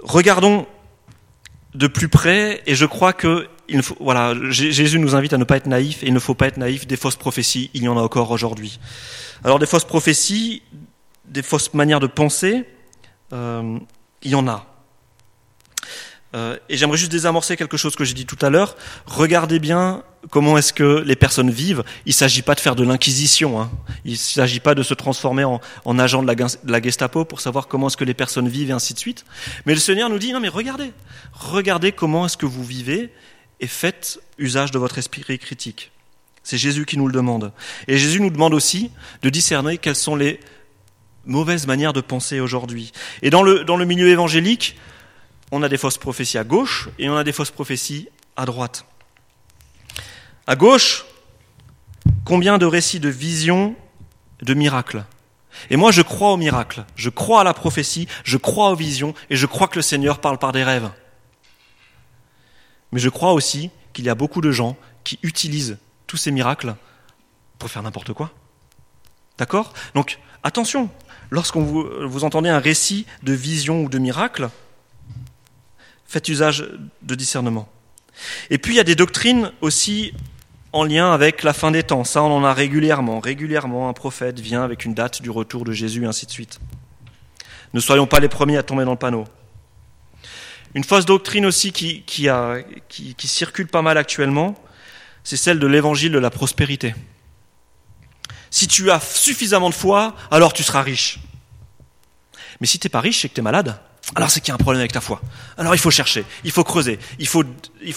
Regardons 0.00 0.66
de 1.74 1.86
plus 1.86 2.08
près, 2.08 2.62
et 2.66 2.74
je 2.74 2.86
crois 2.86 3.12
que 3.12 3.48
Jésus 4.50 4.98
nous 4.98 5.14
invite 5.14 5.32
à 5.32 5.38
ne 5.38 5.44
pas 5.44 5.56
être 5.56 5.66
naïf, 5.66 6.02
et 6.02 6.06
il 6.06 6.14
ne 6.14 6.18
faut 6.18 6.34
pas 6.34 6.48
être 6.48 6.56
naïf 6.56 6.86
des 6.86 6.96
fausses 6.96 7.16
prophéties, 7.16 7.70
il 7.74 7.82
y 7.82 7.88
en 7.88 7.96
a 7.96 8.00
encore 8.00 8.30
aujourd'hui. 8.30 8.80
Alors 9.44 9.58
des 9.58 9.66
fausses 9.66 9.84
prophéties, 9.84 10.62
des 11.26 11.42
fausses 11.42 11.72
manières 11.74 12.00
de 12.00 12.06
penser, 12.06 12.64
euh, 13.32 13.78
il 14.22 14.30
y 14.30 14.34
en 14.34 14.48
a. 14.48 14.66
Euh, 16.34 16.56
et 16.68 16.76
j'aimerais 16.76 16.96
juste 16.96 17.10
désamorcer 17.10 17.56
quelque 17.56 17.76
chose 17.76 17.96
que 17.96 18.04
j'ai 18.04 18.14
dit 18.14 18.26
tout 18.26 18.38
à 18.40 18.50
l'heure. 18.50 18.76
Regardez 19.06 19.58
bien 19.58 20.04
comment 20.30 20.56
est-ce 20.56 20.72
que 20.72 21.02
les 21.04 21.16
personnes 21.16 21.50
vivent. 21.50 21.82
Il 22.06 22.10
ne 22.10 22.14
s'agit 22.14 22.42
pas 22.42 22.54
de 22.54 22.60
faire 22.60 22.76
de 22.76 22.84
l'inquisition. 22.84 23.60
Hein. 23.60 23.70
Il 24.04 24.12
ne 24.12 24.16
s'agit 24.16 24.60
pas 24.60 24.74
de 24.74 24.82
se 24.82 24.94
transformer 24.94 25.44
en, 25.44 25.60
en 25.84 25.98
agent 25.98 26.22
de 26.22 26.26
la, 26.28 26.34
de 26.34 26.70
la, 26.70 26.80
Gestapo 26.82 27.24
pour 27.24 27.40
savoir 27.40 27.66
comment 27.66 27.88
est-ce 27.88 27.96
que 27.96 28.04
les 28.04 28.14
personnes 28.14 28.48
vivent 28.48 28.70
et 28.70 28.74
ainsi 28.74 28.94
de 28.94 28.98
suite. 28.98 29.24
Mais 29.66 29.74
le 29.74 29.80
Seigneur 29.80 30.08
nous 30.08 30.18
dit, 30.18 30.32
non 30.32 30.40
mais 30.40 30.48
regardez, 30.48 30.92
regardez 31.32 31.92
comment 31.92 32.26
est-ce 32.26 32.36
que 32.36 32.46
vous 32.46 32.64
vivez 32.64 33.12
et 33.58 33.66
faites 33.66 34.20
usage 34.38 34.70
de 34.70 34.78
votre 34.78 34.98
esprit 34.98 35.22
critique. 35.38 35.90
C'est 36.42 36.58
Jésus 36.58 36.86
qui 36.86 36.96
nous 36.96 37.06
le 37.06 37.12
demande. 37.12 37.52
Et 37.88 37.98
Jésus 37.98 38.20
nous 38.20 38.30
demande 38.30 38.54
aussi 38.54 38.90
de 39.22 39.30
discerner 39.30 39.78
quelles 39.78 39.96
sont 39.96 40.16
les 40.16 40.40
mauvaises 41.26 41.66
manières 41.66 41.92
de 41.92 42.00
penser 42.00 42.40
aujourd'hui. 42.40 42.92
Et 43.22 43.30
dans 43.30 43.42
le, 43.42 43.64
dans 43.64 43.76
le 43.76 43.84
milieu 43.84 44.08
évangélique, 44.08 44.76
on 45.50 45.62
a 45.62 45.68
des 45.68 45.78
fausses 45.78 45.98
prophéties 45.98 46.38
à 46.38 46.44
gauche 46.44 46.88
et 46.98 47.08
on 47.08 47.16
a 47.16 47.24
des 47.24 47.32
fausses 47.32 47.50
prophéties 47.50 48.08
à 48.36 48.44
droite. 48.46 48.84
À 50.46 50.56
gauche, 50.56 51.04
combien 52.24 52.58
de 52.58 52.66
récits 52.66 53.00
de 53.00 53.08
visions, 53.08 53.74
de 54.42 54.54
miracles? 54.54 55.04
Et 55.68 55.76
moi, 55.76 55.90
je 55.90 56.02
crois 56.02 56.32
aux 56.32 56.36
miracles, 56.36 56.84
je 56.94 57.10
crois 57.10 57.40
à 57.40 57.44
la 57.44 57.54
prophétie, 57.54 58.06
je 58.24 58.36
crois 58.36 58.70
aux 58.70 58.76
visions 58.76 59.14
et 59.30 59.36
je 59.36 59.46
crois 59.46 59.68
que 59.68 59.76
le 59.76 59.82
Seigneur 59.82 60.20
parle 60.20 60.38
par 60.38 60.52
des 60.52 60.64
rêves. 60.64 60.90
Mais 62.92 63.00
je 63.00 63.08
crois 63.08 63.32
aussi 63.32 63.70
qu'il 63.92 64.04
y 64.04 64.08
a 64.08 64.14
beaucoup 64.14 64.40
de 64.40 64.52
gens 64.52 64.76
qui 65.04 65.18
utilisent 65.22 65.78
tous 66.06 66.16
ces 66.16 66.30
miracles 66.30 66.74
pour 67.58 67.70
faire 67.70 67.82
n'importe 67.82 68.12
quoi. 68.12 68.30
D'accord? 69.38 69.72
Donc, 69.94 70.18
attention, 70.42 70.88
lorsqu'on 71.30 71.62
vous, 71.62 71.88
vous 72.08 72.24
entendez 72.24 72.48
un 72.48 72.58
récit 72.58 73.06
de 73.22 73.32
vision 73.32 73.82
ou 73.82 73.88
de 73.88 73.98
miracle, 73.98 74.50
Faites 76.10 76.28
usage 76.28 76.66
de 77.02 77.14
discernement. 77.14 77.68
Et 78.50 78.58
puis 78.58 78.74
il 78.74 78.76
y 78.76 78.80
a 78.80 78.84
des 78.84 78.96
doctrines 78.96 79.52
aussi 79.60 80.12
en 80.72 80.82
lien 80.82 81.12
avec 81.12 81.44
la 81.44 81.52
fin 81.52 81.70
des 81.70 81.84
temps. 81.84 82.02
Ça, 82.02 82.20
on 82.24 82.36
en 82.36 82.42
a 82.42 82.52
régulièrement. 82.52 83.20
Régulièrement, 83.20 83.88
un 83.88 83.92
prophète 83.92 84.40
vient 84.40 84.64
avec 84.64 84.84
une 84.84 84.92
date 84.92 85.22
du 85.22 85.30
retour 85.30 85.64
de 85.64 85.70
Jésus, 85.70 86.08
ainsi 86.08 86.26
de 86.26 86.32
suite. 86.32 86.58
Ne 87.74 87.78
soyons 87.78 88.08
pas 88.08 88.18
les 88.18 88.28
premiers 88.28 88.56
à 88.56 88.64
tomber 88.64 88.84
dans 88.84 88.90
le 88.90 88.96
panneau. 88.96 89.24
Une 90.74 90.82
fausse 90.82 91.06
doctrine 91.06 91.46
aussi 91.46 91.70
qui, 91.70 92.02
qui, 92.02 92.28
qui 92.88 93.28
circule 93.28 93.68
pas 93.68 93.82
mal 93.82 93.96
actuellement, 93.96 94.60
c'est 95.22 95.36
celle 95.36 95.60
de 95.60 95.66
l'évangile 95.68 96.10
de 96.10 96.18
la 96.18 96.30
prospérité. 96.30 96.92
Si 98.50 98.66
tu 98.66 98.90
as 98.90 98.98
suffisamment 98.98 99.70
de 99.70 99.74
foi, 99.74 100.16
alors 100.32 100.54
tu 100.54 100.64
seras 100.64 100.82
riche. 100.82 101.20
Mais 102.60 102.66
si 102.66 102.80
tu 102.80 102.88
n'es 102.88 102.90
pas 102.90 103.00
riche, 103.00 103.22
c'est 103.22 103.28
que 103.28 103.34
tu 103.34 103.40
es 103.40 103.44
malade 103.44 103.80
alors 104.16 104.30
c'est 104.30 104.40
qu'il 104.40 104.48
y 104.48 104.50
a 104.52 104.54
un 104.54 104.58
problème 104.58 104.80
avec 104.80 104.92
ta 104.92 105.00
foi. 105.00 105.20
Alors 105.56 105.74
il 105.74 105.78
faut 105.78 105.90
chercher, 105.90 106.24
il 106.42 106.50
faut 106.50 106.64
creuser, 106.64 106.98
il 107.18 107.28
faut, 107.28 107.44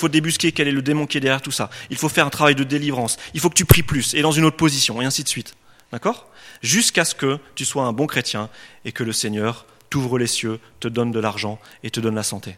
débusquer 0.09 0.51
quel 0.51 0.67
est 0.67 0.71
le 0.71 0.81
démon 0.81 1.07
qui 1.07 1.17
est 1.17 1.21
derrière 1.21 1.41
tout 1.41 1.51
ça. 1.51 1.69
Il 1.89 1.97
faut 1.97 2.09
faire 2.09 2.27
un 2.27 2.29
travail 2.29 2.55
de 2.55 2.63
délivrance. 2.63 3.17
Il 3.33 3.39
faut 3.39 3.49
que 3.49 3.55
tu 3.55 3.65
pries 3.65 3.83
plus 3.83 4.13
et 4.13 4.21
dans 4.21 4.31
une 4.31 4.45
autre 4.45 4.57
position 4.57 5.01
et 5.01 5.05
ainsi 5.05 5.23
de 5.23 5.29
suite. 5.29 5.55
D'accord? 5.91 6.27
Jusqu'à 6.61 7.05
ce 7.05 7.15
que 7.15 7.39
tu 7.55 7.65
sois 7.65 7.85
un 7.85 7.93
bon 7.93 8.07
chrétien 8.07 8.49
et 8.85 8.91
que 8.91 9.03
le 9.03 9.11
Seigneur 9.11 9.65
t'ouvre 9.89 10.17
les 10.17 10.27
cieux, 10.27 10.59
te 10.79 10.87
donne 10.87 11.11
de 11.11 11.19
l'argent 11.19 11.59
et 11.83 11.91
te 11.91 11.99
donne 11.99 12.15
la 12.15 12.23
santé. 12.23 12.57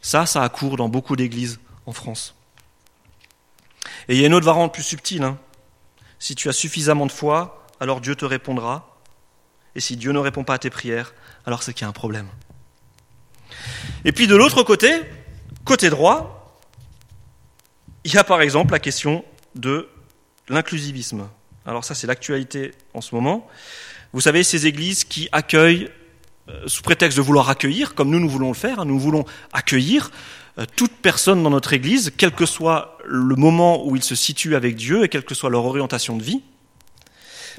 Ça, 0.00 0.26
ça 0.26 0.42
accourt 0.42 0.76
dans 0.76 0.88
beaucoup 0.88 1.14
d'églises 1.14 1.60
en 1.86 1.92
France. 1.92 2.34
Et 4.08 4.14
il 4.14 4.20
y 4.20 4.24
a 4.24 4.26
une 4.26 4.34
autre 4.34 4.46
variante 4.46 4.72
plus 4.72 4.82
subtile. 4.82 5.22
Hein. 5.22 5.38
Si 6.18 6.34
tu 6.34 6.48
as 6.48 6.52
suffisamment 6.52 7.06
de 7.06 7.12
foi, 7.12 7.66
alors 7.80 8.00
Dieu 8.00 8.14
te 8.16 8.24
répondra. 8.24 8.98
Et 9.74 9.80
si 9.80 9.96
Dieu 9.96 10.12
ne 10.12 10.18
répond 10.18 10.44
pas 10.44 10.54
à 10.54 10.58
tes 10.58 10.70
prières, 10.70 11.14
alors 11.46 11.62
c'est 11.62 11.72
qu'il 11.72 11.82
y 11.82 11.86
a 11.86 11.88
un 11.88 11.92
problème. 11.92 12.28
Et 14.04 14.12
puis 14.12 14.26
de 14.26 14.36
l'autre 14.36 14.62
côté, 14.62 14.90
côté 15.64 15.90
droit, 15.90 16.60
il 18.04 18.12
y 18.12 18.18
a 18.18 18.24
par 18.24 18.40
exemple 18.42 18.72
la 18.72 18.78
question 18.78 19.24
de 19.54 19.88
l'inclusivisme. 20.48 21.28
Alors 21.66 21.84
ça, 21.84 21.94
c'est 21.94 22.06
l'actualité 22.06 22.72
en 22.94 23.00
ce 23.00 23.14
moment. 23.14 23.46
Vous 24.12 24.20
savez, 24.20 24.42
ces 24.42 24.66
églises 24.66 25.04
qui 25.04 25.28
accueillent, 25.32 25.88
euh, 26.48 26.66
sous 26.66 26.82
prétexte 26.82 27.16
de 27.16 27.22
vouloir 27.22 27.48
accueillir, 27.48 27.94
comme 27.94 28.10
nous, 28.10 28.18
nous 28.18 28.28
voulons 28.28 28.48
le 28.48 28.54
faire, 28.54 28.80
hein, 28.80 28.84
nous 28.84 28.98
voulons 28.98 29.24
accueillir 29.52 30.10
euh, 30.58 30.66
toute 30.76 30.92
personne 30.92 31.42
dans 31.42 31.50
notre 31.50 31.72
église, 31.72 32.12
quel 32.16 32.32
que 32.32 32.44
soit 32.44 32.98
le 33.06 33.36
moment 33.36 33.86
où 33.86 33.94
ils 33.94 34.02
se 34.02 34.16
situent 34.16 34.56
avec 34.56 34.74
Dieu 34.74 35.04
et 35.04 35.08
quelle 35.08 35.24
que 35.24 35.34
soit 35.34 35.50
leur 35.50 35.64
orientation 35.64 36.16
de 36.16 36.22
vie. 36.22 36.42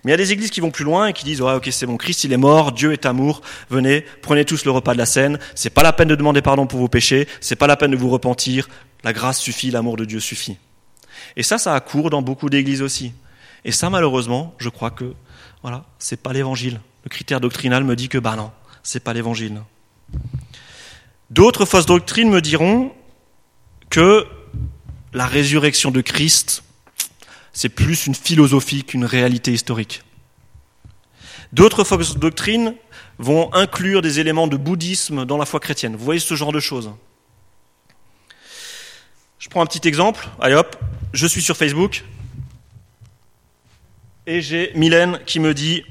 Mais 0.03 0.09
il 0.09 0.11
y 0.11 0.13
a 0.13 0.17
des 0.17 0.31
églises 0.31 0.49
qui 0.49 0.59
vont 0.59 0.71
plus 0.71 0.83
loin 0.83 1.07
et 1.07 1.13
qui 1.13 1.23
disent 1.23 1.41
ouais, 1.41 1.53
ok 1.53 1.69
c'est 1.71 1.85
bon 1.85 1.97
Christ 1.97 2.23
il 2.23 2.33
est 2.33 2.37
mort 2.37 2.71
Dieu 2.71 2.91
est 2.91 3.05
amour 3.05 3.41
venez 3.69 4.05
prenez 4.21 4.43
tous 4.45 4.65
le 4.65 4.71
repas 4.71 4.93
de 4.93 4.97
la 4.97 5.05
scène 5.05 5.39
c'est 5.55 5.69
pas 5.69 5.83
la 5.83 5.93
peine 5.93 6.09
de 6.09 6.15
demander 6.15 6.41
pardon 6.41 6.67
pour 6.67 6.79
vos 6.79 6.89
péchés 6.89 7.27
c'est 7.39 7.55
pas 7.55 7.67
la 7.67 7.77
peine 7.77 7.91
de 7.91 7.95
vous 7.95 8.09
repentir 8.09 8.67
la 9.03 9.13
grâce 9.13 9.39
suffit 9.39 9.71
l'amour 9.71 9.95
de 9.95 10.05
Dieu 10.05 10.19
suffit 10.19 10.57
et 11.37 11.43
ça 11.43 11.57
ça 11.57 11.73
accourt 11.73 12.09
dans 12.09 12.21
beaucoup 12.21 12.49
d'églises 12.49 12.81
aussi 12.81 13.13
et 13.65 13.71
ça, 13.71 13.89
malheureusement, 13.89 14.53
je 14.57 14.69
crois 14.69 14.91
que 14.91 15.13
voilà, 15.61 15.85
c'est 15.99 16.21
pas 16.21 16.33
l'évangile. 16.33 16.81
Le 17.03 17.09
critère 17.09 17.39
doctrinal 17.39 17.83
me 17.83 17.95
dit 17.95 18.09
que 18.09 18.17
bah 18.17 18.35
non, 18.35 18.51
c'est 18.83 18.99
pas 19.01 19.13
l'évangile. 19.13 19.61
D'autres 21.29 21.65
fausses 21.65 21.85
doctrines 21.85 22.29
me 22.29 22.41
diront 22.41 22.91
que 23.89 24.25
la 25.13 25.25
résurrection 25.25 25.91
de 25.91 26.01
Christ, 26.01 26.62
c'est 27.53 27.69
plus 27.69 28.07
une 28.07 28.15
philosophie 28.15 28.83
qu'une 28.83 29.05
réalité 29.05 29.53
historique. 29.53 30.03
D'autres 31.53 31.83
doctrines 32.17 32.73
vont 33.19 33.53
inclure 33.53 34.01
des 34.01 34.19
éléments 34.19 34.47
de 34.47 34.57
bouddhisme 34.57 35.25
dans 35.25 35.37
la 35.37 35.45
foi 35.45 35.59
chrétienne. 35.59 35.95
Vous 35.95 36.03
voyez 36.03 36.19
ce 36.19 36.33
genre 36.33 36.51
de 36.51 36.59
choses. 36.59 36.91
Je 39.37 39.49
prends 39.49 39.61
un 39.61 39.67
petit 39.67 39.87
exemple. 39.87 40.27
Allez 40.41 40.55
hop, 40.55 40.75
je 41.13 41.27
suis 41.27 41.43
sur 41.43 41.55
Facebook, 41.55 42.03
et 44.25 44.41
j'ai 44.41 44.71
Mylène 44.75 45.19
qui 45.25 45.39
me 45.39 45.53
dit 45.53 45.83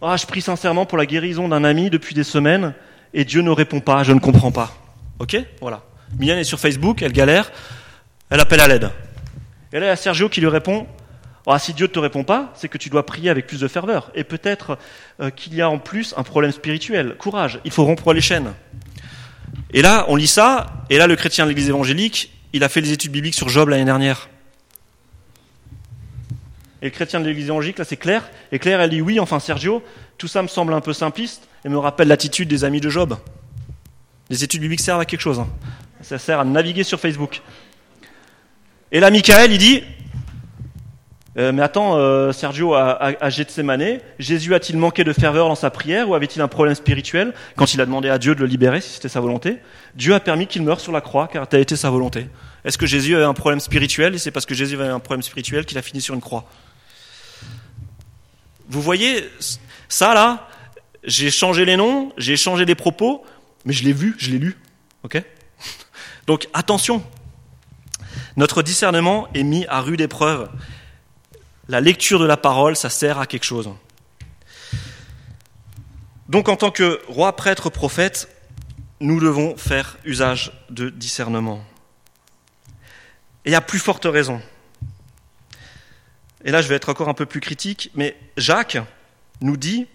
Ah, 0.00 0.16
je 0.16 0.26
prie 0.26 0.42
sincèrement 0.42 0.86
pour 0.86 0.98
la 0.98 1.06
guérison 1.06 1.48
d'un 1.48 1.62
ami 1.62 1.88
depuis 1.88 2.14
des 2.14 2.24
semaines 2.24 2.74
et 3.14 3.24
Dieu 3.24 3.42
ne 3.42 3.50
répond 3.50 3.80
pas, 3.80 4.02
je 4.02 4.12
ne 4.12 4.18
comprends 4.18 4.50
pas. 4.50 4.76
Ok 5.20 5.36
Voilà. 5.60 5.82
Mylène 6.18 6.38
est 6.38 6.44
sur 6.44 6.58
Facebook, 6.58 7.00
elle 7.02 7.12
galère, 7.12 7.52
elle 8.28 8.40
appelle 8.40 8.60
à 8.60 8.66
l'aide. 8.66 8.90
Et 9.72 9.80
là, 9.80 9.86
il 9.86 9.88
y 9.88 9.92
a 9.92 9.96
Sergio 9.96 10.28
qui 10.28 10.40
lui 10.40 10.48
répond 10.48 10.86
ah, 11.46 11.58
si 11.58 11.74
Dieu 11.74 11.86
ne 11.86 11.92
te 11.92 11.98
répond 11.98 12.22
pas, 12.22 12.52
c'est 12.54 12.68
que 12.68 12.78
tu 12.78 12.88
dois 12.88 13.04
prier 13.04 13.28
avec 13.28 13.46
plus 13.46 13.60
de 13.60 13.68
ferveur. 13.68 14.12
Et 14.14 14.22
peut-être 14.22 14.78
euh, 15.20 15.30
qu'il 15.30 15.54
y 15.54 15.60
a 15.60 15.68
en 15.68 15.78
plus 15.78 16.14
un 16.16 16.22
problème 16.22 16.52
spirituel. 16.52 17.16
Courage, 17.18 17.58
il 17.64 17.72
faut 17.72 17.84
rompre 17.84 18.12
les 18.12 18.20
chaînes. 18.20 18.52
Et 19.72 19.82
là, 19.82 20.04
on 20.08 20.16
lit 20.16 20.28
ça, 20.28 20.84
et 20.88 20.98
là, 20.98 21.06
le 21.06 21.16
chrétien 21.16 21.44
de 21.44 21.48
l'église 21.48 21.68
évangélique, 21.68 22.32
il 22.52 22.62
a 22.62 22.68
fait 22.68 22.80
des 22.80 22.92
études 22.92 23.10
bibliques 23.10 23.34
sur 23.34 23.48
Job 23.48 23.70
l'année 23.70 23.84
dernière. 23.84 24.28
Et 26.80 26.86
le 26.86 26.90
chrétien 26.90 27.20
de 27.20 27.26
l'église 27.26 27.46
évangélique, 27.46 27.78
là, 27.78 27.84
c'est 27.84 27.96
Claire. 27.96 28.30
Et 28.52 28.58
Claire, 28.58 28.80
elle 28.80 28.90
dit 28.90 29.00
oui, 29.00 29.18
enfin 29.18 29.40
Sergio, 29.40 29.82
tout 30.18 30.28
ça 30.28 30.42
me 30.42 30.48
semble 30.48 30.74
un 30.74 30.80
peu 30.80 30.92
simpliste 30.92 31.48
et 31.64 31.68
me 31.68 31.78
rappelle 31.78 32.08
l'attitude 32.08 32.48
des 32.48 32.64
amis 32.64 32.80
de 32.80 32.88
Job. 32.88 33.16
Les 34.30 34.44
études 34.44 34.60
bibliques 34.60 34.80
servent 34.80 35.00
à 35.00 35.04
quelque 35.04 35.20
chose. 35.20 35.40
Hein. 35.40 35.48
Ça 36.02 36.18
sert 36.18 36.38
à 36.40 36.44
naviguer 36.44 36.84
sur 36.84 37.00
Facebook. 37.00 37.42
Et 38.94 39.00
là, 39.00 39.10
Michael, 39.10 39.50
il 39.52 39.58
dit 39.58 39.82
euh, 41.38 41.50
Mais 41.50 41.62
attends, 41.62 41.96
euh, 41.96 42.30
Sergio, 42.32 42.74
à, 42.74 43.14
à, 43.18 43.30
Gethsemane, 43.30 44.00
Jésus 44.18 44.54
a-t-il 44.54 44.78
manqué 44.78 45.02
de 45.02 45.14
ferveur 45.14 45.48
dans 45.48 45.54
sa 45.54 45.70
prière 45.70 46.10
ou 46.10 46.14
avait-il 46.14 46.42
un 46.42 46.48
problème 46.48 46.74
spirituel 46.74 47.32
quand 47.56 47.72
il 47.72 47.80
a 47.80 47.86
demandé 47.86 48.10
à 48.10 48.18
Dieu 48.18 48.34
de 48.34 48.40
le 48.40 48.46
libérer, 48.46 48.82
si 48.82 48.90
c'était 48.90 49.08
sa 49.08 49.20
volonté? 49.20 49.56
Dieu 49.94 50.14
a 50.14 50.20
permis 50.20 50.46
qu'il 50.46 50.62
meure 50.62 50.78
sur 50.78 50.92
la 50.92 51.00
croix 51.00 51.26
car 51.26 51.48
telle 51.48 51.62
été 51.62 51.74
sa 51.74 51.88
volonté. 51.88 52.26
Est-ce 52.66 52.76
que 52.76 52.84
Jésus 52.84 53.16
avait 53.16 53.24
un 53.24 53.32
problème 53.32 53.60
spirituel? 53.60 54.14
Et 54.14 54.18
c'est 54.18 54.30
parce 54.30 54.44
que 54.44 54.54
Jésus 54.54 54.74
avait 54.74 54.88
un 54.88 55.00
problème 55.00 55.22
spirituel 55.22 55.64
qu'il 55.64 55.78
a 55.78 55.82
fini 55.82 56.02
sur 56.02 56.14
une 56.14 56.20
croix. 56.20 56.44
Vous 58.68 58.82
voyez, 58.82 59.24
ça 59.88 60.12
là, 60.12 60.48
j'ai 61.02 61.30
changé 61.30 61.64
les 61.64 61.78
noms, 61.78 62.12
j'ai 62.18 62.36
changé 62.36 62.66
les 62.66 62.74
propos, 62.74 63.24
mais 63.64 63.72
je 63.72 63.84
l'ai 63.84 63.94
vu, 63.94 64.14
je 64.18 64.30
l'ai 64.30 64.38
lu. 64.38 64.58
Ok? 65.02 65.20
Donc 66.26 66.46
attention, 66.52 67.02
notre 68.36 68.62
discernement 68.62 69.28
est 69.34 69.42
mis 69.42 69.66
à 69.66 69.80
rude 69.80 70.00
épreuve. 70.00 70.48
La 71.68 71.80
lecture 71.80 72.18
de 72.18 72.24
la 72.24 72.36
parole, 72.36 72.76
ça 72.76 72.90
sert 72.90 73.18
à 73.18 73.26
quelque 73.26 73.44
chose. 73.44 73.70
Donc 76.28 76.48
en 76.48 76.56
tant 76.56 76.70
que 76.70 77.00
roi, 77.08 77.36
prêtre, 77.36 77.70
prophète, 77.70 78.28
nous 79.00 79.20
devons 79.20 79.56
faire 79.56 79.98
usage 80.04 80.52
de 80.70 80.90
discernement. 80.90 81.62
Et 83.44 83.54
à 83.54 83.60
plus 83.60 83.78
forte 83.78 84.06
raison 84.06 84.40
et 86.44 86.50
là 86.50 86.62
je 86.62 86.68
vais 86.68 86.74
être 86.74 86.88
encore 86.88 87.08
un 87.08 87.14
peu 87.14 87.26
plus 87.26 87.40
critique, 87.40 87.90
mais 87.94 88.16
Jacques 88.36 88.78
nous 89.40 89.56
dit, 89.56 89.86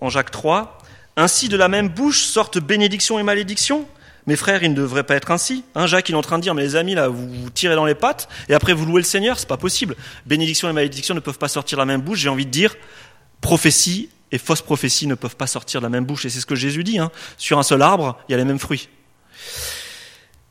en 0.00 0.10
Jacques 0.10 0.30
3, 0.30 0.78
Ainsi 1.16 1.48
de 1.48 1.56
la 1.56 1.66
même 1.66 1.88
bouche 1.88 2.22
sortent 2.22 2.58
bénédiction 2.58 3.18
et 3.18 3.24
malédiction 3.24 3.88
mes 4.28 4.36
frères, 4.36 4.62
il 4.62 4.70
ne 4.70 4.76
devrait 4.76 5.04
pas 5.04 5.16
être 5.16 5.30
ainsi. 5.30 5.64
Hein, 5.74 5.86
Jacques, 5.86 6.08
il 6.08 6.12
est 6.12 6.18
en 6.18 6.22
train 6.22 6.38
de 6.38 6.42
dire, 6.42 6.54
mais 6.54 6.62
les 6.62 6.76
amis, 6.76 6.94
là, 6.94 7.08
vous, 7.08 7.28
vous 7.28 7.50
tirez 7.50 7.74
dans 7.74 7.86
les 7.86 7.94
pattes, 7.94 8.28
et 8.48 8.54
après 8.54 8.74
vous 8.74 8.84
louez 8.84 9.00
le 9.00 9.06
Seigneur, 9.06 9.38
c'est 9.38 9.48
pas 9.48 9.56
possible. 9.56 9.96
Bénédiction 10.26 10.68
et 10.68 10.72
malédiction 10.72 11.14
ne 11.14 11.20
peuvent 11.20 11.38
pas 11.38 11.48
sortir 11.48 11.76
de 11.78 11.82
la 11.82 11.86
même 11.86 12.02
bouche. 12.02 12.18
J'ai 12.18 12.28
envie 12.28 12.46
de 12.46 12.50
dire, 12.50 12.76
prophétie 13.40 14.10
et 14.30 14.36
fausse 14.36 14.60
prophétie 14.60 15.06
ne 15.06 15.14
peuvent 15.14 15.36
pas 15.36 15.46
sortir 15.46 15.80
de 15.80 15.86
la 15.86 15.88
même 15.90 16.04
bouche. 16.04 16.26
Et 16.26 16.28
c'est 16.30 16.40
ce 16.40 16.46
que 16.46 16.54
Jésus 16.54 16.84
dit. 16.84 16.98
Hein. 16.98 17.10
Sur 17.38 17.58
un 17.58 17.62
seul 17.62 17.80
arbre, 17.80 18.18
il 18.28 18.32
y 18.32 18.34
a 18.34 18.38
les 18.38 18.44
mêmes 18.44 18.58
fruits. 18.58 18.90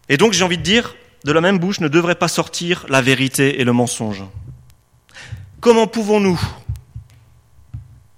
Et 0.09 0.17
donc, 0.17 0.33
j'ai 0.33 0.43
envie 0.43 0.57
de 0.57 0.63
dire, 0.63 0.95
de 1.23 1.31
la 1.31 1.41
même 1.41 1.59
bouche 1.59 1.79
ne 1.79 1.87
devrait 1.87 2.15
pas 2.15 2.27
sortir 2.27 2.85
la 2.89 3.01
vérité 3.01 3.61
et 3.61 3.63
le 3.63 3.73
mensonge. 3.73 4.23
Comment 5.59 5.85
pouvons-nous, 5.85 6.39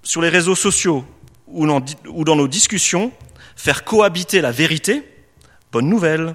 sur 0.02 0.22
les 0.22 0.30
réseaux 0.30 0.54
sociaux 0.54 1.04
ou 1.46 1.66
dans, 1.66 2.36
nos 2.36 2.48
discussions, 2.48 3.12
faire 3.56 3.84
cohabiter 3.84 4.40
la 4.40 4.52
vérité, 4.52 5.04
bonne 5.72 5.88
nouvelle, 5.88 6.34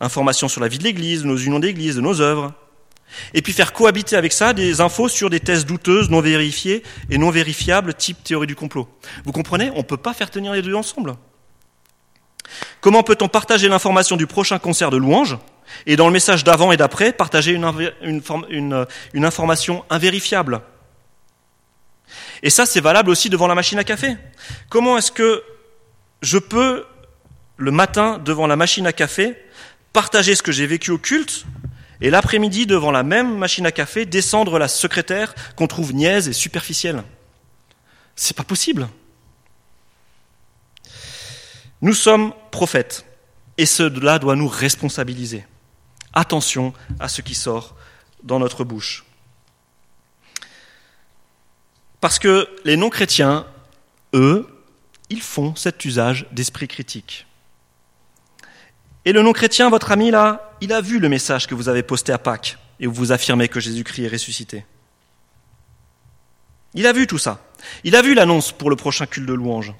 informations 0.00 0.48
sur 0.48 0.60
la 0.60 0.68
vie 0.68 0.78
de 0.78 0.84
l'Église, 0.84 1.24
nos 1.24 1.36
unions 1.36 1.60
d'Église, 1.60 1.96
de 1.96 2.00
nos 2.00 2.20
œuvres, 2.20 2.52
et 3.32 3.42
puis 3.42 3.52
faire 3.52 3.72
cohabiter 3.72 4.16
avec 4.16 4.32
ça 4.32 4.52
des 4.52 4.80
infos 4.80 5.08
sur 5.08 5.30
des 5.30 5.40
thèses 5.40 5.66
douteuses, 5.66 6.10
non 6.10 6.20
vérifiées 6.20 6.82
et 7.10 7.18
non 7.18 7.30
vérifiables, 7.30 7.94
type 7.94 8.22
théorie 8.24 8.46
du 8.46 8.56
complot. 8.56 8.88
Vous 9.24 9.32
comprenez? 9.32 9.70
On 9.74 9.78
ne 9.78 9.82
peut 9.82 9.96
pas 9.96 10.14
faire 10.14 10.30
tenir 10.30 10.52
les 10.52 10.62
deux 10.62 10.74
ensemble. 10.74 11.14
Comment 12.80 13.02
peut-on 13.02 13.28
partager 13.28 13.68
l'information 13.68 14.16
du 14.16 14.26
prochain 14.26 14.58
concert 14.58 14.90
de 14.90 14.96
louanges 14.96 15.38
et 15.86 15.96
dans 15.96 16.06
le 16.06 16.12
message 16.12 16.44
d'avant 16.44 16.72
et 16.72 16.76
d'après, 16.76 17.12
partager 17.12 17.52
une, 17.52 19.24
information 19.24 19.84
invérifiable? 19.90 20.60
Et 22.42 22.50
ça, 22.50 22.66
c'est 22.66 22.80
valable 22.80 23.10
aussi 23.10 23.30
devant 23.30 23.46
la 23.46 23.54
machine 23.54 23.78
à 23.78 23.84
café. 23.84 24.16
Comment 24.68 24.98
est-ce 24.98 25.10
que 25.10 25.42
je 26.20 26.38
peux, 26.38 26.84
le 27.56 27.70
matin, 27.70 28.18
devant 28.18 28.46
la 28.46 28.56
machine 28.56 28.86
à 28.86 28.92
café, 28.92 29.36
partager 29.92 30.34
ce 30.34 30.42
que 30.42 30.52
j'ai 30.52 30.66
vécu 30.66 30.90
au 30.90 30.98
culte, 30.98 31.46
et 32.00 32.10
l'après-midi, 32.10 32.66
devant 32.66 32.90
la 32.90 33.02
même 33.02 33.38
machine 33.38 33.66
à 33.66 33.72
café, 33.72 34.04
descendre 34.04 34.58
la 34.58 34.68
secrétaire 34.68 35.34
qu'on 35.56 35.66
trouve 35.66 35.94
niaise 35.94 36.28
et 36.28 36.32
superficielle 36.32 37.02
C'est 38.16 38.36
pas 38.36 38.44
possible. 38.44 38.88
Nous 41.80 41.94
sommes 41.94 42.32
prophètes, 42.50 43.06
et 43.56 43.66
cela 43.66 44.18
doit 44.18 44.36
nous 44.36 44.48
responsabiliser 44.48 45.44
attention 46.12 46.72
à 47.00 47.08
ce 47.08 47.22
qui 47.22 47.34
sort 47.34 47.76
dans 48.22 48.38
notre 48.38 48.64
bouche. 48.64 49.04
Parce 52.00 52.18
que 52.18 52.48
les 52.64 52.76
non-chrétiens, 52.76 53.46
eux, 54.14 54.46
ils 55.10 55.22
font 55.22 55.54
cet 55.56 55.84
usage 55.84 56.26
d'esprit 56.32 56.68
critique. 56.68 57.26
Et 59.04 59.12
le 59.12 59.22
non-chrétien, 59.22 59.68
votre 59.70 59.92
ami 59.92 60.10
là, 60.10 60.56
il 60.60 60.72
a 60.72 60.80
vu 60.80 60.98
le 60.98 61.08
message 61.08 61.46
que 61.46 61.54
vous 61.54 61.68
avez 61.68 61.82
posté 61.82 62.12
à 62.12 62.18
Pâques 62.18 62.58
et 62.80 62.86
où 62.86 62.92
vous 62.92 63.12
affirmez 63.12 63.48
que 63.48 63.60
Jésus-Christ 63.60 64.04
est 64.04 64.08
ressuscité. 64.08 64.64
Il 66.74 66.86
a 66.86 66.92
vu 66.92 67.06
tout 67.06 67.18
ça. 67.18 67.40
Il 67.84 67.96
a 67.96 68.02
vu 68.02 68.14
l'annonce 68.14 68.52
pour 68.52 68.70
le 68.70 68.76
prochain 68.76 69.06
culte 69.06 69.26
de 69.26 69.34
louange. 69.34 69.74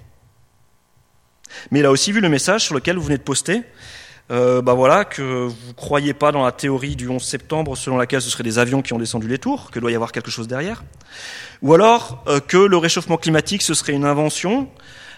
Mais 1.70 1.80
il 1.80 1.86
a 1.86 1.90
aussi 1.90 2.12
vu 2.12 2.20
le 2.20 2.28
message 2.28 2.64
sur 2.64 2.74
lequel 2.74 2.96
vous 2.96 3.02
venez 3.02 3.18
de 3.18 3.22
poster 3.22 3.62
euh, 4.30 4.62
bah 4.62 4.72
voilà, 4.72 5.04
que 5.04 5.48
vous 5.48 5.74
croyez 5.74 6.14
pas 6.14 6.32
dans 6.32 6.44
la 6.44 6.52
théorie 6.52 6.96
du 6.96 7.08
11 7.08 7.22
septembre 7.22 7.76
selon 7.76 7.98
laquelle 7.98 8.22
ce 8.22 8.30
seraient 8.30 8.42
des 8.42 8.58
avions 8.58 8.80
qui 8.80 8.94
ont 8.94 8.98
descendu 8.98 9.28
les 9.28 9.36
tours, 9.36 9.70
que 9.70 9.78
doit 9.78 9.90
y 9.90 9.94
avoir 9.94 10.12
quelque 10.12 10.30
chose 10.30 10.48
derrière, 10.48 10.82
ou 11.60 11.74
alors 11.74 12.24
euh, 12.26 12.40
que 12.40 12.56
le 12.56 12.78
réchauffement 12.78 13.18
climatique 13.18 13.60
ce 13.60 13.74
serait 13.74 13.92
une 13.92 14.06
invention, 14.06 14.70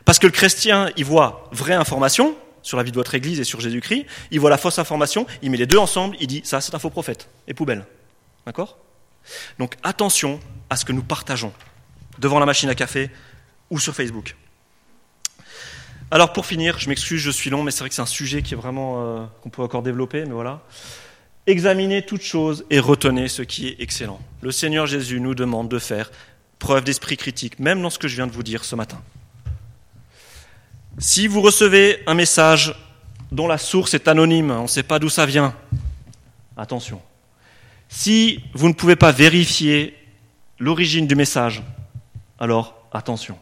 parce 0.04 0.18
que 0.18 0.26
le 0.26 0.32
chrétien 0.32 0.90
il 0.96 1.04
voit 1.04 1.48
vraie 1.52 1.74
information 1.74 2.34
sur 2.66 2.76
la 2.76 2.82
vie 2.82 2.90
de 2.90 2.96
votre 2.96 3.14
Église 3.14 3.38
et 3.38 3.44
sur 3.44 3.60
Jésus-Christ, 3.60 4.06
il 4.32 4.40
voit 4.40 4.50
la 4.50 4.58
fausse 4.58 4.80
information, 4.80 5.24
il 5.40 5.52
met 5.52 5.56
les 5.56 5.66
deux 5.66 5.78
ensemble, 5.78 6.16
il 6.18 6.26
dit 6.26 6.40
ça 6.44 6.60
c'est 6.60 6.74
un 6.74 6.80
faux 6.80 6.90
prophète 6.90 7.28
et 7.46 7.54
poubelle, 7.54 7.86
d'accord? 8.44 8.76
Donc 9.60 9.76
attention 9.84 10.40
à 10.68 10.74
ce 10.74 10.84
que 10.84 10.92
nous 10.92 11.04
partageons 11.04 11.52
devant 12.18 12.40
la 12.40 12.46
machine 12.46 12.68
à 12.68 12.74
café 12.74 13.08
ou 13.70 13.78
sur 13.78 13.94
Facebook. 13.94 14.34
Alors 16.10 16.32
pour 16.32 16.44
finir, 16.44 16.80
je 16.80 16.88
m'excuse, 16.88 17.20
je 17.20 17.30
suis 17.30 17.50
long, 17.50 17.62
mais 17.62 17.70
c'est 17.70 17.80
vrai 17.80 17.88
que 17.88 17.94
c'est 17.94 18.02
un 18.02 18.06
sujet 18.06 18.42
qui 18.42 18.54
est 18.54 18.56
vraiment 18.56 18.96
euh, 18.98 19.24
qu'on 19.42 19.48
peut 19.48 19.62
encore 19.62 19.82
développer, 19.82 20.24
mais 20.24 20.32
voilà. 20.32 20.62
Examinez 21.46 22.04
toutes 22.04 22.22
choses 22.22 22.64
et 22.70 22.80
retenez 22.80 23.28
ce 23.28 23.42
qui 23.42 23.68
est 23.68 23.76
excellent. 23.78 24.20
Le 24.42 24.50
Seigneur 24.50 24.88
Jésus 24.88 25.20
nous 25.20 25.36
demande 25.36 25.68
de 25.68 25.78
faire 25.78 26.10
preuve 26.58 26.82
d'esprit 26.82 27.16
critique, 27.16 27.60
même 27.60 27.80
dans 27.80 27.90
ce 27.90 28.00
que 28.00 28.08
je 28.08 28.16
viens 28.16 28.26
de 28.26 28.32
vous 28.32 28.42
dire 28.42 28.64
ce 28.64 28.74
matin. 28.74 29.00
Si 30.98 31.26
vous 31.26 31.42
recevez 31.42 32.02
un 32.06 32.14
message 32.14 32.74
dont 33.30 33.46
la 33.46 33.58
source 33.58 33.92
est 33.92 34.08
anonyme, 34.08 34.50
on 34.50 34.62
ne 34.62 34.66
sait 34.66 34.82
pas 34.82 34.98
d'où 34.98 35.10
ça 35.10 35.26
vient, 35.26 35.54
attention. 36.56 37.02
Si 37.88 38.40
vous 38.54 38.68
ne 38.68 38.72
pouvez 38.72 38.96
pas 38.96 39.12
vérifier 39.12 39.94
l'origine 40.58 41.06
du 41.06 41.14
message, 41.14 41.62
alors 42.40 42.74
attention. 42.92 43.38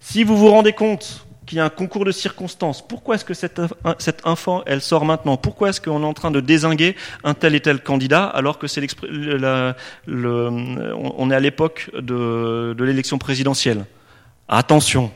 Si 0.00 0.24
vous 0.24 0.36
vous 0.36 0.50
rendez 0.50 0.72
compte 0.72 1.26
qu'il 1.46 1.58
y 1.58 1.60
a 1.60 1.64
un 1.64 1.70
concours 1.70 2.04
de 2.04 2.12
circonstances. 2.12 2.86
Pourquoi 2.86 3.16
est-ce 3.16 3.24
que 3.24 3.34
cette, 3.34 3.60
cette 3.98 4.26
info, 4.26 4.62
elle 4.64 4.80
sort 4.80 5.04
maintenant? 5.04 5.36
Pourquoi 5.36 5.70
est-ce 5.70 5.80
qu'on 5.80 6.02
est 6.02 6.06
en 6.06 6.14
train 6.14 6.30
de 6.30 6.40
désinguer 6.40 6.94
un 7.24 7.34
tel 7.34 7.54
et 7.54 7.60
tel 7.60 7.82
candidat 7.82 8.24
alors 8.24 8.58
que 8.58 8.68
c'est 8.68 8.82
est 8.82 9.04
à 9.04 9.76
l'époque 11.40 11.90
de 11.94 12.76
l'élection 12.78 13.18
présidentielle? 13.18 13.84
Attention. 14.48 15.12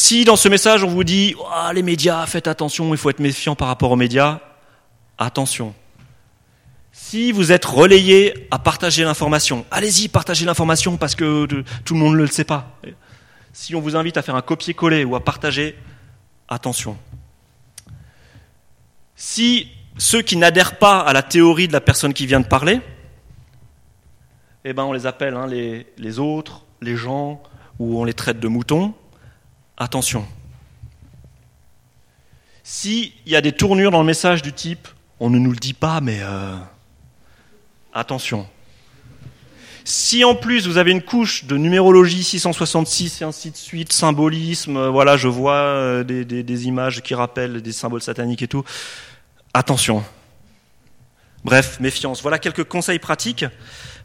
Si 0.00 0.24
dans 0.24 0.36
ce 0.36 0.48
message 0.48 0.84
on 0.84 0.86
vous 0.86 1.02
dit 1.02 1.34
oh, 1.40 1.72
les 1.74 1.82
médias, 1.82 2.24
faites 2.26 2.46
attention, 2.46 2.94
il 2.94 2.96
faut 2.96 3.10
être 3.10 3.18
méfiant 3.18 3.56
par 3.56 3.66
rapport 3.66 3.90
aux 3.90 3.96
médias, 3.96 4.38
attention. 5.18 5.74
Si 6.92 7.32
vous 7.32 7.50
êtes 7.50 7.64
relayé 7.64 8.46
à 8.52 8.60
partager 8.60 9.02
l'information, 9.02 9.66
allez-y, 9.72 10.06
partagez 10.06 10.46
l'information 10.46 10.96
parce 10.98 11.16
que 11.16 11.46
tout 11.84 11.94
le 11.94 11.98
monde 11.98 12.14
ne 12.14 12.20
le 12.20 12.28
sait 12.28 12.44
pas. 12.44 12.78
Si 13.52 13.74
on 13.74 13.80
vous 13.80 13.96
invite 13.96 14.16
à 14.16 14.22
faire 14.22 14.36
un 14.36 14.40
copier-coller 14.40 15.02
ou 15.02 15.16
à 15.16 15.24
partager, 15.24 15.76
attention. 16.48 16.96
Si 19.16 19.66
ceux 19.96 20.22
qui 20.22 20.36
n'adhèrent 20.36 20.78
pas 20.78 21.00
à 21.00 21.12
la 21.12 21.24
théorie 21.24 21.66
de 21.66 21.72
la 21.72 21.80
personne 21.80 22.14
qui 22.14 22.26
vient 22.26 22.38
de 22.38 22.46
parler, 22.46 22.80
eh 24.64 24.72
ben 24.72 24.84
on 24.84 24.92
les 24.92 25.06
appelle 25.06 25.34
hein, 25.34 25.48
les 25.48 26.18
autres, 26.20 26.66
les 26.80 26.94
gens, 26.94 27.42
ou 27.80 28.00
on 28.00 28.04
les 28.04 28.14
traite 28.14 28.38
de 28.38 28.46
moutons, 28.46 28.94
attention. 29.78 30.26
S'il 32.62 33.12
y 33.24 33.34
a 33.34 33.40
des 33.40 33.52
tournures 33.52 33.90
dans 33.90 34.00
le 34.00 34.06
message 34.06 34.42
du 34.42 34.52
type 34.52 34.88
on 35.20 35.30
ne 35.30 35.38
nous 35.38 35.50
le 35.50 35.56
dit 35.56 35.74
pas, 35.74 36.00
mais 36.00 36.20
euh, 36.22 36.56
attention. 37.92 38.46
Si 39.84 40.22
en 40.22 40.34
plus 40.34 40.66
vous 40.66 40.76
avez 40.76 40.90
une 40.90 41.02
couche 41.02 41.44
de 41.44 41.56
numérologie 41.56 42.22
666 42.22 43.22
et 43.22 43.24
ainsi 43.24 43.50
de 43.50 43.56
suite, 43.56 43.92
symbolisme, 43.92 44.76
euh, 44.76 44.90
voilà, 44.90 45.16
je 45.16 45.28
vois 45.28 45.54
euh, 45.54 46.04
des, 46.04 46.24
des, 46.24 46.66
images 46.66 47.02
qui 47.02 47.14
rappellent 47.14 47.62
des 47.62 47.72
symboles 47.72 48.02
sataniques 48.02 48.42
et 48.42 48.48
tout, 48.48 48.64
attention. 49.54 50.04
Bref, 51.44 51.80
méfiance. 51.80 52.20
Voilà 52.22 52.38
quelques 52.38 52.64
conseils 52.64 52.98
pratiques, 52.98 53.46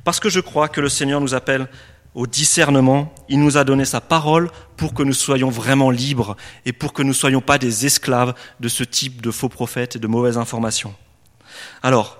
parce 0.03 0.19
que 0.19 0.29
je 0.29 0.39
crois 0.39 0.69
que 0.69 0.81
le 0.81 0.89
Seigneur 0.89 1.19
nous 1.19 1.33
appelle 1.33 1.67
au 2.15 2.27
discernement. 2.27 3.13
Il 3.29 3.39
nous 3.39 3.57
a 3.57 3.63
donné 3.63 3.85
sa 3.85 4.01
parole 4.01 4.49
pour 4.77 4.93
que 4.93 5.03
nous 5.03 5.13
soyons 5.13 5.49
vraiment 5.49 5.89
libres 5.89 6.35
et 6.65 6.73
pour 6.73 6.93
que 6.93 7.01
nous 7.01 7.09
ne 7.09 7.13
soyons 7.13 7.41
pas 7.41 7.57
des 7.57 7.85
esclaves 7.85 8.33
de 8.59 8.67
ce 8.67 8.83
type 8.83 9.21
de 9.21 9.31
faux 9.31 9.49
prophètes 9.49 9.95
et 9.95 9.99
de 9.99 10.07
mauvaises 10.07 10.37
informations. 10.37 10.95
Alors, 11.81 12.19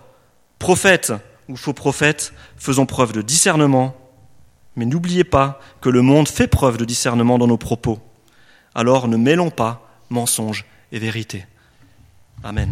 prophète, 0.60 1.14
ou 1.48 1.56
faux 1.56 1.74
prophètes, 1.74 2.34
faisons 2.56 2.86
preuve 2.86 3.14
de 3.14 3.22
discernement, 3.22 3.96
mais 4.76 4.86
n'oubliez 4.86 5.24
pas 5.24 5.60
que 5.82 5.90
le 5.90 6.02
monde 6.02 6.28
fait 6.28 6.48
preuve 6.48 6.78
de 6.78 6.86
discernement 6.86 7.38
dans 7.38 7.48
nos 7.48 7.58
propos. 7.58 8.00
Alors 8.76 9.08
ne 9.08 9.18
mêlons 9.18 9.52
pas 9.52 9.90
mensonge 10.10 10.66
et 10.92 11.00
vérité. 11.00 11.46
Amen. 12.44 12.72